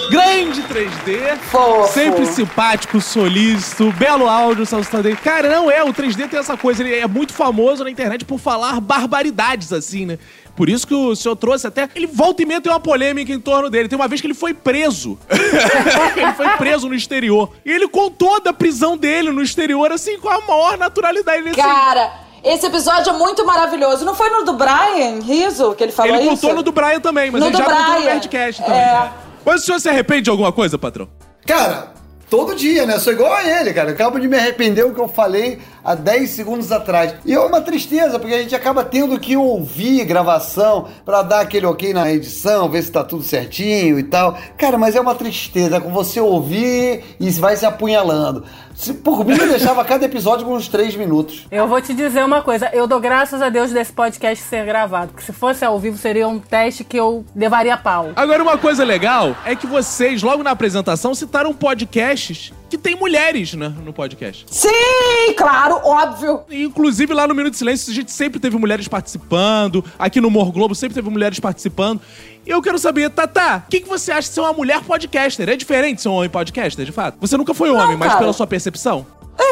Grande 0.09 0.61
3D, 0.63 1.37
Fofo. 1.51 1.93
sempre 1.93 2.25
simpático, 2.25 2.99
solícito, 2.99 3.91
belo 3.93 4.27
áudio, 4.27 4.65
Celso 4.65 4.89
Tadei. 4.89 5.15
Cara, 5.15 5.49
não 5.49 5.69
é, 5.69 5.83
o 5.83 5.93
3D 5.93 6.27
tem 6.27 6.39
essa 6.39 6.57
coisa, 6.57 6.83
ele 6.83 6.95
é 6.95 7.07
muito 7.07 7.33
famoso 7.33 7.83
na 7.83 7.91
internet 7.91 8.25
por 8.25 8.39
falar 8.39 8.79
barbaridades 8.79 9.71
assim, 9.71 10.05
né? 10.05 10.17
Por 10.59 10.67
isso 10.67 10.85
que 10.85 10.93
o 10.93 11.15
senhor 11.15 11.37
trouxe 11.37 11.67
até. 11.67 11.87
Ele 11.95 12.05
volta 12.05 12.41
e 12.41 12.45
meia 12.45 12.59
tem 12.59 12.69
uma 12.69 12.81
polêmica 12.81 13.31
em 13.31 13.39
torno 13.39 13.69
dele. 13.69 13.87
Tem 13.87 13.97
uma 13.97 14.09
vez 14.09 14.19
que 14.19 14.27
ele 14.27 14.33
foi 14.33 14.53
preso. 14.53 15.17
ele 15.31 16.33
foi 16.33 16.49
preso 16.57 16.89
no 16.89 16.93
exterior. 16.93 17.49
E 17.65 17.71
ele 17.71 17.87
contou 17.87 18.41
da 18.41 18.51
prisão 18.51 18.97
dele 18.97 19.31
no 19.31 19.41
exterior, 19.41 19.89
assim, 19.89 20.19
com 20.19 20.27
a 20.27 20.41
maior 20.41 20.77
naturalidade. 20.77 21.37
Ele, 21.37 21.51
assim, 21.51 21.61
Cara, 21.61 22.11
esse 22.43 22.65
episódio 22.65 23.09
é 23.09 23.17
muito 23.17 23.45
maravilhoso. 23.45 24.03
Não 24.03 24.13
foi 24.13 24.29
no 24.31 24.43
do 24.43 24.51
Brian 24.51 25.21
Riso 25.23 25.73
que 25.75 25.83
ele 25.85 25.93
falou 25.93 26.13
ele 26.13 26.23
isso? 26.23 26.41
contou 26.41 26.55
no 26.55 26.61
do 26.61 26.73
Brian 26.73 26.99
também, 26.99 27.31
mas 27.31 27.39
No 27.39 27.47
ele 27.47 27.55
do 27.55 27.57
já 27.57 27.63
contou 27.63 27.85
no 27.85 27.91
Brian. 27.93 28.11
Nerdcast 28.11 28.61
também. 28.61 28.81
É. 28.81 29.11
Mas 29.45 29.61
o 29.61 29.65
senhor 29.65 29.79
se 29.79 29.87
arrepende 29.87 30.23
de 30.23 30.29
alguma 30.29 30.51
coisa, 30.51 30.77
patrão? 30.77 31.07
Cara, 31.47 31.93
Todo 32.29 32.53
dia, 32.53 32.85
né? 32.85 32.99
Sou 32.99 33.11
igual 33.11 33.33
a 33.33 33.43
ele, 33.43 33.73
cara. 33.73 33.89
Eu 33.89 33.95
acabo 33.95 34.19
de 34.19 34.27
me 34.27 34.37
arrepender 34.37 34.85
do 34.85 34.93
que 34.93 35.01
eu 35.01 35.07
falei 35.07 35.57
há 35.83 35.95
10 35.95 36.29
segundos 36.29 36.71
atrás. 36.71 37.15
E 37.25 37.33
é 37.33 37.39
uma 37.39 37.59
tristeza, 37.59 38.19
porque 38.19 38.35
a 38.35 38.41
gente 38.41 38.53
acaba 38.53 38.83
tendo 38.83 39.19
que 39.19 39.35
ouvir 39.35 40.05
gravação 40.05 40.87
pra 41.03 41.23
dar 41.23 41.39
aquele 41.39 41.65
ok 41.65 41.91
na 41.91 42.11
edição, 42.11 42.69
ver 42.69 42.83
se 42.83 42.91
tá 42.91 43.03
tudo 43.03 43.23
certinho 43.23 43.97
e 43.97 44.03
tal. 44.03 44.37
Cara, 44.59 44.77
mas 44.77 44.95
é 44.95 45.01
uma 45.01 45.15
tristeza 45.15 45.81
com 45.81 45.91
você 45.91 46.19
ouvir 46.19 47.03
e 47.19 47.31
vai 47.31 47.57
se 47.57 47.65
apunhalando. 47.65 48.43
Se, 48.79 48.93
por 48.93 49.25
mim, 49.25 49.35
eu 49.37 49.49
deixava 49.49 49.83
cada 49.83 50.05
episódio 50.05 50.45
com 50.45 50.55
uns 50.55 50.69
3 50.69 50.95
minutos. 50.95 51.45
Eu 51.51 51.67
vou 51.67 51.81
te 51.81 51.93
dizer 51.93 52.23
uma 52.23 52.41
coisa, 52.41 52.69
eu 52.71 52.87
dou 52.87 52.97
graças 52.97 53.41
a 53.41 53.49
Deus 53.49 53.71
desse 53.71 53.91
podcast 53.91 54.41
ser 54.45 54.65
gravado, 54.65 55.11
porque 55.11 55.25
se 55.25 55.33
fosse 55.33 55.65
ao 55.65 55.77
vivo 55.77 55.97
seria 55.97 56.25
um 56.29 56.39
teste 56.39 56.85
que 56.85 56.95
eu 56.95 57.25
levaria 57.35 57.75
pau. 57.75 58.11
Agora, 58.15 58.41
uma 58.41 58.57
coisa 58.57 58.85
legal 58.85 59.35
é 59.43 59.53
que 59.53 59.67
vocês, 59.67 60.23
logo 60.23 60.43
na 60.43 60.51
apresentação, 60.51 61.13
citaram 61.13 61.53
podcasts 61.53 62.53
que 62.69 62.77
tem 62.77 62.95
mulheres 62.95 63.53
né, 63.53 63.73
no 63.83 63.91
podcast. 63.91 64.45
Sim, 64.49 65.33
claro, 65.35 65.81
óbvio. 65.83 66.41
Inclusive, 66.49 67.13
lá 67.13 67.27
no 67.27 67.33
Minuto 67.33 67.53
de 67.53 67.57
Silêncio, 67.57 67.91
a 67.91 67.95
gente 67.95 68.11
sempre 68.11 68.39
teve 68.39 68.57
mulheres 68.57 68.87
participando. 68.87 69.83
Aqui 69.97 70.21
no 70.21 70.29
Mor 70.29 70.51
Globo 70.51 70.75
sempre 70.75 70.95
teve 70.95 71.09
mulheres 71.09 71.39
participando. 71.39 72.01
E 72.45 72.49
eu 72.49 72.61
quero 72.61 72.79
saber, 72.79 73.09
Tata, 73.09 73.63
o 73.67 73.69
que, 73.69 73.81
que 73.81 73.87
você 73.87 74.11
acha 74.11 74.27
de 74.27 74.33
ser 74.33 74.41
uma 74.41 74.53
mulher 74.53 74.81
podcaster? 74.83 75.49
É 75.49 75.55
diferente 75.55 76.01
ser 76.01 76.09
um 76.09 76.13
homem 76.13 76.29
podcaster, 76.29 76.85
de 76.85 76.91
fato? 76.91 77.17
Você 77.19 77.35
nunca 77.37 77.53
foi 77.53 77.69
homem, 77.69 77.97
mas 77.97 78.15
pela 78.15 78.33
sua 78.33 78.47
percepção? 78.47 79.05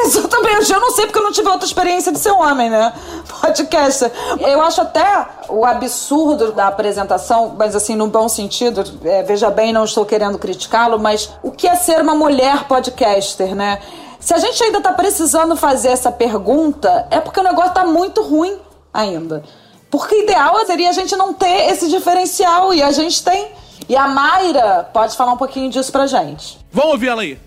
Exatamente, 0.07 0.71
eu 0.71 0.79
não 0.79 0.91
sei 0.91 1.05
porque 1.05 1.19
eu 1.19 1.23
não 1.23 1.31
tive 1.33 1.49
outra 1.49 1.65
experiência 1.65 2.13
de 2.13 2.19
ser 2.19 2.31
homem, 2.31 2.69
né? 2.69 2.93
Podcaster. 3.41 4.09
Eu 4.39 4.61
acho 4.61 4.79
até 4.79 5.27
o 5.49 5.65
absurdo 5.65 6.53
da 6.53 6.67
apresentação, 6.67 7.53
mas 7.57 7.75
assim, 7.75 7.95
no 7.95 8.07
bom 8.07 8.29
sentido, 8.29 8.83
é, 9.03 9.23
veja 9.23 9.51
bem, 9.51 9.73
não 9.73 9.83
estou 9.83 10.05
querendo 10.05 10.37
criticá-lo, 10.39 10.97
mas 10.97 11.29
o 11.43 11.51
que 11.51 11.67
é 11.67 11.75
ser 11.75 12.01
uma 12.01 12.15
mulher 12.15 12.63
podcaster, 12.63 13.53
né? 13.53 13.79
Se 14.19 14.33
a 14.33 14.37
gente 14.37 14.63
ainda 14.63 14.79
tá 14.79 14.93
precisando 14.93 15.55
fazer 15.57 15.89
essa 15.89 16.11
pergunta, 16.11 17.07
é 17.11 17.19
porque 17.19 17.39
o 17.39 17.43
negócio 17.43 17.73
tá 17.73 17.85
muito 17.85 18.21
ruim 18.23 18.57
ainda. 18.93 19.43
Porque 19.89 20.23
ideal 20.23 20.65
seria 20.65 20.89
a 20.89 20.93
gente 20.93 21.15
não 21.15 21.33
ter 21.33 21.69
esse 21.69 21.89
diferencial, 21.89 22.73
e 22.73 22.81
a 22.81 22.91
gente 22.91 23.23
tem. 23.23 23.51
E 23.89 23.95
a 23.95 24.07
Mayra 24.07 24.89
pode 24.93 25.15
falar 25.15 25.33
um 25.33 25.37
pouquinho 25.37 25.69
disso 25.69 25.91
pra 25.91 26.07
gente. 26.07 26.57
Vamos 26.71 26.93
ouvir 26.93 27.07
ela 27.07 27.21
aí. 27.21 27.37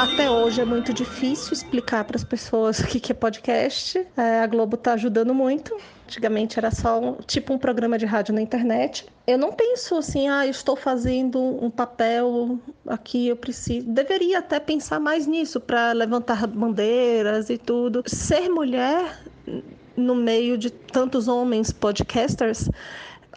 Até 0.00 0.30
hoje 0.30 0.62
é 0.62 0.64
muito 0.64 0.94
difícil 0.94 1.52
explicar 1.52 2.04
para 2.04 2.16
as 2.16 2.24
pessoas 2.24 2.78
o 2.80 2.86
que 2.86 3.12
é 3.12 3.14
podcast. 3.14 3.98
É, 4.16 4.40
a 4.40 4.46
Globo 4.46 4.76
está 4.76 4.94
ajudando 4.94 5.34
muito. 5.34 5.76
Antigamente 6.06 6.58
era 6.58 6.70
só 6.70 6.98
um, 6.98 7.16
tipo 7.16 7.52
um 7.52 7.58
programa 7.58 7.98
de 7.98 8.06
rádio 8.06 8.32
na 8.32 8.40
internet. 8.40 9.04
Eu 9.26 9.36
não 9.36 9.52
penso 9.52 9.96
assim, 9.96 10.26
ah, 10.26 10.46
estou 10.46 10.74
fazendo 10.74 11.38
um 11.38 11.68
papel 11.68 12.58
aqui, 12.86 13.28
eu 13.28 13.36
preciso. 13.36 13.86
Deveria 13.90 14.38
até 14.38 14.58
pensar 14.58 14.98
mais 14.98 15.26
nisso 15.26 15.60
para 15.60 15.92
levantar 15.92 16.46
bandeiras 16.46 17.50
e 17.50 17.58
tudo. 17.58 18.02
Ser 18.06 18.48
mulher 18.48 19.22
no 19.94 20.14
meio 20.14 20.56
de 20.56 20.70
tantos 20.70 21.28
homens 21.28 21.72
podcasters 21.72 22.70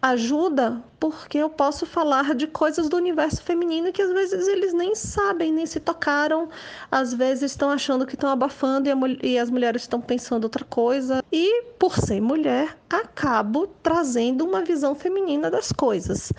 ajuda 0.02 0.82
porque 1.03 1.37
eu 1.37 1.49
posso 1.49 1.85
falar 1.85 2.33
de 2.33 2.47
coisas 2.47 2.87
do 2.87 2.95
universo 2.95 3.43
feminino 3.43 3.91
que 3.91 4.01
às 4.01 4.13
vezes 4.13 4.47
eles 4.47 4.71
nem 4.71 4.95
sabem, 4.95 5.51
nem 5.51 5.65
se 5.65 5.77
tocaram, 5.77 6.47
às 6.89 7.13
vezes 7.13 7.51
estão 7.51 7.69
achando 7.69 8.05
que 8.05 8.15
estão 8.15 8.29
abafando 8.29 8.87
e, 8.87 9.31
e 9.31 9.37
as 9.37 9.49
mulheres 9.49 9.81
estão 9.81 9.99
pensando 9.99 10.45
outra 10.45 10.63
coisa. 10.63 11.21
E 11.29 11.63
por 11.77 11.97
ser 11.97 12.21
mulher, 12.21 12.77
acabo 12.89 13.67
trazendo 13.81 14.45
uma 14.45 14.61
visão 14.61 14.95
feminina 14.95 15.51
das 15.51 15.73
coisas. 15.73 16.31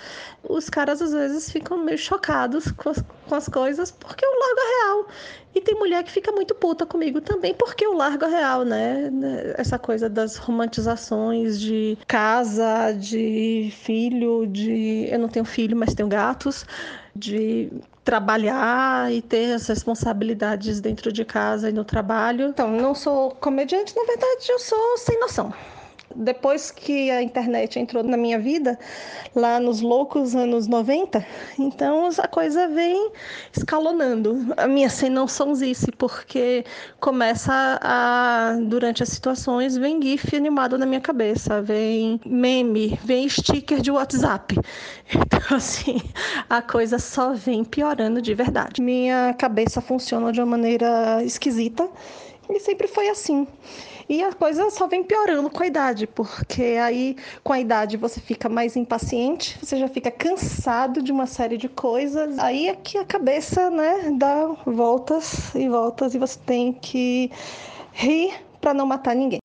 Os 0.48 0.70
caras 0.70 1.02
às 1.02 1.12
vezes 1.12 1.50
ficam 1.50 1.76
meio 1.76 1.98
chocados 1.98 2.70
com 2.72 2.88
as, 2.88 3.04
com 3.28 3.34
as 3.34 3.46
coisas 3.46 3.90
porque 3.90 4.24
eu 4.24 4.30
largo 4.30 4.60
a 4.60 4.86
real. 4.86 5.08
E 5.54 5.60
tem 5.60 5.74
mulher 5.76 6.02
que 6.02 6.10
fica 6.10 6.32
muito 6.32 6.52
puta 6.54 6.84
comigo 6.84 7.20
também 7.20 7.54
porque 7.54 7.86
eu 7.86 7.92
largo 7.92 8.24
a 8.24 8.28
real, 8.28 8.64
né? 8.64 9.10
Essa 9.56 9.78
coisa 9.78 10.08
das 10.08 10.36
romantizações 10.36 11.60
de 11.60 11.96
casa, 12.08 12.92
de 12.92 13.72
filho, 13.84 14.46
de. 14.54 15.08
Eu 15.10 15.18
não 15.18 15.28
tenho 15.28 15.44
filho, 15.44 15.76
mas 15.76 15.94
tenho 15.94 16.08
gatos. 16.08 16.64
De 17.14 17.70
trabalhar 18.04 19.12
e 19.12 19.22
ter 19.22 19.54
as 19.54 19.66
responsabilidades 19.66 20.80
dentro 20.80 21.12
de 21.12 21.24
casa 21.24 21.70
e 21.70 21.72
no 21.72 21.84
trabalho. 21.84 22.48
Então, 22.48 22.70
não 22.70 22.94
sou 22.94 23.30
comediante, 23.32 23.94
na 23.96 24.04
verdade, 24.04 24.46
eu 24.48 24.58
sou 24.58 24.98
sem 24.98 25.18
noção 25.20 25.52
depois 26.14 26.70
que 26.70 27.10
a 27.10 27.22
internet 27.22 27.78
entrou 27.78 28.02
na 28.02 28.16
minha 28.16 28.38
vida, 28.38 28.78
lá 29.34 29.58
nos 29.58 29.80
loucos 29.80 30.34
anos 30.34 30.66
90, 30.66 31.24
então 31.58 32.08
a 32.18 32.28
coisa 32.28 32.68
vem 32.68 33.10
escalonando. 33.56 34.52
A 34.56 34.66
minha 34.66 34.88
sem 34.88 35.10
noçãozice, 35.10 35.90
porque 35.92 36.64
começa 37.00 37.78
a, 37.82 38.56
durante 38.62 39.02
as 39.02 39.08
situações, 39.08 39.76
vem 39.76 40.00
GIF 40.00 40.36
animado 40.36 40.78
na 40.78 40.86
minha 40.86 41.00
cabeça, 41.00 41.62
vem 41.62 42.20
meme, 42.24 42.98
vem 43.04 43.28
sticker 43.28 43.80
de 43.80 43.90
WhatsApp. 43.90 44.56
Então, 45.14 45.56
assim, 45.56 46.00
a 46.48 46.62
coisa 46.62 46.98
só 46.98 47.34
vem 47.34 47.62
piorando 47.62 48.22
de 48.22 48.34
verdade. 48.34 48.80
Minha 48.80 49.34
cabeça 49.34 49.80
funciona 49.80 50.32
de 50.32 50.40
uma 50.40 50.46
maneira 50.46 51.22
esquisita 51.22 51.88
e 52.48 52.58
sempre 52.60 52.88
foi 52.88 53.08
assim. 53.08 53.46
E 54.08 54.22
a 54.22 54.32
coisa 54.32 54.70
só 54.70 54.86
vem 54.86 55.02
piorando 55.02 55.48
com 55.50 55.62
a 55.62 55.66
idade, 55.66 56.06
porque 56.06 56.78
aí 56.82 57.16
com 57.42 57.52
a 57.52 57.60
idade 57.60 57.96
você 57.96 58.20
fica 58.20 58.48
mais 58.48 58.76
impaciente, 58.76 59.58
você 59.62 59.76
já 59.76 59.88
fica 59.88 60.10
cansado 60.10 61.02
de 61.02 61.10
uma 61.10 61.26
série 61.26 61.56
de 61.56 61.68
coisas. 61.68 62.38
Aí 62.38 62.68
é 62.68 62.74
que 62.74 62.98
a 62.98 63.04
cabeça, 63.04 63.70
né, 63.70 64.12
dá 64.16 64.48
voltas 64.66 65.54
e 65.54 65.68
voltas 65.68 66.14
e 66.14 66.18
você 66.18 66.38
tem 66.44 66.72
que 66.72 67.30
rir 67.92 68.34
para 68.60 68.74
não 68.74 68.86
matar 68.86 69.14
ninguém. 69.14 69.38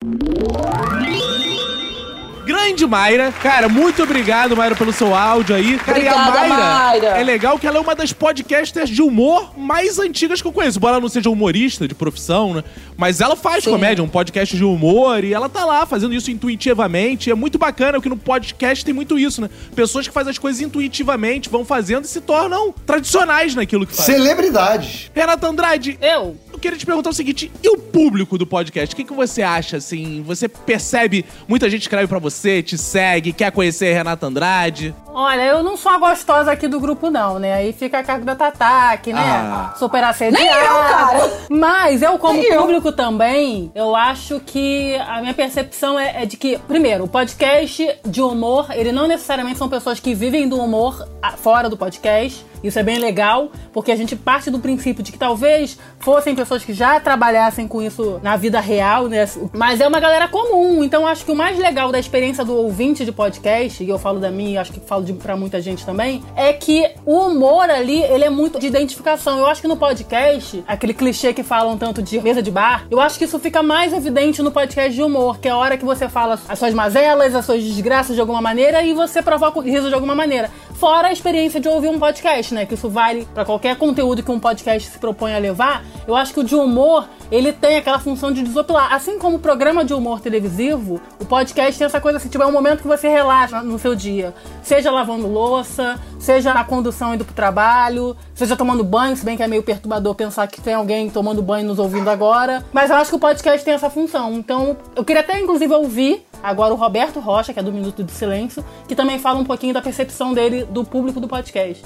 Grande 2.50 2.86
Mayra. 2.86 3.32
Cara, 3.42 3.68
muito 3.68 4.02
obrigado, 4.02 4.56
Mayra, 4.56 4.74
pelo 4.74 4.92
seu 4.92 5.14
áudio 5.14 5.54
aí. 5.54 5.78
Cara, 5.78 5.98
e 6.00 6.08
a 6.08 6.12
Obrigada, 6.14 6.48
Mayra, 6.48 6.74
Mayra. 6.74 7.06
é 7.20 7.22
legal 7.22 7.58
que 7.58 7.66
ela 7.66 7.78
é 7.78 7.80
uma 7.80 7.94
das 7.94 8.12
podcasters 8.12 8.90
de 8.90 9.00
humor 9.02 9.56
mais 9.56 9.98
antigas 10.00 10.42
que 10.42 10.48
eu 10.48 10.52
conheço. 10.52 10.78
Embora 10.78 10.94
ela 10.94 11.00
não 11.00 11.08
seja 11.08 11.30
humorista 11.30 11.86
de 11.86 11.94
profissão, 11.94 12.54
né? 12.54 12.64
Mas 12.96 13.20
ela 13.20 13.36
faz 13.36 13.64
Sim. 13.64 13.70
comédia, 13.70 14.02
um 14.02 14.08
podcast 14.08 14.56
de 14.56 14.64
humor, 14.64 15.22
e 15.22 15.32
ela 15.32 15.48
tá 15.48 15.64
lá 15.64 15.86
fazendo 15.86 16.12
isso 16.12 16.30
intuitivamente. 16.30 17.30
É 17.30 17.34
muito 17.34 17.56
bacana, 17.58 17.92
porque 17.92 18.08
no 18.08 18.16
podcast 18.16 18.84
tem 18.84 18.92
muito 18.92 19.18
isso, 19.18 19.40
né? 19.40 19.48
Pessoas 19.74 20.08
que 20.08 20.12
fazem 20.12 20.30
as 20.30 20.38
coisas 20.38 20.60
intuitivamente, 20.60 21.48
vão 21.48 21.64
fazendo 21.64 22.04
e 22.04 22.08
se 22.08 22.20
tornam 22.20 22.74
tradicionais 22.84 23.54
naquilo 23.54 23.86
que 23.86 23.94
fazem. 23.94 24.16
Celebridades. 24.16 25.10
Renata 25.14 25.46
Andrade. 25.46 25.98
Eu? 26.00 26.36
Eu 26.60 26.62
queria 26.62 26.78
te 26.78 26.84
perguntar 26.84 27.08
o 27.08 27.14
seguinte: 27.14 27.50
e 27.62 27.68
o 27.70 27.78
público 27.78 28.36
do 28.36 28.46
podcast? 28.46 28.92
O 28.92 28.96
que, 28.96 29.02
que 29.02 29.14
você 29.14 29.40
acha, 29.40 29.78
assim? 29.78 30.22
Você 30.26 30.46
percebe, 30.46 31.24
muita 31.48 31.70
gente 31.70 31.80
escreve 31.80 32.06
pra 32.06 32.18
você, 32.18 32.62
te 32.62 32.76
segue, 32.76 33.32
quer 33.32 33.50
conhecer 33.50 33.90
a 33.90 33.96
Renata 33.96 34.26
Andrade? 34.26 34.94
Olha, 35.06 35.40
eu 35.40 35.62
não 35.62 35.74
sou 35.74 35.90
a 35.90 35.96
gostosa 35.96 36.52
aqui 36.52 36.68
do 36.68 36.78
grupo, 36.78 37.08
não, 37.08 37.38
né? 37.38 37.54
Aí 37.54 37.72
fica 37.72 38.00
a 38.00 38.04
cargo 38.04 38.26
da 38.26 38.36
Tatá, 38.36 38.94
que, 38.98 39.10
né? 39.10 39.22
Ah. 39.22 39.74
Super 39.78 40.04
assediada. 40.04 40.44
Nem 40.44 40.52
eu, 40.52 40.68
cara. 40.68 41.32
Mas 41.48 42.02
eu, 42.02 42.18
como 42.18 42.38
Nem 42.38 42.52
eu. 42.52 42.60
público 42.60 42.92
também, 42.92 43.72
eu 43.74 43.96
acho 43.96 44.38
que 44.40 44.96
a 44.96 45.22
minha 45.22 45.32
percepção 45.32 45.98
é, 45.98 46.24
é 46.24 46.26
de 46.26 46.36
que, 46.36 46.58
primeiro, 46.68 47.04
o 47.04 47.08
podcast 47.08 47.88
de 48.04 48.20
humor, 48.20 48.66
ele 48.72 48.92
não 48.92 49.08
necessariamente 49.08 49.58
são 49.58 49.68
pessoas 49.70 49.98
que 49.98 50.14
vivem 50.14 50.46
do 50.46 50.60
humor 50.60 51.08
ah, 51.22 51.32
fora 51.32 51.70
do 51.70 51.76
podcast. 51.78 52.49
Isso 52.62 52.78
é 52.78 52.82
bem 52.82 52.98
legal, 52.98 53.50
porque 53.72 53.90
a 53.92 53.96
gente 53.96 54.14
parte 54.14 54.50
do 54.50 54.58
princípio 54.58 55.02
de 55.02 55.12
que 55.12 55.18
talvez 55.18 55.78
fossem 55.98 56.34
pessoas 56.34 56.64
que 56.64 56.72
já 56.72 56.98
trabalhassem 57.00 57.66
com 57.66 57.82
isso 57.82 58.20
na 58.22 58.36
vida 58.36 58.60
real, 58.60 59.08
né? 59.08 59.28
Mas 59.52 59.80
é 59.80 59.88
uma 59.88 60.00
galera 60.00 60.28
comum. 60.28 60.82
Então, 60.84 61.06
acho 61.06 61.24
que 61.24 61.32
o 61.32 61.36
mais 61.36 61.58
legal 61.58 61.90
da 61.90 61.98
experiência 61.98 62.44
do 62.44 62.54
ouvinte 62.54 63.04
de 63.04 63.12
podcast, 63.12 63.82
e 63.82 63.88
eu 63.88 63.98
falo 63.98 64.18
da 64.18 64.30
minha, 64.30 64.60
acho 64.60 64.72
que 64.72 64.80
falo 64.80 65.04
de, 65.04 65.12
pra 65.12 65.36
muita 65.36 65.60
gente 65.60 65.84
também, 65.84 66.22
é 66.36 66.52
que 66.52 66.90
o 67.04 67.18
humor 67.26 67.68
ali, 67.70 68.02
ele 68.02 68.24
é 68.24 68.30
muito 68.30 68.58
de 68.58 68.66
identificação. 68.66 69.38
Eu 69.38 69.46
acho 69.46 69.60
que 69.60 69.68
no 69.68 69.76
podcast, 69.76 70.62
aquele 70.66 70.94
clichê 70.94 71.32
que 71.32 71.42
falam 71.42 71.76
tanto 71.78 72.02
de 72.02 72.20
mesa 72.20 72.42
de 72.42 72.50
bar, 72.50 72.86
eu 72.90 73.00
acho 73.00 73.18
que 73.18 73.24
isso 73.24 73.38
fica 73.38 73.62
mais 73.62 73.92
evidente 73.92 74.42
no 74.42 74.50
podcast 74.50 74.94
de 74.94 75.02
humor, 75.02 75.38
que 75.38 75.48
é 75.48 75.50
a 75.50 75.56
hora 75.56 75.76
que 75.76 75.84
você 75.84 76.08
fala 76.08 76.38
as 76.48 76.58
suas 76.58 76.74
mazelas, 76.74 77.34
as 77.34 77.44
suas 77.44 77.62
desgraças 77.62 78.14
de 78.14 78.20
alguma 78.20 78.40
maneira 78.40 78.82
e 78.82 78.92
você 78.92 79.22
provoca 79.22 79.58
o 79.58 79.62
riso 79.62 79.88
de 79.88 79.94
alguma 79.94 80.14
maneira. 80.14 80.50
Fora 80.80 81.08
a 81.08 81.12
experiência 81.12 81.60
de 81.60 81.68
ouvir 81.68 81.88
um 81.88 81.98
podcast, 81.98 82.54
né? 82.54 82.64
Que 82.64 82.72
isso 82.72 82.88
vale 82.88 83.28
pra 83.34 83.44
qualquer 83.44 83.76
conteúdo 83.76 84.22
que 84.22 84.30
um 84.30 84.40
podcast 84.40 84.88
se 84.88 84.98
propõe 84.98 85.34
a 85.34 85.38
levar. 85.38 85.84
Eu 86.08 86.16
acho 86.16 86.32
que 86.32 86.40
o 86.40 86.42
de 86.42 86.54
humor, 86.54 87.06
ele 87.30 87.52
tem 87.52 87.76
aquela 87.76 87.98
função 87.98 88.32
de 88.32 88.42
desopilar. 88.42 88.90
Assim 88.90 89.18
como 89.18 89.36
o 89.36 89.38
programa 89.38 89.84
de 89.84 89.92
humor 89.92 90.22
televisivo, 90.22 90.98
o 91.20 91.26
podcast 91.26 91.78
tem 91.78 91.84
essa 91.84 92.00
coisa 92.00 92.16
assim, 92.16 92.30
tipo, 92.30 92.42
é 92.42 92.46
um 92.46 92.52
momento 92.52 92.80
que 92.80 92.88
você 92.88 93.10
relaxa 93.10 93.62
no 93.62 93.78
seu 93.78 93.94
dia. 93.94 94.32
Seja 94.62 94.90
lavando 94.90 95.26
louça, 95.26 96.00
seja 96.18 96.54
na 96.54 96.64
condução 96.64 97.14
indo 97.14 97.26
pro 97.26 97.34
trabalho, 97.34 98.16
seja 98.34 98.56
tomando 98.56 98.82
banho, 98.82 99.14
se 99.14 99.22
bem 99.22 99.36
que 99.36 99.42
é 99.42 99.46
meio 99.46 99.62
perturbador 99.62 100.14
pensar 100.14 100.46
que 100.46 100.62
tem 100.62 100.72
alguém 100.72 101.10
tomando 101.10 101.42
banho 101.42 101.68
nos 101.68 101.78
ouvindo 101.78 102.08
agora. 102.08 102.64
Mas 102.72 102.88
eu 102.88 102.96
acho 102.96 103.10
que 103.10 103.16
o 103.16 103.20
podcast 103.20 103.62
tem 103.62 103.74
essa 103.74 103.90
função. 103.90 104.32
Então, 104.32 104.74
eu 104.96 105.04
queria 105.04 105.20
até, 105.20 105.38
inclusive, 105.38 105.74
ouvir 105.74 106.24
agora 106.42 106.72
o 106.72 106.76
Roberto 106.76 107.20
Rocha, 107.20 107.52
que 107.52 107.58
é 107.58 107.62
do 107.62 107.72
Minuto 107.72 108.02
de 108.02 108.12
Silêncio, 108.12 108.64
que 108.88 108.94
também 108.94 109.18
fala 109.18 109.38
um 109.38 109.44
pouquinho 109.44 109.74
da 109.74 109.82
percepção 109.82 110.32
dele 110.34 110.64
do 110.64 110.84
público 110.84 111.20
do 111.20 111.28
podcast. 111.28 111.84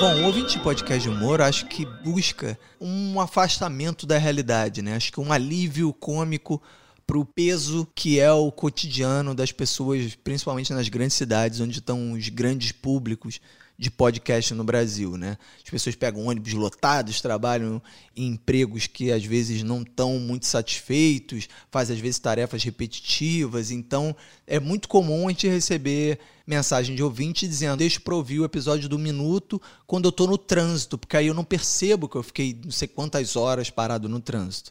Bom, 0.00 0.14
o 0.22 0.26
ouvinte 0.26 0.56
de 0.56 0.62
podcast 0.62 1.02
de 1.02 1.14
humor 1.14 1.40
acho 1.40 1.66
que 1.66 1.84
busca 2.04 2.58
um 2.80 3.20
afastamento 3.20 4.06
da 4.06 4.18
realidade, 4.18 4.82
né? 4.82 4.96
Acho 4.96 5.12
que 5.12 5.20
um 5.20 5.32
alívio 5.32 5.92
cômico 5.92 6.60
pro 7.06 7.24
peso 7.24 7.88
que 7.94 8.20
é 8.20 8.32
o 8.32 8.52
cotidiano 8.52 9.34
das 9.34 9.52
pessoas, 9.52 10.14
principalmente 10.14 10.72
nas 10.72 10.88
grandes 10.88 11.16
cidades, 11.16 11.60
onde 11.60 11.80
estão 11.80 12.12
os 12.12 12.28
grandes 12.28 12.72
públicos 12.72 13.40
de 13.80 13.90
podcast 13.90 14.52
no 14.52 14.62
Brasil, 14.62 15.16
né? 15.16 15.38
As 15.64 15.70
pessoas 15.70 15.96
pegam 15.96 16.26
ônibus 16.26 16.52
lotados, 16.52 17.22
trabalham 17.22 17.80
em 18.14 18.26
empregos 18.26 18.86
que 18.86 19.10
às 19.10 19.24
vezes 19.24 19.62
não 19.62 19.80
estão 19.80 20.18
muito 20.18 20.44
satisfeitos, 20.44 21.48
fazem 21.70 21.96
às 21.96 22.02
vezes 22.02 22.18
tarefas 22.18 22.62
repetitivas, 22.62 23.70
então 23.70 24.14
é 24.46 24.60
muito 24.60 24.86
comum 24.86 25.26
a 25.26 25.30
gente 25.30 25.48
receber 25.48 26.18
mensagem 26.46 26.94
de 26.94 27.02
ouvinte 27.02 27.48
dizendo: 27.48 27.78
"Deixa 27.78 27.98
para 27.98 28.14
ouvir 28.14 28.40
o 28.40 28.44
episódio 28.44 28.86
do 28.86 28.98
minuto 28.98 29.58
quando 29.86 30.04
eu 30.04 30.12
tô 30.12 30.26
no 30.26 30.36
trânsito, 30.36 30.98
porque 30.98 31.16
aí 31.16 31.28
eu 31.28 31.34
não 31.34 31.42
percebo 31.42 32.06
que 32.06 32.16
eu 32.16 32.22
fiquei 32.22 32.54
não 32.62 32.70
sei 32.70 32.86
quantas 32.86 33.34
horas 33.34 33.70
parado 33.70 34.10
no 34.10 34.20
trânsito". 34.20 34.70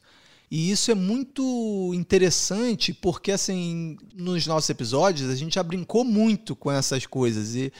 E 0.51 0.69
isso 0.69 0.91
é 0.91 0.95
muito 0.95 1.91
interessante 1.95 2.93
porque, 2.93 3.31
assim, 3.31 3.97
nos 4.15 4.45
nossos 4.45 4.69
episódios, 4.69 5.29
a 5.31 5.35
gente 5.35 5.55
já 5.55 5.63
brincou 5.63 6.03
muito 6.03 6.55
com 6.55 6.71
essas 6.71 7.05
coisas. 7.05 7.55
E 7.55 7.71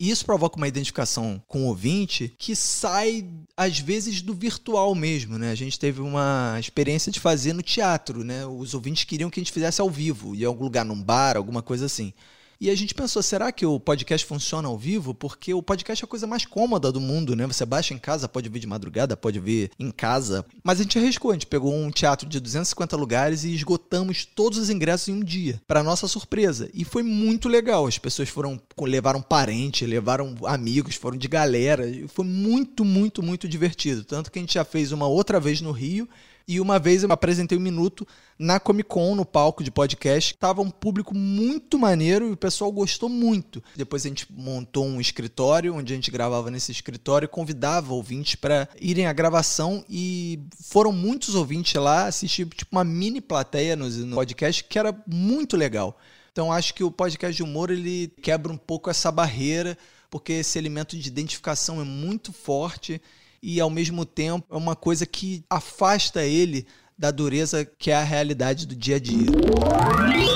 e 0.00 0.10
isso 0.10 0.24
provoca 0.24 0.56
uma 0.56 0.68
identificação 0.68 1.42
com 1.48 1.64
o 1.64 1.66
ouvinte 1.66 2.32
que 2.38 2.54
sai, 2.54 3.28
às 3.56 3.80
vezes, 3.80 4.22
do 4.22 4.32
virtual 4.32 4.94
mesmo, 4.94 5.36
né? 5.38 5.50
A 5.50 5.56
gente 5.56 5.78
teve 5.78 6.00
uma 6.00 6.56
experiência 6.60 7.10
de 7.10 7.18
fazer 7.18 7.52
no 7.52 7.62
teatro, 7.62 8.22
né? 8.22 8.46
Os 8.46 8.74
ouvintes 8.74 9.04
queriam 9.04 9.28
que 9.28 9.40
a 9.40 9.42
gente 9.42 9.52
fizesse 9.52 9.80
ao 9.80 9.90
vivo, 9.90 10.36
em 10.36 10.44
algum 10.44 10.62
lugar, 10.62 10.84
num 10.84 11.02
bar, 11.02 11.36
alguma 11.36 11.62
coisa 11.62 11.86
assim. 11.86 12.12
E 12.60 12.70
a 12.70 12.74
gente 12.74 12.92
pensou, 12.92 13.22
será 13.22 13.52
que 13.52 13.64
o 13.64 13.78
podcast 13.78 14.26
funciona 14.26 14.66
ao 14.66 14.76
vivo? 14.76 15.14
Porque 15.14 15.54
o 15.54 15.62
podcast 15.62 16.04
é 16.04 16.06
a 16.06 16.08
coisa 16.08 16.26
mais 16.26 16.44
cômoda 16.44 16.90
do 16.90 17.00
mundo, 17.00 17.36
né? 17.36 17.46
Você 17.46 17.64
baixa 17.64 17.94
em 17.94 17.98
casa, 17.98 18.28
pode 18.28 18.48
ver 18.48 18.58
de 18.58 18.66
madrugada, 18.66 19.16
pode 19.16 19.38
ver 19.38 19.70
em 19.78 19.92
casa. 19.92 20.44
Mas 20.64 20.80
a 20.80 20.82
gente 20.82 20.98
arriscou, 20.98 21.30
a 21.30 21.34
gente 21.34 21.46
pegou 21.46 21.72
um 21.72 21.88
teatro 21.88 22.28
de 22.28 22.40
250 22.40 22.96
lugares 22.96 23.44
e 23.44 23.54
esgotamos 23.54 24.24
todos 24.24 24.58
os 24.58 24.70
ingressos 24.70 25.06
em 25.06 25.12
um 25.12 25.22
dia, 25.22 25.62
para 25.68 25.84
nossa 25.84 26.08
surpresa. 26.08 26.68
E 26.74 26.84
foi 26.84 27.04
muito 27.04 27.48
legal. 27.48 27.86
As 27.86 27.96
pessoas 27.96 28.28
foram 28.28 28.60
levaram 28.80 29.22
parente, 29.22 29.86
levaram 29.86 30.34
amigos, 30.44 30.96
foram 30.96 31.16
de 31.16 31.28
galera. 31.28 31.88
E 31.88 32.08
foi 32.08 32.24
muito, 32.24 32.84
muito, 32.84 33.22
muito 33.22 33.48
divertido. 33.48 34.02
Tanto 34.02 34.32
que 34.32 34.38
a 34.40 34.42
gente 34.42 34.54
já 34.54 34.64
fez 34.64 34.90
uma 34.90 35.06
outra 35.06 35.38
vez 35.38 35.60
no 35.60 35.70
Rio 35.70 36.08
e 36.48 36.58
uma 36.60 36.78
vez 36.78 37.02
eu 37.02 37.12
apresentei 37.12 37.58
um 37.58 37.60
minuto 37.60 38.08
na 38.38 38.58
Comic 38.58 38.88
Con, 38.88 39.14
no 39.14 39.26
palco 39.26 39.62
de 39.62 39.70
podcast. 39.70 40.34
Tava 40.34 40.62
um 40.62 40.70
público 40.70 41.14
muito 41.14 41.78
maneiro 41.78 42.30
e 42.30 42.32
o 42.32 42.36
pessoal 42.38 42.72
gostou 42.72 43.10
muito. 43.10 43.62
Depois 43.76 44.06
a 44.06 44.08
gente 44.08 44.26
montou 44.32 44.86
um 44.86 44.98
escritório, 44.98 45.74
onde 45.74 45.92
a 45.92 45.96
gente 45.96 46.10
gravava 46.10 46.50
nesse 46.50 46.72
escritório 46.72 47.26
e 47.26 47.28
convidava 47.28 47.92
ouvintes 47.92 48.36
para 48.36 48.66
irem 48.80 49.06
à 49.06 49.12
gravação. 49.12 49.84
E 49.90 50.40
foram 50.58 50.90
muitos 50.90 51.34
ouvintes 51.34 51.74
lá 51.74 52.06
assistir 52.06 52.46
tipo 52.46 52.74
uma 52.74 52.84
mini 52.84 53.20
plateia 53.20 53.76
no, 53.76 54.14
podcast, 54.14 54.64
que 54.64 54.78
era 54.78 54.96
muito 55.06 55.54
legal. 55.54 55.98
Então 56.32 56.50
acho 56.50 56.72
que 56.72 56.82
o 56.82 56.90
podcast 56.90 57.36
de 57.36 57.42
humor 57.42 57.70
ele 57.70 58.08
quebra 58.22 58.50
um 58.50 58.56
pouco 58.56 58.88
essa 58.88 59.12
barreira, 59.12 59.76
porque 60.08 60.32
esse 60.32 60.58
elemento 60.58 60.96
de 60.96 61.08
identificação 61.08 61.78
é 61.78 61.84
muito 61.84 62.32
forte 62.32 63.02
e 63.42 63.60
ao 63.60 63.70
mesmo 63.70 64.04
tempo 64.04 64.46
é 64.50 64.56
uma 64.56 64.76
coisa 64.76 65.06
que 65.06 65.44
afasta 65.48 66.22
ele 66.24 66.66
da 66.98 67.12
dureza 67.12 67.64
que 67.78 67.92
é 67.92 67.96
a 67.96 68.02
realidade 68.02 68.66
do 68.66 68.74
dia 68.74 68.96
a 68.96 68.98
dia. 68.98 69.26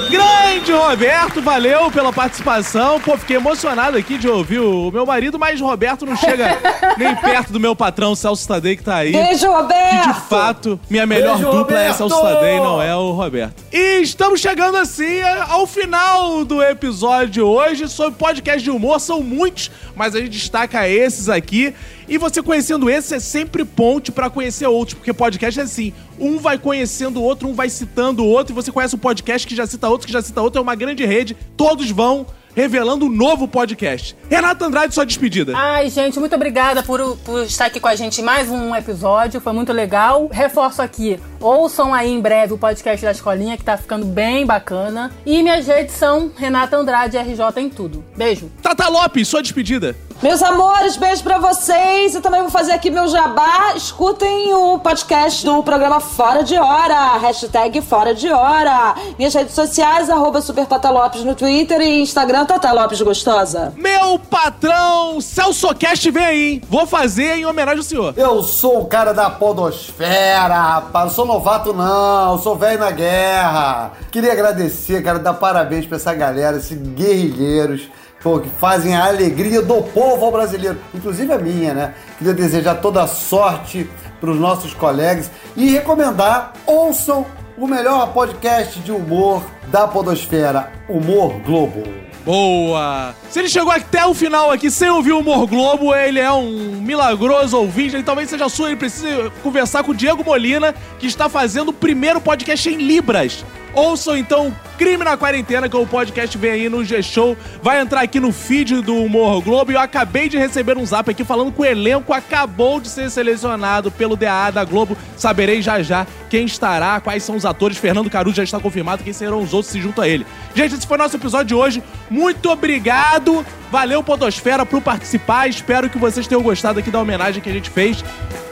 Grande 0.08 0.70
Roberto, 0.70 1.42
valeu 1.42 1.90
pela 1.90 2.12
participação. 2.12 3.00
Pô, 3.00 3.18
fiquei 3.18 3.34
emocionado 3.34 3.96
aqui 3.96 4.16
de 4.16 4.28
ouvir 4.28 4.60
o 4.60 4.88
meu 4.92 5.04
marido, 5.04 5.40
mas 5.40 5.60
Roberto 5.60 6.06
não 6.06 6.16
chega 6.16 6.56
nem 6.96 7.16
perto 7.16 7.52
do 7.52 7.58
meu 7.58 7.74
patrão 7.74 8.14
Celso 8.14 8.46
Tadei 8.46 8.76
que 8.76 8.84
tá 8.84 8.96
aí. 8.96 9.10
Beijo, 9.10 9.50
Roberto! 9.50 10.02
Que 10.02 10.12
de 10.12 10.20
fato, 10.28 10.80
minha 10.88 11.04
melhor 11.04 11.36
Beijo, 11.36 11.50
dupla 11.50 11.78
é 11.80 11.88
Roberto! 11.88 11.96
Celso 11.96 12.22
Tadei, 12.22 12.60
não 12.60 12.80
é 12.80 12.94
o 12.94 13.10
Roberto. 13.10 13.64
E 13.72 14.00
estamos 14.02 14.38
chegando 14.40 14.76
assim 14.76 15.20
ao 15.48 15.66
final 15.66 16.44
do 16.44 16.62
episódio 16.62 17.28
de 17.28 17.40
hoje 17.40 17.88
sobre 17.88 18.16
podcast 18.16 18.62
de 18.62 18.70
humor. 18.70 19.00
São 19.00 19.20
muitos, 19.20 19.68
mas 19.96 20.14
a 20.14 20.20
gente 20.20 20.30
destaca 20.30 20.88
esses 20.88 21.28
aqui. 21.28 21.74
E 22.08 22.18
você 22.18 22.42
conhecendo 22.42 22.90
esses 22.90 23.12
é 23.12 23.20
sempre 23.20 23.64
ponte 23.64 24.10
pra 24.10 24.28
conhecer 24.28 24.66
outros, 24.66 24.94
porque 24.94 25.12
podcast 25.12 25.60
é 25.60 25.62
assim, 25.62 25.92
um 26.18 26.38
vai 26.38 26.58
conhecendo 26.58 27.20
o 27.20 27.22
outro, 27.22 27.48
um 27.48 27.54
vai 27.54 27.68
citando 27.68 28.22
o 28.22 28.26
outro, 28.26 28.52
e 28.52 28.56
você 28.56 28.70
conhece 28.70 28.94
um 28.94 28.98
podcast 28.98 29.46
que 29.46 29.54
já 29.54 29.66
cita 29.66 29.88
outro, 29.88 30.06
que 30.06 30.12
já 30.12 30.22
cita 30.22 30.40
outro, 30.40 30.58
é 30.58 30.62
uma 30.62 30.74
grande 30.74 31.04
rede, 31.04 31.36
todos 31.56 31.90
vão 31.90 32.26
revelando 32.54 33.06
um 33.06 33.08
novo 33.08 33.48
podcast. 33.48 34.16
Renata 34.30 34.66
Andrade, 34.66 34.94
sua 34.94 35.04
despedida. 35.04 35.52
Ai, 35.56 35.88
gente, 35.90 36.18
muito 36.18 36.34
obrigada 36.34 36.82
por, 36.82 37.16
por 37.18 37.44
estar 37.44 37.66
aqui 37.66 37.80
com 37.80 37.88
a 37.88 37.94
gente 37.94 38.20
em 38.20 38.24
mais 38.24 38.50
um 38.50 38.74
episódio. 38.74 39.40
Foi 39.40 39.52
muito 39.52 39.72
legal. 39.72 40.28
Reforço 40.30 40.82
aqui, 40.82 41.18
ouçam 41.40 41.94
aí 41.94 42.10
em 42.10 42.20
breve 42.20 42.52
o 42.52 42.58
podcast 42.58 43.04
da 43.04 43.12
escolinha, 43.12 43.56
que 43.56 43.64
tá 43.64 43.76
ficando 43.76 44.06
bem 44.06 44.46
bacana. 44.46 45.10
E 45.24 45.42
minhas 45.42 45.66
redes 45.66 45.94
são 45.94 46.30
Renata 46.36 46.76
Andrade 46.76 47.16
RJ 47.16 47.40
em 47.56 47.68
tudo. 47.68 48.04
Beijo. 48.16 48.50
Tata 48.62 48.88
Lopes, 48.88 49.28
sua 49.28 49.42
despedida. 49.42 49.96
Meus 50.22 50.40
amores, 50.40 50.96
beijo 50.96 51.20
pra 51.24 51.38
vocês. 51.38 52.14
Eu 52.14 52.22
também 52.22 52.42
vou 52.42 52.48
fazer 52.48 52.70
aqui 52.70 52.90
meu 52.90 53.08
jabá. 53.08 53.72
Escutem 53.74 54.54
o 54.54 54.78
podcast 54.78 55.44
do 55.44 55.60
programa 55.64 55.98
Fora 55.98 56.44
de 56.44 56.56
Hora. 56.56 57.18
Hashtag 57.18 57.82
Fora 57.82 58.14
de 58.14 58.30
Hora. 58.30 58.94
Minhas 59.18 59.34
redes 59.34 59.52
sociais, 59.52 60.08
arroba 60.08 60.40
Super 60.40 60.64
Tata 60.64 60.90
Lopes 60.90 61.24
no 61.24 61.34
Twitter 61.34 61.80
e 61.80 62.00
Instagram, 62.02 62.44
Tata 62.44 62.70
Lopes 62.70 63.02
Gostosa. 63.02 63.72
Meu 63.76 64.16
patrão 64.16 65.20
Celsocast 65.20 66.08
vem 66.12 66.24
aí, 66.24 66.52
hein? 66.52 66.62
Vou 66.70 66.86
fazer 66.86 67.38
em 67.38 67.44
homenagem 67.44 67.78
ao 67.78 67.84
senhor. 67.84 68.14
Eu 68.16 68.44
sou 68.44 68.82
o 68.82 68.86
cara 68.86 69.12
da 69.12 69.28
podosfera, 69.28 70.54
rapaz. 70.54 71.06
Não 71.06 71.10
sou 71.10 71.26
novato, 71.26 71.72
não. 71.72 72.34
Eu 72.34 72.38
sou 72.38 72.54
velho 72.54 72.78
na 72.78 72.92
guerra. 72.92 73.90
Queria 74.12 74.30
agradecer, 74.30 75.02
cara, 75.02 75.18
dar 75.18 75.34
parabéns 75.34 75.84
pra 75.84 75.96
essa 75.96 76.14
galera, 76.14 76.58
esses 76.58 76.78
guerrilheiros 76.78 77.88
que 78.22 78.48
fazem 78.58 78.94
a 78.94 79.06
alegria 79.06 79.60
do 79.60 79.82
povo 79.82 80.30
brasileiro, 80.30 80.78
inclusive 80.94 81.32
a 81.32 81.38
minha, 81.38 81.74
né? 81.74 81.94
Queria 82.18 82.32
desejar 82.32 82.76
toda 82.76 83.06
sorte 83.06 83.90
pros 84.20 84.38
nossos 84.38 84.72
colegas 84.72 85.30
e 85.56 85.70
recomendar, 85.70 86.52
ouçam 86.64 87.26
o 87.58 87.66
melhor 87.66 88.12
podcast 88.12 88.78
de 88.78 88.92
humor 88.92 89.42
da 89.66 89.88
podosfera, 89.88 90.72
Humor 90.88 91.40
Globo. 91.44 91.82
Boa! 92.24 93.14
Se 93.28 93.40
ele 93.40 93.48
chegou 93.48 93.72
até 93.72 94.06
o 94.06 94.14
final 94.14 94.52
aqui 94.52 94.70
sem 94.70 94.88
ouvir 94.88 95.10
o 95.10 95.18
Humor 95.18 95.46
Globo, 95.48 95.92
ele 95.92 96.20
é 96.20 96.30
um 96.30 96.80
milagroso 96.80 97.58
ouvinte. 97.58 97.96
Ele 97.96 98.04
talvez 98.04 98.30
seja 98.30 98.48
sua, 98.48 98.68
ele 98.68 98.76
precisa 98.76 99.30
conversar 99.42 99.82
com 99.82 99.90
o 99.90 99.94
Diego 99.94 100.24
Molina, 100.24 100.72
que 101.00 101.06
está 101.06 101.28
fazendo 101.28 101.70
o 101.70 101.72
primeiro 101.72 102.20
podcast 102.20 102.68
em 102.68 102.76
Libras. 102.76 103.44
Ouçam 103.74 104.16
então 104.16 104.54
Crime 104.76 105.04
na 105.04 105.16
Quarentena, 105.16 105.68
que 105.68 105.76
é 105.76 105.78
o 105.78 105.86
podcast 105.86 106.36
vem 106.36 106.50
aí 106.50 106.68
no 106.68 106.84
G-Show. 106.84 107.36
Vai 107.62 107.80
entrar 107.80 108.00
aqui 108.00 108.18
no 108.18 108.32
feed 108.32 108.82
do 108.82 108.96
Humor 108.96 109.40
Globo. 109.40 109.70
E 109.70 109.74
eu 109.74 109.80
acabei 109.80 110.28
de 110.28 110.36
receber 110.36 110.76
um 110.76 110.84
zap 110.84 111.10
aqui 111.10 111.24
falando 111.24 111.52
que 111.52 111.60
o 111.60 111.64
elenco 111.64 112.12
acabou 112.12 112.80
de 112.80 112.88
ser 112.88 113.10
selecionado 113.10 113.90
pelo 113.90 114.16
DA 114.16 114.50
da 114.50 114.64
Globo. 114.64 114.96
Saberei 115.16 115.62
já 115.62 115.82
já 115.82 116.06
quem 116.28 116.44
estará, 116.44 117.00
quais 117.00 117.22
são 117.22 117.36
os 117.36 117.46
atores. 117.46 117.78
Fernando 117.78 118.10
Caruso 118.10 118.36
já 118.36 118.42
está 118.42 118.58
confirmado, 118.58 119.04
quem 119.04 119.12
serão 119.12 119.40
os 119.40 119.54
outros 119.54 119.72
se 119.72 119.80
juntam 119.80 120.04
a 120.04 120.08
ele. 120.08 120.26
Gente, 120.54 120.74
esse 120.74 120.86
foi 120.86 120.98
nosso 120.98 121.16
episódio 121.16 121.46
de 121.46 121.54
hoje. 121.54 121.82
Muito 122.10 122.50
obrigado. 122.50 123.46
Valeu, 123.70 124.02
Podosfera, 124.02 124.66
por 124.66 124.82
participar. 124.82 125.48
Espero 125.48 125.88
que 125.88 125.98
vocês 125.98 126.26
tenham 126.26 126.42
gostado 126.42 126.78
aqui 126.78 126.90
da 126.90 127.00
homenagem 127.00 127.40
que 127.40 127.48
a 127.48 127.52
gente 127.52 127.70
fez. 127.70 128.04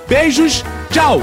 Beijos, 0.09 0.65
tchau! 0.91 1.21